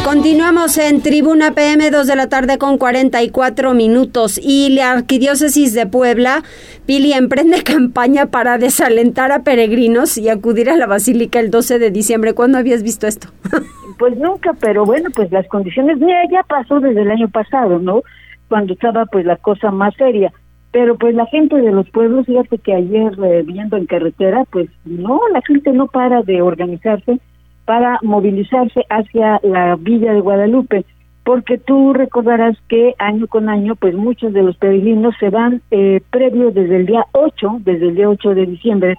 Continuamos 0.07 0.79
en 0.79 1.03
Tribuna 1.03 1.53
PM 1.53 1.91
2 1.91 2.07
de 2.07 2.15
la 2.15 2.29
tarde 2.29 2.59
con 2.59 2.79
44 2.79 3.75
minutos 3.75 4.39
y 4.41 4.69
la 4.69 4.93
Arquidiócesis 4.93 5.73
de 5.73 5.87
Puebla, 5.87 6.45
Pili, 6.87 7.13
emprende 7.13 7.63
campaña 7.65 8.27
para 8.27 8.59
desalentar 8.59 9.33
a 9.33 9.43
peregrinos 9.43 10.17
y 10.19 10.29
acudir 10.29 10.71
a 10.71 10.77
la 10.77 10.87
Basílica 10.87 11.41
el 11.41 11.51
12 11.51 11.81
de 11.81 11.91
diciembre. 11.91 12.33
¿Cuándo 12.33 12.59
habías 12.59 12.85
visto 12.85 13.09
esto? 13.09 13.29
pues 13.99 14.17
nunca, 14.17 14.53
pero 14.61 14.85
bueno, 14.85 15.11
pues 15.15 15.33
las 15.33 15.49
condiciones, 15.49 15.99
ya 16.31 16.43
pasó 16.45 16.79
desde 16.79 17.03
el 17.03 17.11
año 17.11 17.29
pasado, 17.29 17.81
¿no? 17.81 18.03
Cuando 18.49 18.75
estaba 18.75 19.07
pues 19.07 19.27
la 19.27 19.37
cosa 19.37 19.73
más 19.73 19.95
seria. 19.97 20.33
Pero 20.71 20.97
pues 20.97 21.15
la 21.15 21.27
gente 21.27 21.57
de 21.57 21.73
los 21.73 21.91
pueblos, 21.91 22.27
fíjate 22.27 22.59
que 22.59 22.75
ayer 22.75 23.13
eh, 23.25 23.43
viendo 23.45 23.77
en 23.77 23.87
carretera, 23.87 24.45
pues 24.51 24.69
no, 24.85 25.21
la 25.33 25.43
gente 25.43 25.73
no 25.73 25.89
para 25.89 26.23
de 26.23 26.41
organizarse 26.43 27.19
para 27.67 27.99
movilizarse 28.03 28.87
hacia 28.89 29.41
la 29.43 29.77
Villa 29.77 30.13
de 30.13 30.21
Guadalupe, 30.21 30.85
porque 31.27 31.59
tú 31.59 31.93
recordarás 31.93 32.57
que 32.69 32.95
año 33.01 33.27
con 33.27 33.49
año, 33.49 33.75
pues 33.75 33.97
muchos 33.97 34.33
de 34.33 34.45
los 34.45 34.57
peregrinos 34.59 35.13
se 35.19 35.29
van 35.29 35.61
eh, 35.73 36.01
previos 36.11 36.55
desde 36.55 36.77
el 36.77 36.87
día 36.87 37.05
8, 37.11 37.63
desde 37.65 37.89
el 37.89 37.97
día 37.97 38.09
8 38.09 38.37
de 38.37 38.47
diciembre, 38.47 38.97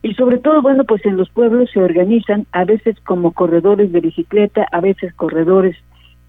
y 0.00 0.14
sobre 0.14 0.38
todo, 0.38 0.62
bueno, 0.62 0.84
pues 0.84 1.04
en 1.04 1.16
los 1.16 1.28
pueblos 1.30 1.68
se 1.72 1.82
organizan 1.82 2.46
a 2.52 2.64
veces 2.64 2.94
como 3.00 3.32
corredores 3.32 3.90
de 3.90 4.00
bicicleta, 4.00 4.68
a 4.70 4.80
veces 4.80 5.12
corredores 5.14 5.76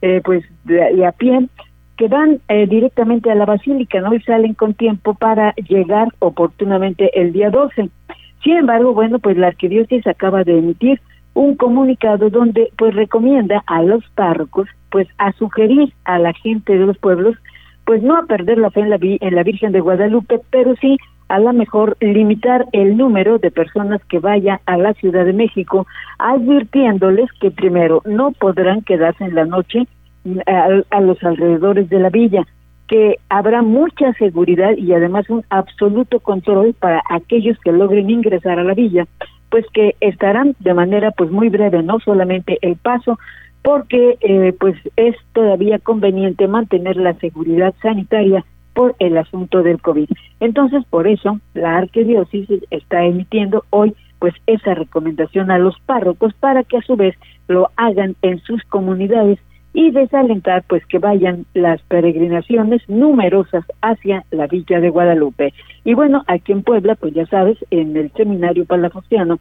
eh, 0.01 0.19
pues 0.25 0.43
de, 0.63 1.05
a 1.05 1.11
pie, 1.11 1.47
que 1.95 2.07
van 2.07 2.39
eh, 2.47 2.65
directamente 2.65 3.29
a 3.29 3.35
la 3.35 3.45
basílica, 3.45 4.01
¿no? 4.01 4.15
Y 4.15 4.21
salen 4.21 4.55
con 4.55 4.73
tiempo 4.73 5.13
para 5.13 5.53
llegar 5.69 6.07
oportunamente 6.17 7.11
el 7.21 7.33
día 7.33 7.51
12. 7.51 7.91
Sin 8.43 8.57
embargo, 8.57 8.95
bueno, 8.95 9.19
pues 9.19 9.37
la 9.37 9.47
arquidiócesis 9.47 10.07
acaba 10.07 10.43
de 10.43 10.57
emitir 10.57 10.99
un 11.35 11.55
comunicado 11.55 12.31
donde 12.31 12.71
pues 12.77 12.95
recomienda 12.95 13.63
a 13.67 13.83
los 13.83 14.03
párrocos 14.15 14.67
pues 14.95 15.09
a 15.17 15.33
sugerir 15.33 15.91
a 16.05 16.19
la 16.19 16.31
gente 16.31 16.71
de 16.71 16.85
los 16.85 16.97
pueblos 16.97 17.35
pues 17.83 18.01
no 18.01 18.17
a 18.17 18.23
perder 18.27 18.57
la 18.57 18.71
fe 18.71 18.79
en 18.79 18.89
la, 18.89 18.97
en 19.01 19.35
la 19.35 19.43
Virgen 19.43 19.73
de 19.73 19.81
Guadalupe, 19.81 20.39
pero 20.51 20.73
sí 20.77 20.95
a 21.27 21.37
lo 21.37 21.51
mejor 21.51 21.97
limitar 21.99 22.65
el 22.71 22.95
número 22.95 23.37
de 23.37 23.51
personas 23.51 24.01
que 24.05 24.19
vaya 24.19 24.61
a 24.65 24.77
la 24.77 24.93
Ciudad 24.93 25.25
de 25.25 25.33
México, 25.33 25.85
advirtiéndoles 26.17 27.29
que 27.41 27.51
primero 27.51 28.03
no 28.05 28.31
podrán 28.31 28.83
quedarse 28.83 29.25
en 29.25 29.35
la 29.35 29.43
noche 29.43 29.85
mm, 30.23 30.39
a, 30.47 30.97
a 30.97 31.01
los 31.01 31.21
alrededores 31.25 31.89
de 31.89 31.99
la 31.99 32.09
villa, 32.09 32.47
que 32.87 33.17
habrá 33.27 33.63
mucha 33.63 34.13
seguridad 34.13 34.77
y 34.77 34.93
además 34.93 35.29
un 35.29 35.43
absoluto 35.49 36.21
control 36.21 36.73
para 36.73 37.03
aquellos 37.09 37.59
que 37.59 37.73
logren 37.73 38.09
ingresar 38.09 38.59
a 38.59 38.63
la 38.63 38.73
villa 38.73 39.05
pues 39.49 39.65
que 39.73 39.95
estarán 40.01 40.55
de 40.59 40.73
manera 40.73 41.11
pues 41.11 41.31
muy 41.31 41.47
breve, 41.49 41.81
no 41.81 41.99
solamente 41.99 42.57
el 42.61 42.75
paso, 42.75 43.17
porque 43.65 44.19
eh, 44.21 44.53
pues 44.59 44.75
es 44.95 45.15
todavía 45.33 45.79
conveniente 45.79 46.47
mantener 46.47 46.97
la 46.97 47.15
seguridad 47.15 47.73
sanitaria 47.81 48.45
por 48.75 48.95
el 48.99 49.17
asunto 49.17 49.63
del 49.63 49.81
COVID. 49.81 50.07
Entonces, 50.39 50.83
por 50.87 51.07
eso 51.07 51.39
la 51.55 51.77
arquidiócesis 51.77 52.63
está 52.69 53.03
emitiendo 53.03 53.65
hoy 53.71 53.95
pues 54.19 54.35
esa 54.45 54.75
recomendación 54.75 55.49
a 55.49 55.57
los 55.57 55.79
párrocos 55.79 56.31
para 56.35 56.61
que 56.61 56.77
a 56.77 56.83
su 56.83 56.95
vez 56.95 57.15
lo 57.47 57.71
hagan 57.75 58.15
en 58.21 58.37
sus 58.41 58.63
comunidades 58.65 59.39
y 59.73 59.89
desalentar 59.89 60.63
pues 60.67 60.85
que 60.85 60.99
vayan 60.99 61.47
las 61.55 61.81
peregrinaciones 61.81 62.87
numerosas 62.87 63.65
hacia 63.81 64.25
la 64.29 64.45
Villa 64.45 64.79
de 64.79 64.91
Guadalupe. 64.91 65.55
Y 65.83 65.95
bueno, 65.95 66.23
aquí 66.27 66.51
en 66.51 66.61
Puebla, 66.61 66.93
pues 66.93 67.15
ya 67.15 67.25
sabes, 67.25 67.57
en 67.71 67.97
el 67.97 68.11
seminario 68.11 68.65
palafostiano 68.65 69.39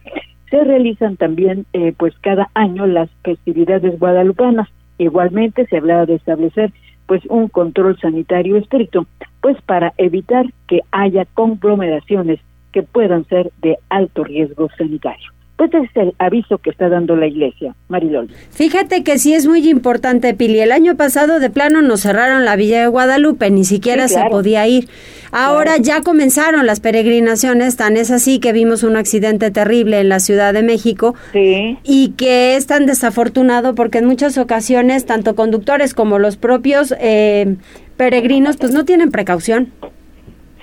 se 0.49 0.63
realizan 0.63 1.17
también 1.17 1.65
eh, 1.73 1.93
pues 1.97 2.13
cada 2.21 2.49
año 2.53 2.85
las 2.85 3.09
festividades 3.23 3.99
guadalupanas. 3.99 4.69
Igualmente 4.97 5.65
se 5.67 5.77
hablaba 5.77 6.05
de 6.05 6.15
establecer 6.15 6.71
pues 7.07 7.23
un 7.27 7.49
control 7.49 7.99
sanitario 7.99 8.57
estricto, 8.57 9.05
pues 9.41 9.61
para 9.63 9.93
evitar 9.97 10.45
que 10.67 10.81
haya 10.91 11.25
conglomeraciones 11.25 12.39
que 12.71 12.83
puedan 12.83 13.25
ser 13.25 13.51
de 13.61 13.77
alto 13.89 14.23
riesgo 14.23 14.69
sanitario. 14.77 15.34
Pues 15.57 15.73
es 15.73 15.89
el 15.95 16.13
aviso 16.19 16.57
que 16.57 16.69
está 16.69 16.89
dando 16.89 17.15
la 17.15 17.27
iglesia, 17.27 17.75
Marilol. 17.87 18.29
Fíjate 18.49 19.03
que 19.03 19.17
sí 19.17 19.33
es 19.33 19.47
muy 19.47 19.69
importante, 19.69 20.33
Pili. 20.33 20.59
El 20.59 20.73
año 20.73 20.97
pasado 20.97 21.39
de 21.39 21.49
plano 21.49 21.81
nos 21.81 22.01
cerraron 22.01 22.43
la 22.43 22.57
Villa 22.57 22.81
de 22.81 22.87
Guadalupe, 22.87 23.49
ni 23.49 23.63
siquiera 23.63 24.09
se 24.09 24.21
podía 24.29 24.67
ir. 24.67 24.89
Ahora 25.31 25.77
ya 25.77 26.01
comenzaron 26.01 26.65
las 26.65 26.81
peregrinaciones, 26.81 27.77
tan 27.77 27.95
es 27.95 28.11
así 28.11 28.39
que 28.39 28.51
vimos 28.51 28.83
un 28.83 28.97
accidente 28.97 29.49
terrible 29.49 29.99
en 29.99 30.09
la 30.09 30.19
Ciudad 30.19 30.53
de 30.53 30.61
México 30.61 31.15
sí. 31.31 31.77
y 31.83 32.11
que 32.17 32.55
es 32.55 32.67
tan 32.67 32.85
desafortunado 32.85 33.75
porque 33.75 33.99
en 33.99 34.05
muchas 34.05 34.37
ocasiones 34.37 35.05
tanto 35.05 35.35
conductores 35.35 35.93
como 35.93 36.19
los 36.19 36.37
propios 36.37 36.93
eh, 36.99 37.55
peregrinos 37.97 38.57
pues 38.57 38.73
no 38.73 38.85
tienen 38.85 39.11
precaución. 39.11 39.71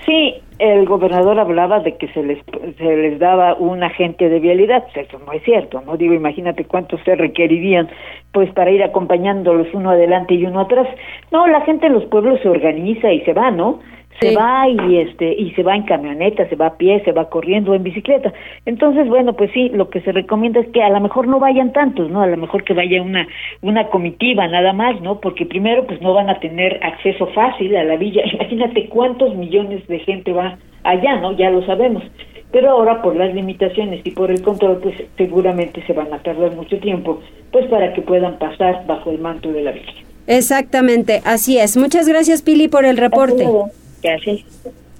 Sí, 0.05 0.35
el 0.59 0.85
gobernador 0.85 1.39
hablaba 1.39 1.79
de 1.79 1.97
que 1.97 2.07
se 2.09 2.23
les, 2.23 2.39
se 2.77 2.95
les 2.97 3.19
daba 3.19 3.55
un 3.55 3.83
agente 3.83 4.29
de 4.29 4.39
vialidad, 4.39 4.83
pues 4.93 5.07
eso 5.07 5.19
no 5.25 5.31
es 5.33 5.43
cierto, 5.43 5.81
no 5.81 5.97
digo, 5.97 6.13
imagínate 6.13 6.65
cuántos 6.65 7.01
se 7.03 7.15
requerirían 7.15 7.89
pues 8.31 8.51
para 8.53 8.71
ir 8.71 8.83
acompañándolos 8.83 9.67
uno 9.73 9.91
adelante 9.91 10.33
y 10.33 10.45
uno 10.45 10.61
atrás. 10.61 10.87
No, 11.31 11.47
la 11.47 11.61
gente 11.61 11.87
en 11.87 11.93
los 11.93 12.05
pueblos 12.05 12.39
se 12.41 12.49
organiza 12.49 13.11
y 13.11 13.21
se 13.21 13.33
va, 13.33 13.51
¿no? 13.51 13.79
Se 14.19 14.35
va 14.35 14.67
y 14.69 14.97
este 14.97 15.33
y 15.33 15.51
se 15.51 15.63
va 15.63 15.75
en 15.75 15.83
camioneta, 15.83 16.47
se 16.47 16.55
va 16.55 16.67
a 16.67 16.77
pie, 16.77 17.01
se 17.03 17.11
va 17.11 17.29
corriendo 17.29 17.73
en 17.73 17.83
bicicleta. 17.83 18.33
Entonces, 18.65 19.07
bueno, 19.07 19.33
pues 19.33 19.51
sí, 19.53 19.69
lo 19.69 19.89
que 19.89 20.01
se 20.01 20.11
recomienda 20.11 20.59
es 20.59 20.67
que 20.69 20.81
a 20.81 20.89
lo 20.89 20.99
mejor 20.99 21.27
no 21.27 21.39
vayan 21.39 21.73
tantos, 21.73 22.09
¿no? 22.09 22.21
A 22.21 22.27
lo 22.27 22.37
mejor 22.37 22.63
que 22.63 22.73
vaya 22.73 23.01
una 23.01 23.27
una 23.61 23.87
comitiva 23.87 24.47
nada 24.47 24.73
más, 24.73 25.01
¿no? 25.01 25.19
Porque 25.19 25.45
primero 25.45 25.85
pues 25.85 26.01
no 26.01 26.13
van 26.13 26.29
a 26.29 26.39
tener 26.39 26.79
acceso 26.83 27.27
fácil 27.27 27.75
a 27.75 27.83
la 27.83 27.95
villa. 27.95 28.23
Imagínate 28.33 28.87
cuántos 28.89 29.35
millones 29.35 29.85
de 29.87 29.99
gente 29.99 30.31
va 30.31 30.57
allá, 30.83 31.17
¿no? 31.17 31.33
Ya 31.33 31.49
lo 31.49 31.65
sabemos. 31.65 32.03
Pero 32.51 32.69
ahora 32.69 33.01
por 33.01 33.15
las 33.15 33.33
limitaciones 33.33 34.01
y 34.03 34.11
por 34.11 34.29
el 34.29 34.43
control, 34.43 34.77
pues 34.77 34.95
seguramente 35.17 35.83
se 35.87 35.93
van 35.93 36.13
a 36.13 36.19
tardar 36.19 36.55
mucho 36.55 36.77
tiempo, 36.77 37.19
pues 37.51 37.65
para 37.65 37.93
que 37.93 38.03
puedan 38.03 38.37
pasar 38.37 38.85
bajo 38.85 39.09
el 39.09 39.17
manto 39.17 39.51
de 39.51 39.63
la 39.63 39.71
villa. 39.71 39.93
Exactamente, 40.27 41.21
así 41.25 41.57
es. 41.57 41.75
Muchas 41.75 42.07
gracias 42.07 42.43
Pili 42.43 42.67
por 42.67 42.85
el 42.85 42.97
reporte. 42.97 43.47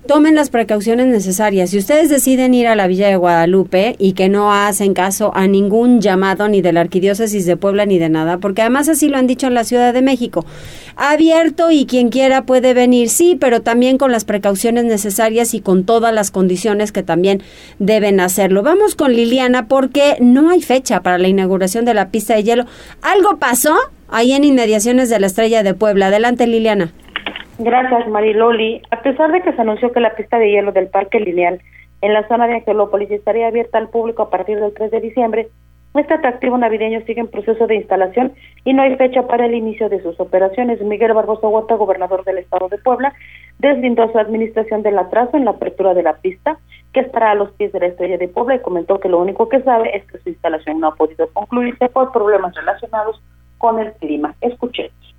Tomen 0.07 0.35
las 0.35 0.49
precauciones 0.49 1.07
necesarias. 1.07 1.69
Si 1.69 1.77
ustedes 1.77 2.09
deciden 2.09 2.53
ir 2.53 2.67
a 2.67 2.75
la 2.75 2.87
Villa 2.87 3.07
de 3.07 3.15
Guadalupe 3.15 3.95
y 3.97 4.11
que 4.13 4.27
no 4.27 4.51
hacen 4.51 4.93
caso 4.93 5.31
a 5.33 5.47
ningún 5.47 6.01
llamado 6.01 6.49
ni 6.49 6.61
de 6.61 6.73
la 6.73 6.81
Arquidiócesis 6.81 7.45
de 7.45 7.55
Puebla 7.55 7.85
ni 7.85 7.99
de 7.99 8.09
nada, 8.09 8.37
porque 8.39 8.61
además 8.61 8.89
así 8.89 9.07
lo 9.07 9.15
han 9.15 9.27
dicho 9.27 9.47
en 9.47 9.53
la 9.53 9.63
Ciudad 9.63 9.93
de 9.93 10.01
México, 10.01 10.45
abierto 10.97 11.71
y 11.71 11.85
quien 11.85 12.09
quiera 12.09 12.43
puede 12.43 12.73
venir, 12.73 13.07
sí, 13.07 13.37
pero 13.39 13.61
también 13.61 13.97
con 13.97 14.11
las 14.11 14.25
precauciones 14.25 14.83
necesarias 14.83 15.53
y 15.53 15.61
con 15.61 15.85
todas 15.85 16.13
las 16.13 16.31
condiciones 16.31 16.91
que 16.91 17.01
también 17.03 17.41
deben 17.79 18.19
hacerlo. 18.19 18.61
Vamos 18.61 18.95
con 18.95 19.13
Liliana 19.13 19.69
porque 19.69 20.17
no 20.19 20.49
hay 20.49 20.61
fecha 20.61 21.01
para 21.01 21.17
la 21.17 21.29
inauguración 21.29 21.85
de 21.85 21.93
la 21.93 22.09
pista 22.09 22.35
de 22.35 22.43
hielo. 22.43 22.65
¿Algo 23.01 23.37
pasó 23.37 23.73
ahí 24.09 24.33
en 24.33 24.43
inmediaciones 24.43 25.09
de 25.09 25.21
la 25.21 25.27
Estrella 25.27 25.63
de 25.63 25.73
Puebla? 25.73 26.07
Adelante, 26.07 26.45
Liliana. 26.45 26.91
Gracias, 27.59 28.07
Mariloli. 28.07 28.81
A 28.91 29.01
pesar 29.01 29.31
de 29.31 29.41
que 29.41 29.53
se 29.53 29.61
anunció 29.61 29.91
que 29.91 29.99
la 29.99 30.15
pista 30.15 30.39
de 30.39 30.51
hielo 30.51 30.71
del 30.71 30.87
Parque 30.87 31.19
Lineal 31.19 31.61
en 32.01 32.13
la 32.13 32.27
zona 32.27 32.47
de 32.47 32.55
Angelópolis 32.55 33.11
estaría 33.11 33.47
abierta 33.47 33.77
al 33.77 33.89
público 33.89 34.23
a 34.23 34.29
partir 34.29 34.59
del 34.59 34.73
3 34.73 34.91
de 34.91 34.99
diciembre, 34.99 35.49
este 35.99 36.15
atractivo 36.15 36.57
navideño 36.57 37.01
sigue 37.05 37.21
en 37.21 37.27
proceso 37.27 37.67
de 37.67 37.75
instalación 37.75 38.33
y 38.65 38.73
no 38.73 38.81
hay 38.81 38.95
fecha 38.95 39.27
para 39.27 39.45
el 39.45 39.53
inicio 39.53 39.89
de 39.89 40.01
sus 40.01 40.19
operaciones. 40.19 40.81
Miguel 40.81 41.13
Barbosa 41.13 41.47
Huerta, 41.47 41.75
gobernador 41.75 42.23
del 42.23 42.39
estado 42.39 42.67
de 42.67 42.79
Puebla, 42.79 43.13
deslindó 43.59 44.11
su 44.11 44.17
administración 44.17 44.81
del 44.81 44.97
atraso 44.97 45.37
en 45.37 45.45
la 45.45 45.51
apertura 45.51 45.93
de 45.93 46.01
la 46.01 46.13
pista, 46.13 46.57
que 46.93 47.01
estará 47.01 47.31
a 47.31 47.35
los 47.35 47.51
pies 47.51 47.71
de 47.73 47.79
la 47.79 47.87
estrella 47.87 48.17
de 48.17 48.27
Puebla, 48.27 48.55
y 48.55 48.59
comentó 48.61 48.99
que 48.99 49.07
lo 49.07 49.19
único 49.19 49.47
que 49.49 49.61
sabe 49.61 49.95
es 49.95 50.03
que 50.11 50.17
su 50.17 50.29
instalación 50.29 50.79
no 50.79 50.87
ha 50.87 50.95
podido 50.95 51.27
concluirse 51.31 51.87
por 51.89 52.11
problemas 52.11 52.55
relacionados 52.55 53.21
con 53.59 53.79
el 53.79 53.93
clima. 53.93 54.33
Escuchemos. 54.41 55.15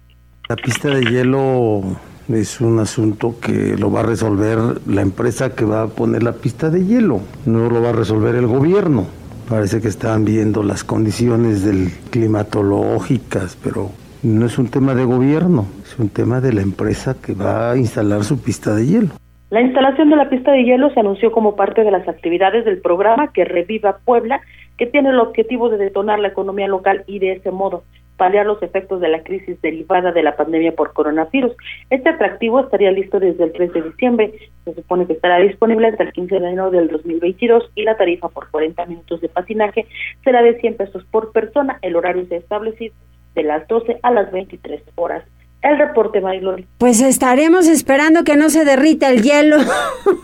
La 0.49 0.57
pista 0.57 0.89
de 0.89 1.05
hielo 1.05 1.83
es 2.29 2.61
un 2.61 2.79
asunto 2.79 3.37
que 3.41 3.77
lo 3.77 3.91
va 3.91 4.01
a 4.01 4.05
resolver 4.05 4.59
la 4.87 5.03
empresa 5.03 5.55
que 5.55 5.65
va 5.65 5.83
a 5.83 5.87
poner 5.89 6.23
la 6.23 6.33
pista 6.33 6.71
de 6.71 6.85
hielo, 6.85 7.21
no 7.45 7.69
lo 7.69 7.83
va 7.83 7.91
a 7.91 7.93
resolver 7.93 8.35
el 8.35 8.47
gobierno. 8.47 9.07
Parece 9.49 9.83
que 9.83 9.89
están 9.89 10.25
viendo 10.25 10.63
las 10.63 10.85
condiciones 10.85 11.65
del 11.65 11.91
climatológicas, 12.11 13.59
pero 13.63 13.91
no 14.23 14.47
es 14.47 14.57
un 14.59 14.69
tema 14.69 14.95
de 14.95 15.05
gobierno, 15.05 15.67
es 15.83 15.99
un 15.99 16.09
tema 16.09 16.41
de 16.41 16.55
la 16.55 16.63
empresa 16.63 17.15
que 17.21 17.35
va 17.35 17.73
a 17.73 17.77
instalar 17.77 18.25
su 18.25 18.41
pista 18.41 18.75
de 18.75 18.87
hielo. 18.87 19.09
La 19.51 19.61
instalación 19.61 20.09
de 20.09 20.17
la 20.17 20.31
pista 20.31 20.51
de 20.53 20.65
hielo 20.65 20.91
se 20.95 21.01
anunció 21.01 21.31
como 21.31 21.57
parte 21.57 21.85
de 21.85 21.91
las 21.91 22.09
actividades 22.09 22.65
del 22.65 22.81
programa 22.81 23.33
que 23.33 23.45
reviva 23.45 23.99
Puebla, 24.05 24.41
que 24.79 24.87
tiene 24.87 25.11
el 25.11 25.21
objetivo 25.21 25.69
de 25.69 25.77
detonar 25.77 26.19
la 26.19 26.29
economía 26.29 26.67
local 26.67 27.05
y 27.07 27.19
de 27.19 27.33
ese 27.33 27.51
modo 27.51 27.85
paliar 28.17 28.47
los 28.47 28.63
efectos 28.63 29.01
de 29.01 29.09
la 29.09 29.23
crisis 29.23 29.61
derivada 29.61 30.13
de 30.13 30.23
la 30.23 30.37
pandemia 30.37 30.73
por 30.73 30.93
coronavirus. 30.93 31.53
Este 31.91 32.09
atractivo 32.09 32.61
estaría 32.61 32.91
listo 32.93 33.19
desde 33.19 33.45
el 33.45 33.53
3 33.53 33.73
de 33.73 33.83
diciembre. 33.83 34.35
Se 34.65 34.75
supone 34.75 35.07
que 35.07 35.15
estará 35.15 35.39
disponible 35.39 35.89
hasta 35.89 36.05
el 36.05 36.13
15 36.13 36.39
de 36.39 36.47
enero 36.47 36.71
del 36.71 36.89
2022 36.89 37.71
y 37.75 37.83
la 37.83 37.97
tarifa 37.97 38.29
por 38.29 38.51
40 38.51 38.87
minutos 38.87 39.21
de 39.21 39.29
patinaje 39.29 39.87
será 40.23 40.43
de 40.43 40.59
100 40.61 40.77
pesos 40.77 41.05
por 41.11 41.33
persona. 41.33 41.79
El 41.83 41.97
horario 41.97 42.27
se 42.27 42.37
establecido 42.37 42.95
de 43.35 43.43
las 43.43 43.67
12 43.67 43.99
a 44.03 44.11
las 44.11 44.31
23 44.31 44.83
horas 44.95 45.25
el 45.65 45.79
reporte, 45.79 46.21
Mariloli. 46.21 46.67
Pues 46.79 47.01
estaremos 47.01 47.67
esperando 47.67 48.23
que 48.23 48.37
no 48.37 48.51
se 48.51 48.65
derrita 48.65 49.11
el 49.11 49.23
hielo 49.23 49.57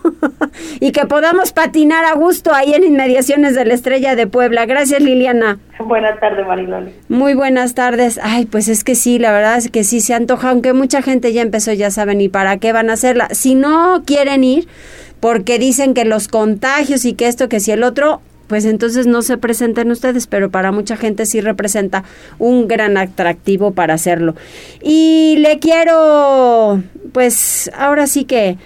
y 0.79 0.91
que 0.91 1.05
podamos 1.07 1.51
patinar 1.51 2.05
a 2.05 2.13
gusto 2.13 2.53
ahí 2.53 2.73
en 2.73 2.83
inmediaciones 2.83 3.55
de 3.55 3.65
la 3.65 3.73
Estrella 3.73 4.15
de 4.15 4.27
Puebla. 4.27 4.67
Gracias, 4.67 5.01
Liliana. 5.01 5.57
Buenas 5.79 6.19
tardes, 6.19 6.45
Mariloli. 6.45 6.93
Muy 7.09 7.33
buenas 7.33 7.73
tardes. 7.73 8.19
Ay, 8.21 8.45
pues 8.45 8.67
es 8.67 8.83
que 8.83 8.93
sí, 8.93 9.17
la 9.17 9.31
verdad 9.31 9.57
es 9.57 9.71
que 9.71 9.83
sí 9.83 9.99
se 9.99 10.13
antoja, 10.13 10.51
aunque 10.51 10.73
mucha 10.73 11.01
gente 11.01 11.33
ya 11.33 11.41
empezó, 11.41 11.73
ya 11.73 11.89
saben, 11.89 12.21
¿y 12.21 12.29
para 12.29 12.57
qué 12.57 12.71
van 12.71 12.91
a 12.91 12.93
hacerla? 12.93 13.29
Si 13.31 13.55
no 13.55 14.03
quieren 14.05 14.43
ir, 14.43 14.67
porque 15.19 15.57
dicen 15.57 15.95
que 15.95 16.05
los 16.05 16.27
contagios 16.27 17.03
y 17.03 17.13
que 17.13 17.27
esto, 17.27 17.49
que 17.49 17.59
si 17.59 17.71
el 17.71 17.83
otro, 17.83 18.21
pues 18.51 18.65
entonces 18.65 19.07
no 19.07 19.21
se 19.21 19.37
presenten 19.37 19.91
ustedes, 19.91 20.27
pero 20.27 20.51
para 20.51 20.73
mucha 20.73 20.97
gente 20.97 21.25
sí 21.25 21.39
representa 21.39 22.03
un 22.37 22.67
gran 22.67 22.97
atractivo 22.97 23.71
para 23.71 23.93
hacerlo. 23.93 24.35
Y 24.83 25.37
le 25.37 25.57
quiero, 25.59 26.83
pues 27.13 27.71
ahora 27.73 28.07
sí 28.07 28.25
que 28.25 28.57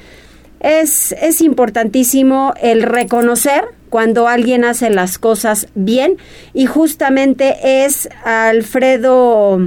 es, 0.59 1.11
es 1.21 1.39
importantísimo 1.39 2.55
el 2.59 2.81
reconocer 2.81 3.65
cuando 3.91 4.27
alguien 4.27 4.65
hace 4.65 4.89
las 4.89 5.19
cosas 5.19 5.67
bien 5.75 6.17
y 6.55 6.65
justamente 6.65 7.85
es 7.85 8.09
Alfredo 8.23 9.59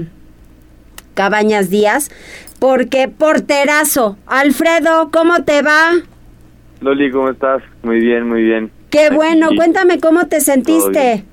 Cabañas 1.14 1.70
Díaz, 1.70 2.10
porque 2.58 3.06
porterazo. 3.06 4.18
Alfredo, 4.26 5.10
¿cómo 5.12 5.44
te 5.44 5.62
va? 5.62 5.92
Loli, 6.80 7.08
¿cómo 7.12 7.30
estás? 7.30 7.62
Muy 7.84 8.00
bien, 8.00 8.28
muy 8.28 8.42
bien. 8.42 8.77
Qué 8.90 9.10
bueno, 9.10 9.48
cuéntame 9.56 10.00
cómo 10.00 10.26
te 10.26 10.40
sentiste. 10.40 11.24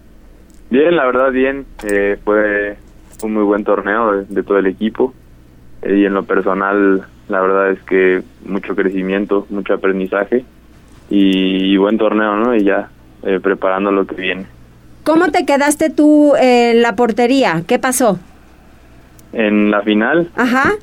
Bien. 0.69 0.95
la 0.95 1.05
verdad 1.05 1.31
bien, 1.31 1.65
eh, 1.89 2.17
fue 2.23 2.77
un 3.23 3.33
muy 3.33 3.43
buen 3.43 3.63
torneo 3.63 4.23
de, 4.23 4.43
todo 4.43 4.57
el 4.57 4.65
equipo 4.65 5.13
eh, 5.81 5.95
y 5.99 6.05
en 6.05 6.13
lo 6.13 6.23
personal 6.23 7.05
la 7.29 7.41
verdad 7.41 7.71
es 7.71 7.81
que 7.83 8.23
mucho 8.45 8.75
crecimiento, 8.75 9.47
mucho 9.49 9.73
aprendizaje 9.73 10.43
y, 11.09 11.77
buen 11.77 11.97
torneo, 11.97 12.35
¿no? 12.35 12.55
Y 12.55 12.63
ya 12.63 12.89
eh, 13.23 13.39
preparando 13.41 13.91
lo 13.91 14.05
que 14.05 14.15
viene. 14.15 14.47
¿Cómo 15.03 15.31
te 15.31 15.45
quedaste 15.45 15.89
tú 15.89 16.33
en 16.35 16.81
la 16.81 16.95
portería? 16.95 17.63
¿Qué 17.67 17.79
pasó? 17.79 18.19
En 19.33 19.71
la 19.71 19.81
final. 19.81 20.29
Ajá. 20.35 20.73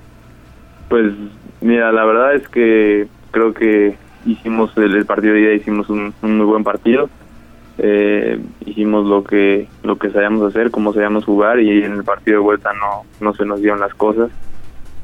Pues 0.89 1.13
mira, 1.61 1.93
la 1.93 2.05
verdad 2.05 2.35
es 2.35 2.49
que 2.49 3.09
creo 3.31 3.53
que 3.53 3.97
hicimos 4.25 4.77
el, 4.77 5.05
partido 5.07 5.35
de 5.35 5.41
ida 5.41 5.53
hicimos 5.55 5.89
un, 5.91 6.15
muy 6.23 6.47
buen 6.47 6.65
partido. 6.65 7.09
Eh, 7.79 8.39
hicimos 8.67 9.07
lo 9.07 9.25
que 9.25 9.67
lo 9.83 9.97
que 9.97 10.11
sabíamos 10.11 10.47
hacer 10.47 10.71
como 10.71 10.93
sabíamos 10.93 11.25
jugar 11.25 11.59
y 11.59 11.83
en 11.83 11.93
el 11.93 12.05
partido 12.05 12.37
de 12.37 12.43
vuelta 12.43 12.71
no 12.75 13.05
no 13.21 13.35
se 13.35 13.45
nos 13.45 13.61
dieron 13.61 13.81
las 13.81 13.95
cosas. 13.95 14.31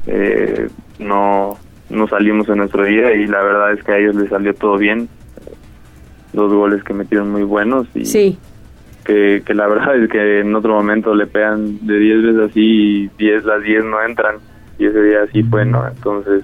Eh, 0.07 0.69
no 0.99 1.57
no 1.89 2.07
salimos 2.07 2.47
en 2.49 2.57
nuestro 2.57 2.85
día 2.85 3.13
y 3.13 3.25
la 3.25 3.41
verdad 3.41 3.73
es 3.73 3.83
que 3.83 3.91
a 3.91 3.97
ellos 3.97 4.15
les 4.15 4.29
salió 4.29 4.53
todo 4.53 4.77
bien. 4.77 5.09
Dos 6.33 6.53
goles 6.53 6.83
que 6.83 6.93
metieron 6.93 7.31
muy 7.31 7.43
buenos 7.43 7.87
y 7.95 8.05
sí. 8.05 8.37
que, 9.03 9.41
que 9.43 9.53
la 9.55 9.67
verdad 9.67 9.97
es 9.97 10.09
que 10.09 10.41
en 10.41 10.53
otro 10.53 10.75
momento 10.75 11.15
le 11.15 11.25
pegan 11.25 11.85
de 11.87 11.97
10 11.97 12.21
veces 12.21 12.51
así 12.51 12.61
y 12.61 13.07
10 13.17 13.45
las 13.45 13.63
10 13.63 13.85
no 13.85 14.03
entran 14.03 14.35
y 14.77 14.85
ese 14.85 15.01
día 15.01 15.23
así 15.23 15.41
fue 15.41 15.65
no 15.65 15.87
entonces 15.87 16.43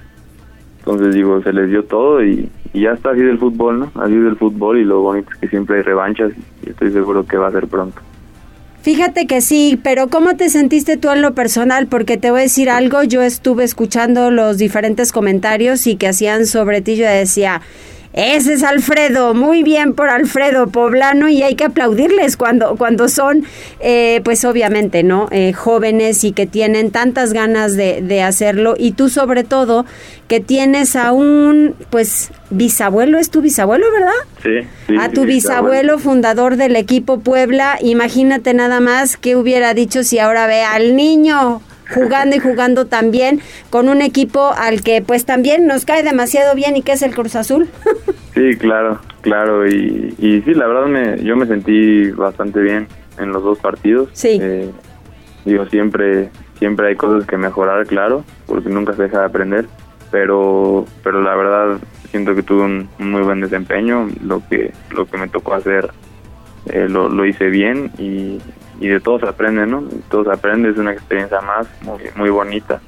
entonces 0.85 1.15
digo, 1.15 1.41
se 1.41 1.51
les 1.51 1.69
dio 1.69 1.83
todo 1.83 2.23
y, 2.23 2.47
ya 2.75 2.91
está 2.91 3.11
así 3.11 3.21
del 3.21 3.39
fútbol, 3.39 3.79
¿no? 3.79 3.91
Así 3.95 4.13
del 4.13 4.35
fútbol 4.35 4.77
y 4.77 4.83
lo 4.83 5.01
bonito 5.01 5.29
es 5.31 5.37
que 5.37 5.47
siempre 5.47 5.77
hay 5.77 5.81
revanchas 5.81 6.33
y 6.63 6.69
estoy 6.69 6.91
seguro 6.91 7.25
que 7.25 7.37
va 7.37 7.47
a 7.47 7.51
ser 7.51 7.67
pronto. 7.67 8.01
Fíjate 8.81 9.25
que 9.25 9.41
sí, 9.41 9.79
pero 9.81 10.09
¿cómo 10.09 10.35
te 10.35 10.49
sentiste 10.49 10.97
tú 10.97 11.09
en 11.09 11.21
lo 11.21 11.33
personal? 11.33 11.87
Porque 11.87 12.17
te 12.17 12.29
voy 12.29 12.41
a 12.41 12.43
decir 12.43 12.69
algo, 12.69 13.01
yo 13.01 13.23
estuve 13.23 13.63
escuchando 13.63 14.29
los 14.29 14.57
diferentes 14.57 15.11
comentarios 15.11 15.87
y 15.87 15.95
que 15.95 16.09
hacían 16.09 16.45
sobre 16.45 16.81
ti, 16.81 16.97
yo 16.97 17.07
decía, 17.07 17.61
ese 18.15 18.53
es 18.53 18.63
Alfredo, 18.63 19.33
muy 19.33 19.61
bien 19.61 19.93
por 19.93 20.09
Alfredo 20.09 20.67
Poblano 20.67 21.27
y 21.27 21.43
hay 21.43 21.55
que 21.55 21.65
aplaudirles 21.65 22.37
cuando, 22.37 22.77
cuando 22.77 23.09
son, 23.09 23.43
eh, 23.81 24.21
pues 24.23 24.45
obviamente, 24.45 25.03
¿no? 25.03 25.27
Eh, 25.31 25.51
jóvenes 25.51 26.23
y 26.23 26.31
que 26.31 26.47
tienen 26.47 26.91
tantas 26.91 27.33
ganas 27.33 27.75
de, 27.75 28.01
de, 28.01 28.21
hacerlo 28.21 28.75
y 28.77 28.93
tú 28.93 29.09
sobre 29.09 29.43
todo 29.43 29.85
que 30.29 30.39
tienes 30.39 30.95
a 30.95 31.11
un, 31.11 31.75
pues, 31.89 32.31
bisabuelo, 32.49 33.17
es 33.19 33.31
tu 33.31 33.41
bisabuelo, 33.41 33.85
¿verdad? 33.91 34.63
Sí. 34.87 34.95
a 34.97 35.09
tu 35.09 35.25
bisabuelo, 35.25 35.99
fundador 35.99 36.55
del 36.55 36.77
equipo 36.77 37.19
Puebla, 37.19 37.77
imagínate 37.81 38.53
nada 38.53 38.79
más 38.79 39.17
qué 39.17 39.35
hubiera 39.35 39.73
dicho 39.73 40.03
si 40.05 40.19
ahora 40.19 40.47
ve 40.47 40.61
al 40.61 40.95
niño 40.95 41.61
jugando 41.93 42.35
y 42.35 42.39
jugando 42.39 42.85
también 42.85 43.41
con 43.69 43.89
un 43.89 44.01
equipo 44.01 44.51
al 44.55 44.81
que 44.81 45.01
pues 45.01 45.25
también 45.25 45.67
nos 45.67 45.85
cae 45.85 46.03
demasiado 46.03 46.55
bien 46.55 46.75
y 46.77 46.81
que 46.81 46.93
es 46.93 47.01
el 47.01 47.13
Cruz 47.13 47.35
Azul. 47.35 47.67
sí, 48.33 48.55
claro, 48.57 48.99
claro. 49.21 49.67
Y, 49.67 50.15
y 50.17 50.41
sí, 50.41 50.53
la 50.53 50.67
verdad 50.67 50.87
me, 50.87 51.23
yo 51.23 51.35
me 51.35 51.45
sentí 51.45 52.11
bastante 52.11 52.61
bien 52.61 52.87
en 53.19 53.31
los 53.31 53.43
dos 53.43 53.59
partidos. 53.59 54.09
Sí. 54.13 54.39
Eh, 54.41 54.69
digo, 55.45 55.65
siempre, 55.67 56.29
siempre 56.59 56.89
hay 56.89 56.95
cosas 56.95 57.27
que 57.27 57.37
mejorar, 57.37 57.85
claro, 57.85 58.23
porque 58.45 58.69
nunca 58.69 58.93
se 58.93 59.03
deja 59.03 59.19
de 59.19 59.25
aprender. 59.25 59.65
Pero, 60.11 60.85
pero 61.03 61.21
la 61.21 61.35
verdad 61.35 61.79
siento 62.09 62.35
que 62.35 62.43
tuve 62.43 62.63
un, 62.63 62.89
muy 62.99 63.21
buen 63.21 63.41
desempeño. 63.41 64.07
Lo 64.23 64.41
que, 64.47 64.71
lo 64.91 65.05
que 65.05 65.17
me 65.17 65.27
tocó 65.27 65.53
hacer 65.53 65.89
eh, 66.67 66.87
lo, 66.89 67.09
lo 67.09 67.25
hice 67.25 67.49
bien 67.49 67.91
y, 67.97 68.39
y 68.79 68.87
de 68.87 68.99
todo 68.99 69.19
se 69.19 69.27
aprende, 69.27 69.65
¿no? 69.65 69.83
Todo 70.09 70.25
se 70.25 70.31
aprende, 70.31 70.69
es 70.69 70.77
una 70.77 70.91
experiencia 70.91 71.41
más 71.41 71.67
muy, 71.81 72.01
muy 72.15 72.29
bonita. 72.29 72.81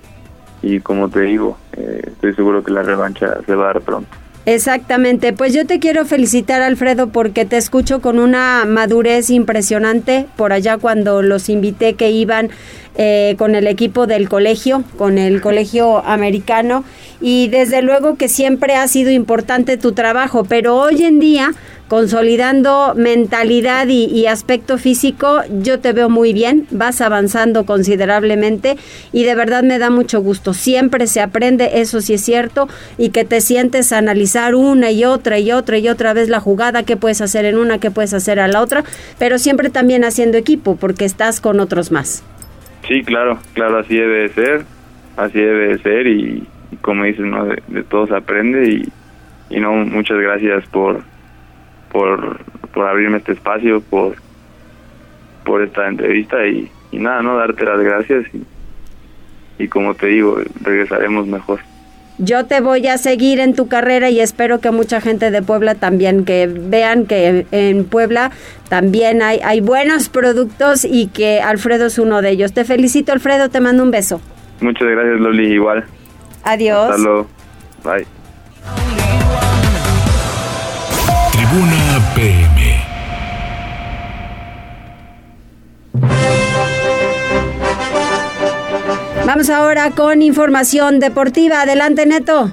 Y 0.61 0.79
como 0.79 1.09
te 1.09 1.21
digo, 1.21 1.57
eh, 1.73 2.01
estoy 2.07 2.33
seguro 2.33 2.63
que 2.63 2.71
la 2.71 2.83
revancha 2.83 3.37
se 3.45 3.55
va 3.55 3.65
a 3.65 3.73
dar 3.73 3.81
pronto. 3.81 4.09
Exactamente, 4.47 5.33
pues 5.33 5.53
yo 5.53 5.67
te 5.67 5.77
quiero 5.77 6.05
felicitar 6.05 6.61
Alfredo 6.61 7.09
porque 7.09 7.43
te 7.43 7.57
escucho 7.57 7.99
con 7.99 8.17
una 8.17 8.63
madurez 8.65 9.29
impresionante 9.29 10.25
por 10.37 10.53
allá 10.53 10.77
cuando 10.77 11.21
los 11.21 11.49
invité 11.49 11.95
que 11.95 12.11
iban 12.11 12.49
eh, 12.99 13.35
con 13.37 13.55
el 13.55 13.67
equipo 13.67 14.07
del 14.07 14.27
colegio, 14.27 14.83
con 14.97 15.17
el 15.17 15.39
colegio 15.39 16.03
americano 16.05 16.83
y 17.21 17.47
desde 17.47 17.81
luego 17.83 18.15
que 18.15 18.27
siempre 18.27 18.75
ha 18.75 18.87
sido 18.87 19.11
importante 19.11 19.77
tu 19.77 19.91
trabajo, 19.91 20.45
pero 20.45 20.75
hoy 20.75 21.03
en 21.03 21.19
día 21.19 21.53
consolidando 21.87 22.93
mentalidad 22.95 23.87
y, 23.87 24.25
aspecto 24.27 24.77
físico, 24.77 25.41
yo 25.61 25.79
te 25.79 25.93
veo 25.93 26.09
muy 26.09 26.33
bien, 26.33 26.67
vas 26.71 26.99
avanzando 27.01 27.65
considerablemente 27.65 28.77
y 29.13 29.23
de 29.23 29.35
verdad 29.35 29.63
me 29.63 29.79
da 29.79 29.89
mucho 29.89 30.21
gusto. 30.21 30.53
Siempre 30.53 31.07
se 31.07 31.21
aprende, 31.21 31.79
eso 31.81 32.01
sí 32.01 32.15
es 32.15 32.21
cierto, 32.21 32.67
y 32.97 33.09
que 33.09 33.23
te 33.23 33.41
sientes 33.41 33.93
a 33.93 33.99
analizar 33.99 34.55
una 34.55 34.91
y 34.91 35.05
otra 35.05 35.39
y 35.39 35.51
otra 35.51 35.77
y 35.77 35.87
otra 35.87 36.13
vez 36.13 36.27
la 36.29 36.39
jugada, 36.39 36.83
que 36.83 36.97
puedes 36.97 37.21
hacer 37.21 37.45
en 37.45 37.57
una, 37.57 37.77
que 37.77 37.91
puedes 37.91 38.13
hacer 38.13 38.39
a 38.39 38.47
la 38.47 38.61
otra, 38.61 38.83
pero 39.17 39.39
siempre 39.39 39.69
también 39.69 40.03
haciendo 40.03 40.37
equipo, 40.37 40.75
porque 40.75 41.05
estás 41.05 41.39
con 41.39 41.59
otros 41.59 41.91
más. 41.91 42.23
Sí, 42.87 43.03
claro, 43.03 43.39
claro, 43.53 43.79
así 43.79 43.95
debe 43.95 44.19
de 44.21 44.29
ser, 44.29 44.65
así 45.17 45.39
debe 45.39 45.69
de 45.69 45.77
ser 45.79 46.07
y, 46.07 46.47
como 46.81 47.03
dices, 47.03 47.25
¿no? 47.25 47.45
de, 47.45 47.61
de 47.67 47.83
todo 47.83 48.07
se 48.07 48.15
aprende 48.15 48.69
y, 48.69 49.55
y 49.55 49.59
no, 49.59 49.73
muchas 49.73 50.17
gracias 50.17 50.65
por 50.67 51.03
por, 51.91 52.39
abrirme 52.87 53.17
este 53.17 53.33
espacio, 53.33 53.81
por, 53.81 54.15
por 55.43 55.61
esta 55.61 55.87
entrevista 55.87 56.45
y, 56.45 56.69
nada, 56.91 57.21
no 57.21 57.37
darte 57.37 57.65
las 57.65 57.79
gracias 57.79 58.25
y, 58.33 58.43
y 59.63 59.67
como 59.67 59.95
te 59.95 60.07
digo, 60.07 60.37
regresaremos 60.61 61.27
mejor. 61.27 61.59
Yo 62.19 62.45
te 62.45 62.61
voy 62.61 62.87
a 62.87 62.97
seguir 62.97 63.39
en 63.39 63.53
tu 63.53 63.67
carrera 63.67 64.09
y 64.09 64.19
espero 64.19 64.59
que 64.59 64.71
mucha 64.71 65.01
gente 65.01 65.29
de 65.29 65.43
Puebla 65.43 65.75
también, 65.75 66.25
que 66.25 66.47
vean 66.47 67.05
que 67.05 67.45
en 67.51 67.85
Puebla 67.85 68.31
también 68.69 69.21
hay, 69.21 69.39
hay 69.43 69.61
buenos 69.61 70.09
productos 70.09 70.83
y 70.83 71.07
que 71.07 71.41
Alfredo 71.41 71.85
es 71.85 71.99
uno 71.99 72.23
de 72.23 72.31
ellos. 72.31 72.53
Te 72.53 72.65
felicito, 72.65 73.11
Alfredo, 73.11 73.49
te 73.49 73.59
mando 73.59 73.83
un 73.83 73.91
beso. 73.91 74.19
Muchas 74.61 74.87
gracias, 74.87 75.19
Loli, 75.19 75.53
igual. 75.53 75.85
Adiós. 76.43 76.89
Hasta 76.89 77.03
luego. 77.03 77.27
Bye. 77.83 78.07
Tribuna 81.33 82.13
PM. 82.15 82.87
Vamos 89.27 89.49
ahora 89.49 89.91
con 89.91 90.21
información 90.21 91.01
deportiva. 91.01 91.63
Adelante, 91.63 92.05
Neto. 92.05 92.49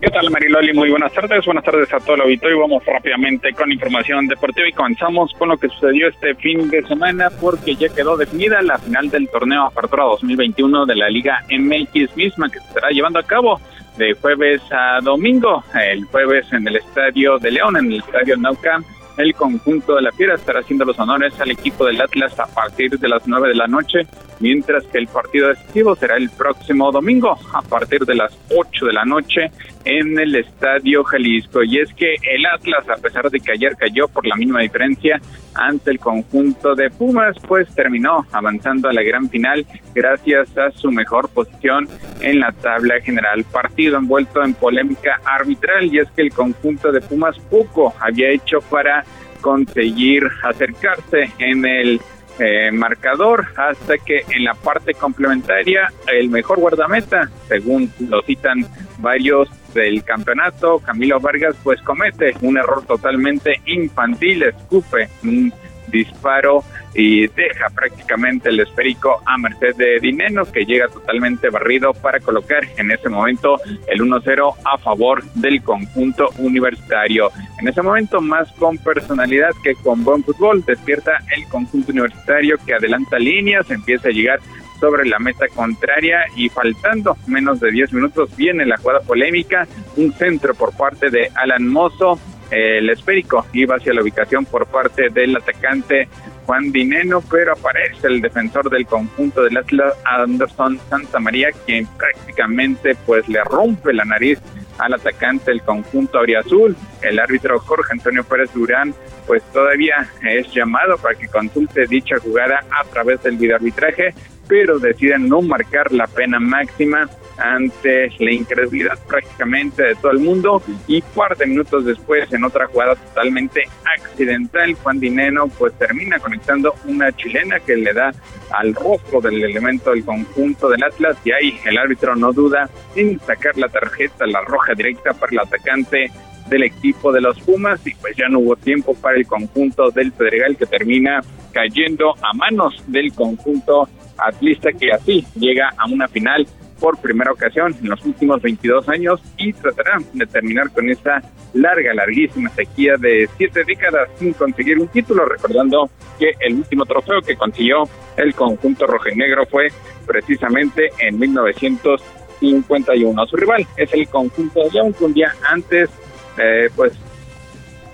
¿Qué 0.00 0.08
tal, 0.08 0.30
Mariloli? 0.30 0.72
Muy 0.72 0.88
buenas 0.88 1.12
tardes. 1.12 1.44
Buenas 1.44 1.64
tardes 1.64 1.92
a 1.92 1.98
todo 1.98 2.14
el 2.14 2.20
auditorio. 2.20 2.60
Vamos 2.60 2.86
rápidamente 2.86 3.52
con 3.54 3.72
información 3.72 4.28
deportiva 4.28 4.68
y 4.68 4.72
comenzamos 4.72 5.32
con 5.36 5.48
lo 5.48 5.58
que 5.58 5.68
sucedió 5.68 6.06
este 6.06 6.36
fin 6.36 6.70
de 6.70 6.86
semana 6.86 7.28
porque 7.40 7.74
ya 7.74 7.88
quedó 7.88 8.16
definida 8.16 8.62
la 8.62 8.78
final 8.78 9.10
del 9.10 9.28
torneo 9.30 9.64
Apertura 9.64 10.04
2021 10.04 10.86
de 10.86 10.94
la 10.94 11.10
Liga 11.10 11.44
MX 11.50 12.16
misma 12.16 12.48
que 12.48 12.60
se 12.60 12.68
estará 12.68 12.90
llevando 12.90 13.18
a 13.18 13.24
cabo 13.24 13.60
de 13.98 14.14
jueves 14.14 14.62
a 14.70 15.00
domingo. 15.02 15.64
El 15.74 16.04
jueves 16.04 16.46
en 16.52 16.68
el 16.68 16.76
Estadio 16.76 17.40
de 17.40 17.50
León, 17.50 17.76
en 17.76 17.86
el 17.86 17.98
Estadio 17.98 18.36
Naucam, 18.36 18.84
el 19.22 19.34
conjunto 19.34 19.94
de 19.94 20.02
la 20.02 20.12
Fiera 20.12 20.34
estará 20.34 20.60
haciendo 20.60 20.84
los 20.84 20.98
honores 20.98 21.38
al 21.40 21.50
equipo 21.50 21.84
del 21.84 22.00
Atlas 22.00 22.38
a 22.38 22.46
partir 22.46 22.98
de 22.98 23.08
las 23.08 23.26
9 23.26 23.48
de 23.48 23.54
la 23.54 23.66
noche, 23.66 24.06
mientras 24.40 24.84
que 24.86 24.98
el 24.98 25.06
partido 25.06 25.48
decisivo 25.48 25.94
será 25.96 26.16
el 26.16 26.30
próximo 26.30 26.90
domingo 26.90 27.36
a 27.52 27.62
partir 27.62 28.04
de 28.04 28.14
las 28.14 28.36
8 28.56 28.86
de 28.86 28.92
la 28.92 29.04
noche 29.04 29.50
en 29.84 30.18
el 30.18 30.36
Estadio 30.36 31.04
Jalisco. 31.04 31.62
Y 31.62 31.78
es 31.78 31.92
que 31.94 32.14
el 32.22 32.46
Atlas, 32.46 32.88
a 32.88 33.00
pesar 33.00 33.30
de 33.30 33.40
que 33.40 33.52
ayer 33.52 33.76
cayó 33.76 34.08
por 34.08 34.26
la 34.26 34.36
mínima 34.36 34.60
diferencia 34.60 35.20
ante 35.54 35.90
el 35.90 35.98
conjunto 35.98 36.74
de 36.74 36.90
Pumas, 36.90 37.36
pues 37.46 37.68
terminó 37.74 38.26
avanzando 38.32 38.88
a 38.88 38.92
la 38.92 39.02
gran 39.02 39.28
final 39.28 39.66
gracias 39.94 40.56
a 40.56 40.70
su 40.70 40.90
mejor 40.90 41.28
posición 41.30 41.88
en 42.20 42.40
la 42.40 42.52
tabla 42.52 43.00
general. 43.00 43.44
Partido 43.44 43.98
envuelto 43.98 44.42
en 44.42 44.54
polémica 44.54 45.20
arbitral 45.24 45.86
y 45.92 45.98
es 45.98 46.10
que 46.12 46.22
el 46.22 46.32
conjunto 46.32 46.92
de 46.92 47.00
Pumas 47.00 47.38
poco 47.38 47.94
había 48.00 48.30
hecho 48.30 48.60
para 48.60 49.04
conseguir 49.40 50.28
acercarse 50.44 51.30
en 51.38 51.64
el 51.64 52.00
eh, 52.38 52.70
marcador 52.72 53.46
hasta 53.56 53.98
que 53.98 54.24
en 54.30 54.44
la 54.44 54.54
parte 54.54 54.94
complementaria 54.94 55.92
el 56.06 56.30
mejor 56.30 56.58
guardameta, 56.58 57.30
según 57.48 57.92
lo 58.08 58.22
citan 58.22 58.66
varios 58.98 59.48
del 59.74 60.02
campeonato, 60.04 60.78
Camilo 60.78 61.20
Vargas, 61.20 61.56
pues 61.62 61.80
comete 61.82 62.34
un 62.42 62.58
error 62.58 62.84
totalmente 62.86 63.60
infantil, 63.66 64.42
escupe 64.44 65.08
un 65.22 65.52
disparo 65.90 66.64
y 66.94 67.26
deja 67.28 67.68
prácticamente 67.74 68.48
el 68.48 68.60
esférico 68.60 69.22
a 69.26 69.38
merced 69.38 69.76
de 69.76 70.00
Dineno, 70.00 70.44
que 70.44 70.64
llega 70.64 70.88
totalmente 70.88 71.48
barrido 71.50 71.92
para 71.92 72.20
colocar 72.20 72.64
en 72.76 72.90
ese 72.90 73.08
momento 73.08 73.58
el 73.86 74.00
1-0 74.00 74.54
a 74.64 74.78
favor 74.78 75.22
del 75.34 75.62
conjunto 75.62 76.30
universitario. 76.38 77.30
En 77.60 77.68
ese 77.68 77.82
momento, 77.82 78.20
más 78.20 78.50
con 78.52 78.78
personalidad 78.78 79.50
que 79.62 79.74
con 79.76 80.02
buen 80.02 80.24
fútbol, 80.24 80.64
despierta 80.64 81.12
el 81.36 81.46
conjunto 81.48 81.92
universitario 81.92 82.56
que 82.66 82.74
adelanta 82.74 83.18
líneas, 83.18 83.70
empieza 83.70 84.08
a 84.08 84.12
llegar 84.12 84.40
sobre 84.80 85.06
la 85.06 85.18
meta 85.18 85.46
contraria 85.54 86.24
y 86.34 86.48
faltando 86.48 87.16
menos 87.26 87.60
de 87.60 87.70
10 87.70 87.92
minutos 87.92 88.34
viene 88.36 88.66
la 88.66 88.78
jugada 88.78 89.00
polémica, 89.00 89.68
un 89.96 90.12
centro 90.12 90.54
por 90.54 90.76
parte 90.76 91.10
de 91.10 91.30
Alan 91.34 91.68
Mozo, 91.68 92.18
el 92.50 92.90
esférico 92.90 93.46
iba 93.52 93.76
hacia 93.76 93.94
la 93.94 94.02
ubicación 94.02 94.44
por 94.44 94.66
parte 94.66 95.08
del 95.10 95.36
atacante 95.36 96.08
Juan 96.46 96.72
Dineno, 96.72 97.22
pero 97.30 97.52
aparece 97.52 98.08
el 98.08 98.20
defensor 98.20 98.68
del 98.70 98.86
conjunto 98.86 99.42
del 99.42 99.56
Atlas, 99.56 99.94
Anderson 100.04 100.80
Santa 100.88 101.20
María, 101.20 101.50
quien 101.64 101.86
prácticamente 101.86 102.96
pues 103.06 103.28
le 103.28 103.42
rompe 103.44 103.92
la 103.92 104.04
nariz 104.04 104.40
al 104.78 104.94
atacante 104.94 105.52
del 105.52 105.62
conjunto 105.62 106.18
Auriazul. 106.18 106.74
El 107.02 107.20
árbitro 107.20 107.60
Jorge 107.60 107.92
Antonio 107.92 108.24
Pérez 108.24 108.52
Durán 108.52 108.94
pues 109.28 109.44
todavía 109.52 110.10
es 110.22 110.52
llamado 110.52 110.96
para 110.98 111.14
que 111.14 111.28
consulte 111.28 111.86
dicha 111.86 112.16
jugada 112.18 112.64
a 112.70 112.82
través 112.84 113.22
del 113.22 113.36
videoarbitraje, 113.36 114.12
pero 114.50 114.80
deciden 114.80 115.28
no 115.28 115.40
marcar 115.42 115.92
la 115.92 116.08
pena 116.08 116.40
máxima 116.40 117.08
ante 117.38 118.10
la 118.18 118.32
incredulidad 118.32 118.98
prácticamente 119.06 119.84
de 119.84 119.94
todo 119.94 120.10
el 120.10 120.18
mundo. 120.18 120.60
Y 120.88 121.00
par 121.02 121.36
de 121.36 121.46
minutos 121.46 121.84
después 121.84 122.30
en 122.32 122.42
otra 122.42 122.66
jugada 122.66 122.96
totalmente 122.96 123.62
accidental 123.96 124.74
Juan 124.74 124.98
Dineno 124.98 125.46
pues 125.46 125.72
termina 125.74 126.18
conectando 126.18 126.74
una 126.84 127.12
chilena 127.12 127.60
que 127.60 127.76
le 127.76 127.92
da 127.92 128.12
al 128.50 128.74
rostro 128.74 129.20
del 129.20 129.42
elemento 129.42 129.92
del 129.92 130.04
conjunto 130.04 130.68
del 130.68 130.82
Atlas. 130.82 131.16
Y 131.24 131.30
ahí 131.30 131.56
el 131.64 131.78
árbitro 131.78 132.16
no 132.16 132.32
duda 132.32 132.68
en 132.96 133.20
sacar 133.20 133.56
la 133.56 133.68
tarjeta 133.68 134.26
la 134.26 134.40
roja 134.40 134.74
directa 134.74 135.14
para 135.14 135.30
el 135.30 135.38
atacante 135.38 136.10
del 136.48 136.64
equipo 136.64 137.12
de 137.12 137.20
los 137.20 137.38
Pumas. 137.38 137.86
Y 137.86 137.94
pues 137.94 138.16
ya 138.16 138.28
no 138.28 138.40
hubo 138.40 138.56
tiempo 138.56 138.94
para 138.94 139.16
el 139.16 139.28
conjunto 139.28 139.92
del 139.92 140.10
Pedregal 140.10 140.56
que 140.56 140.66
termina 140.66 141.20
cayendo 141.52 142.14
a 142.20 142.32
manos 142.34 142.82
del 142.88 143.12
conjunto 143.12 143.88
atlista 144.26 144.72
que 144.72 144.92
así 144.92 145.24
llega 145.36 145.70
a 145.76 145.86
una 145.86 146.08
final 146.08 146.46
por 146.80 146.98
primera 146.98 147.30
ocasión 147.30 147.76
en 147.80 147.90
los 147.90 148.04
últimos 148.04 148.42
22 148.42 148.88
años 148.88 149.20
y 149.36 149.52
tratará 149.52 149.98
de 150.12 150.26
terminar 150.26 150.70
con 150.70 150.88
esta 150.88 151.22
larga, 151.52 151.92
larguísima 151.94 152.48
sequía 152.50 152.94
de 152.98 153.28
siete 153.36 153.62
décadas 153.64 154.08
sin 154.18 154.32
conseguir 154.32 154.78
un 154.78 154.86
título, 154.88 155.26
recordando 155.26 155.90
que 156.18 156.32
el 156.40 156.54
último 156.54 156.86
trofeo 156.86 157.20
que 157.20 157.36
consiguió 157.36 157.84
el 158.16 158.34
conjunto 158.34 158.86
rojinegro 158.86 159.46
fue 159.46 159.68
precisamente 160.06 160.90
en 160.98 161.18
1951. 161.18 163.26
Su 163.26 163.36
rival 163.36 163.66
es 163.76 163.92
el 163.92 164.08
conjunto 164.08 164.64
de 164.64 164.70
León, 164.70 164.94
un 165.00 165.12
día 165.12 165.34
antes, 165.48 165.90
eh, 166.38 166.70
pues 166.74 166.92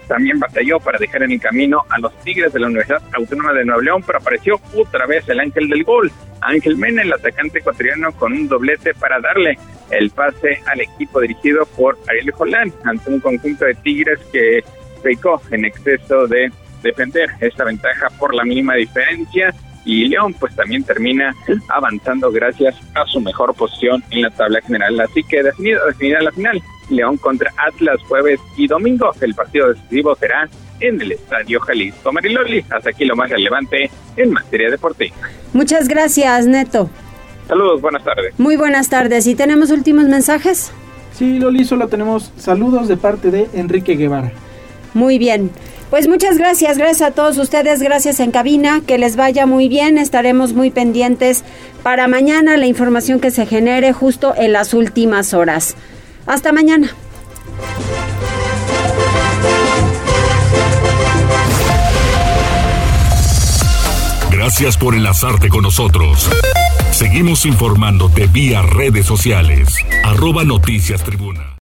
también 0.06 0.38
batalló 0.38 0.78
para 0.80 0.98
dejar 0.98 1.22
en 1.22 1.32
el 1.32 1.40
camino 1.40 1.82
a 1.88 1.98
los 1.98 2.16
Tigres 2.20 2.52
de 2.52 2.60
la 2.60 2.66
Universidad 2.66 3.02
Autónoma 3.12 3.52
de 3.52 3.64
Nuevo 3.64 3.80
León, 3.80 4.02
pero 4.06 4.18
apareció 4.18 4.60
otra 4.74 5.06
vez 5.06 5.28
el 5.28 5.40
ángel 5.40 5.68
del 5.68 5.84
gol 5.84 6.10
Ángel 6.40 6.76
Mena, 6.76 7.02
el 7.02 7.12
atacante 7.12 7.58
ecuatoriano, 7.58 8.12
con 8.12 8.32
un 8.32 8.48
doblete 8.48 8.94
para 8.94 9.20
darle 9.20 9.58
el 9.90 10.10
pase 10.10 10.60
al 10.66 10.80
equipo 10.80 11.20
dirigido 11.20 11.66
por 11.76 11.98
Ariel 12.08 12.30
Jolán 12.32 12.72
ante 12.84 13.10
un 13.10 13.20
conjunto 13.20 13.64
de 13.64 13.74
Tigres 13.74 14.18
que 14.32 14.62
pecó 15.02 15.40
en 15.50 15.64
exceso 15.64 16.26
de 16.26 16.50
defender 16.82 17.30
esta 17.40 17.64
ventaja 17.64 18.08
por 18.18 18.34
la 18.34 18.44
mínima 18.44 18.74
diferencia 18.74 19.54
y 19.84 20.08
León 20.08 20.34
pues 20.34 20.54
también 20.56 20.82
termina 20.82 21.34
avanzando 21.68 22.30
gracias 22.32 22.76
a 22.94 23.06
su 23.06 23.20
mejor 23.20 23.54
posición 23.54 24.02
en 24.10 24.22
la 24.22 24.30
tabla 24.30 24.60
general. 24.60 25.00
Así 25.00 25.22
que 25.22 25.42
definido, 25.42 25.86
definida 25.86 26.20
la 26.20 26.32
final, 26.32 26.60
León 26.90 27.16
contra 27.16 27.52
Atlas 27.56 28.00
jueves 28.08 28.40
y 28.56 28.66
domingo. 28.66 29.12
El 29.20 29.34
partido 29.34 29.72
decisivo 29.72 30.14
será 30.16 30.48
en 30.80 31.00
el 31.00 31.12
Estadio 31.12 31.60
Jalisco. 31.60 32.12
Mariloli, 32.12 32.64
hasta 32.70 32.90
aquí 32.90 33.04
lo 33.04 33.16
más 33.16 33.30
relevante 33.30 33.90
en 34.16 34.32
materia 34.32 34.70
deportiva. 34.70 35.16
Muchas 35.52 35.88
gracias, 35.88 36.46
Neto. 36.46 36.90
Saludos, 37.48 37.80
buenas 37.80 38.04
tardes. 38.04 38.34
Muy 38.38 38.56
buenas 38.56 38.88
tardes. 38.88 39.26
¿Y 39.26 39.34
tenemos 39.34 39.70
últimos 39.70 40.06
mensajes? 40.06 40.72
Sí, 41.12 41.38
Loli, 41.38 41.64
solo 41.64 41.88
tenemos 41.88 42.32
saludos 42.36 42.88
de 42.88 42.96
parte 42.96 43.30
de 43.30 43.48
Enrique 43.54 43.96
Guevara. 43.96 44.32
Muy 44.94 45.18
bien. 45.18 45.50
Pues 45.90 46.08
muchas 46.08 46.36
gracias, 46.36 46.78
gracias 46.78 47.10
a 47.10 47.14
todos 47.14 47.38
ustedes, 47.38 47.80
gracias 47.80 48.18
en 48.18 48.32
cabina, 48.32 48.82
que 48.84 48.98
les 48.98 49.14
vaya 49.14 49.46
muy 49.46 49.68
bien, 49.68 49.98
estaremos 49.98 50.52
muy 50.52 50.72
pendientes 50.72 51.44
para 51.84 52.08
mañana 52.08 52.56
la 52.56 52.66
información 52.66 53.20
que 53.20 53.30
se 53.30 53.46
genere 53.46 53.92
justo 53.92 54.34
en 54.36 54.52
las 54.52 54.74
últimas 54.74 55.32
horas. 55.32 55.76
Hasta 56.26 56.52
mañana. 56.52 56.94
Gracias 64.30 64.76
por 64.76 64.94
enlazarte 64.94 65.48
con 65.48 65.62
nosotros. 65.62 66.30
Seguimos 66.92 67.46
informándote 67.46 68.26
vía 68.26 68.62
redes 68.62 69.06
sociales. 69.06 69.68
Arroba 70.04 70.44
Noticias 70.44 71.02
Tribuna. 71.02 71.45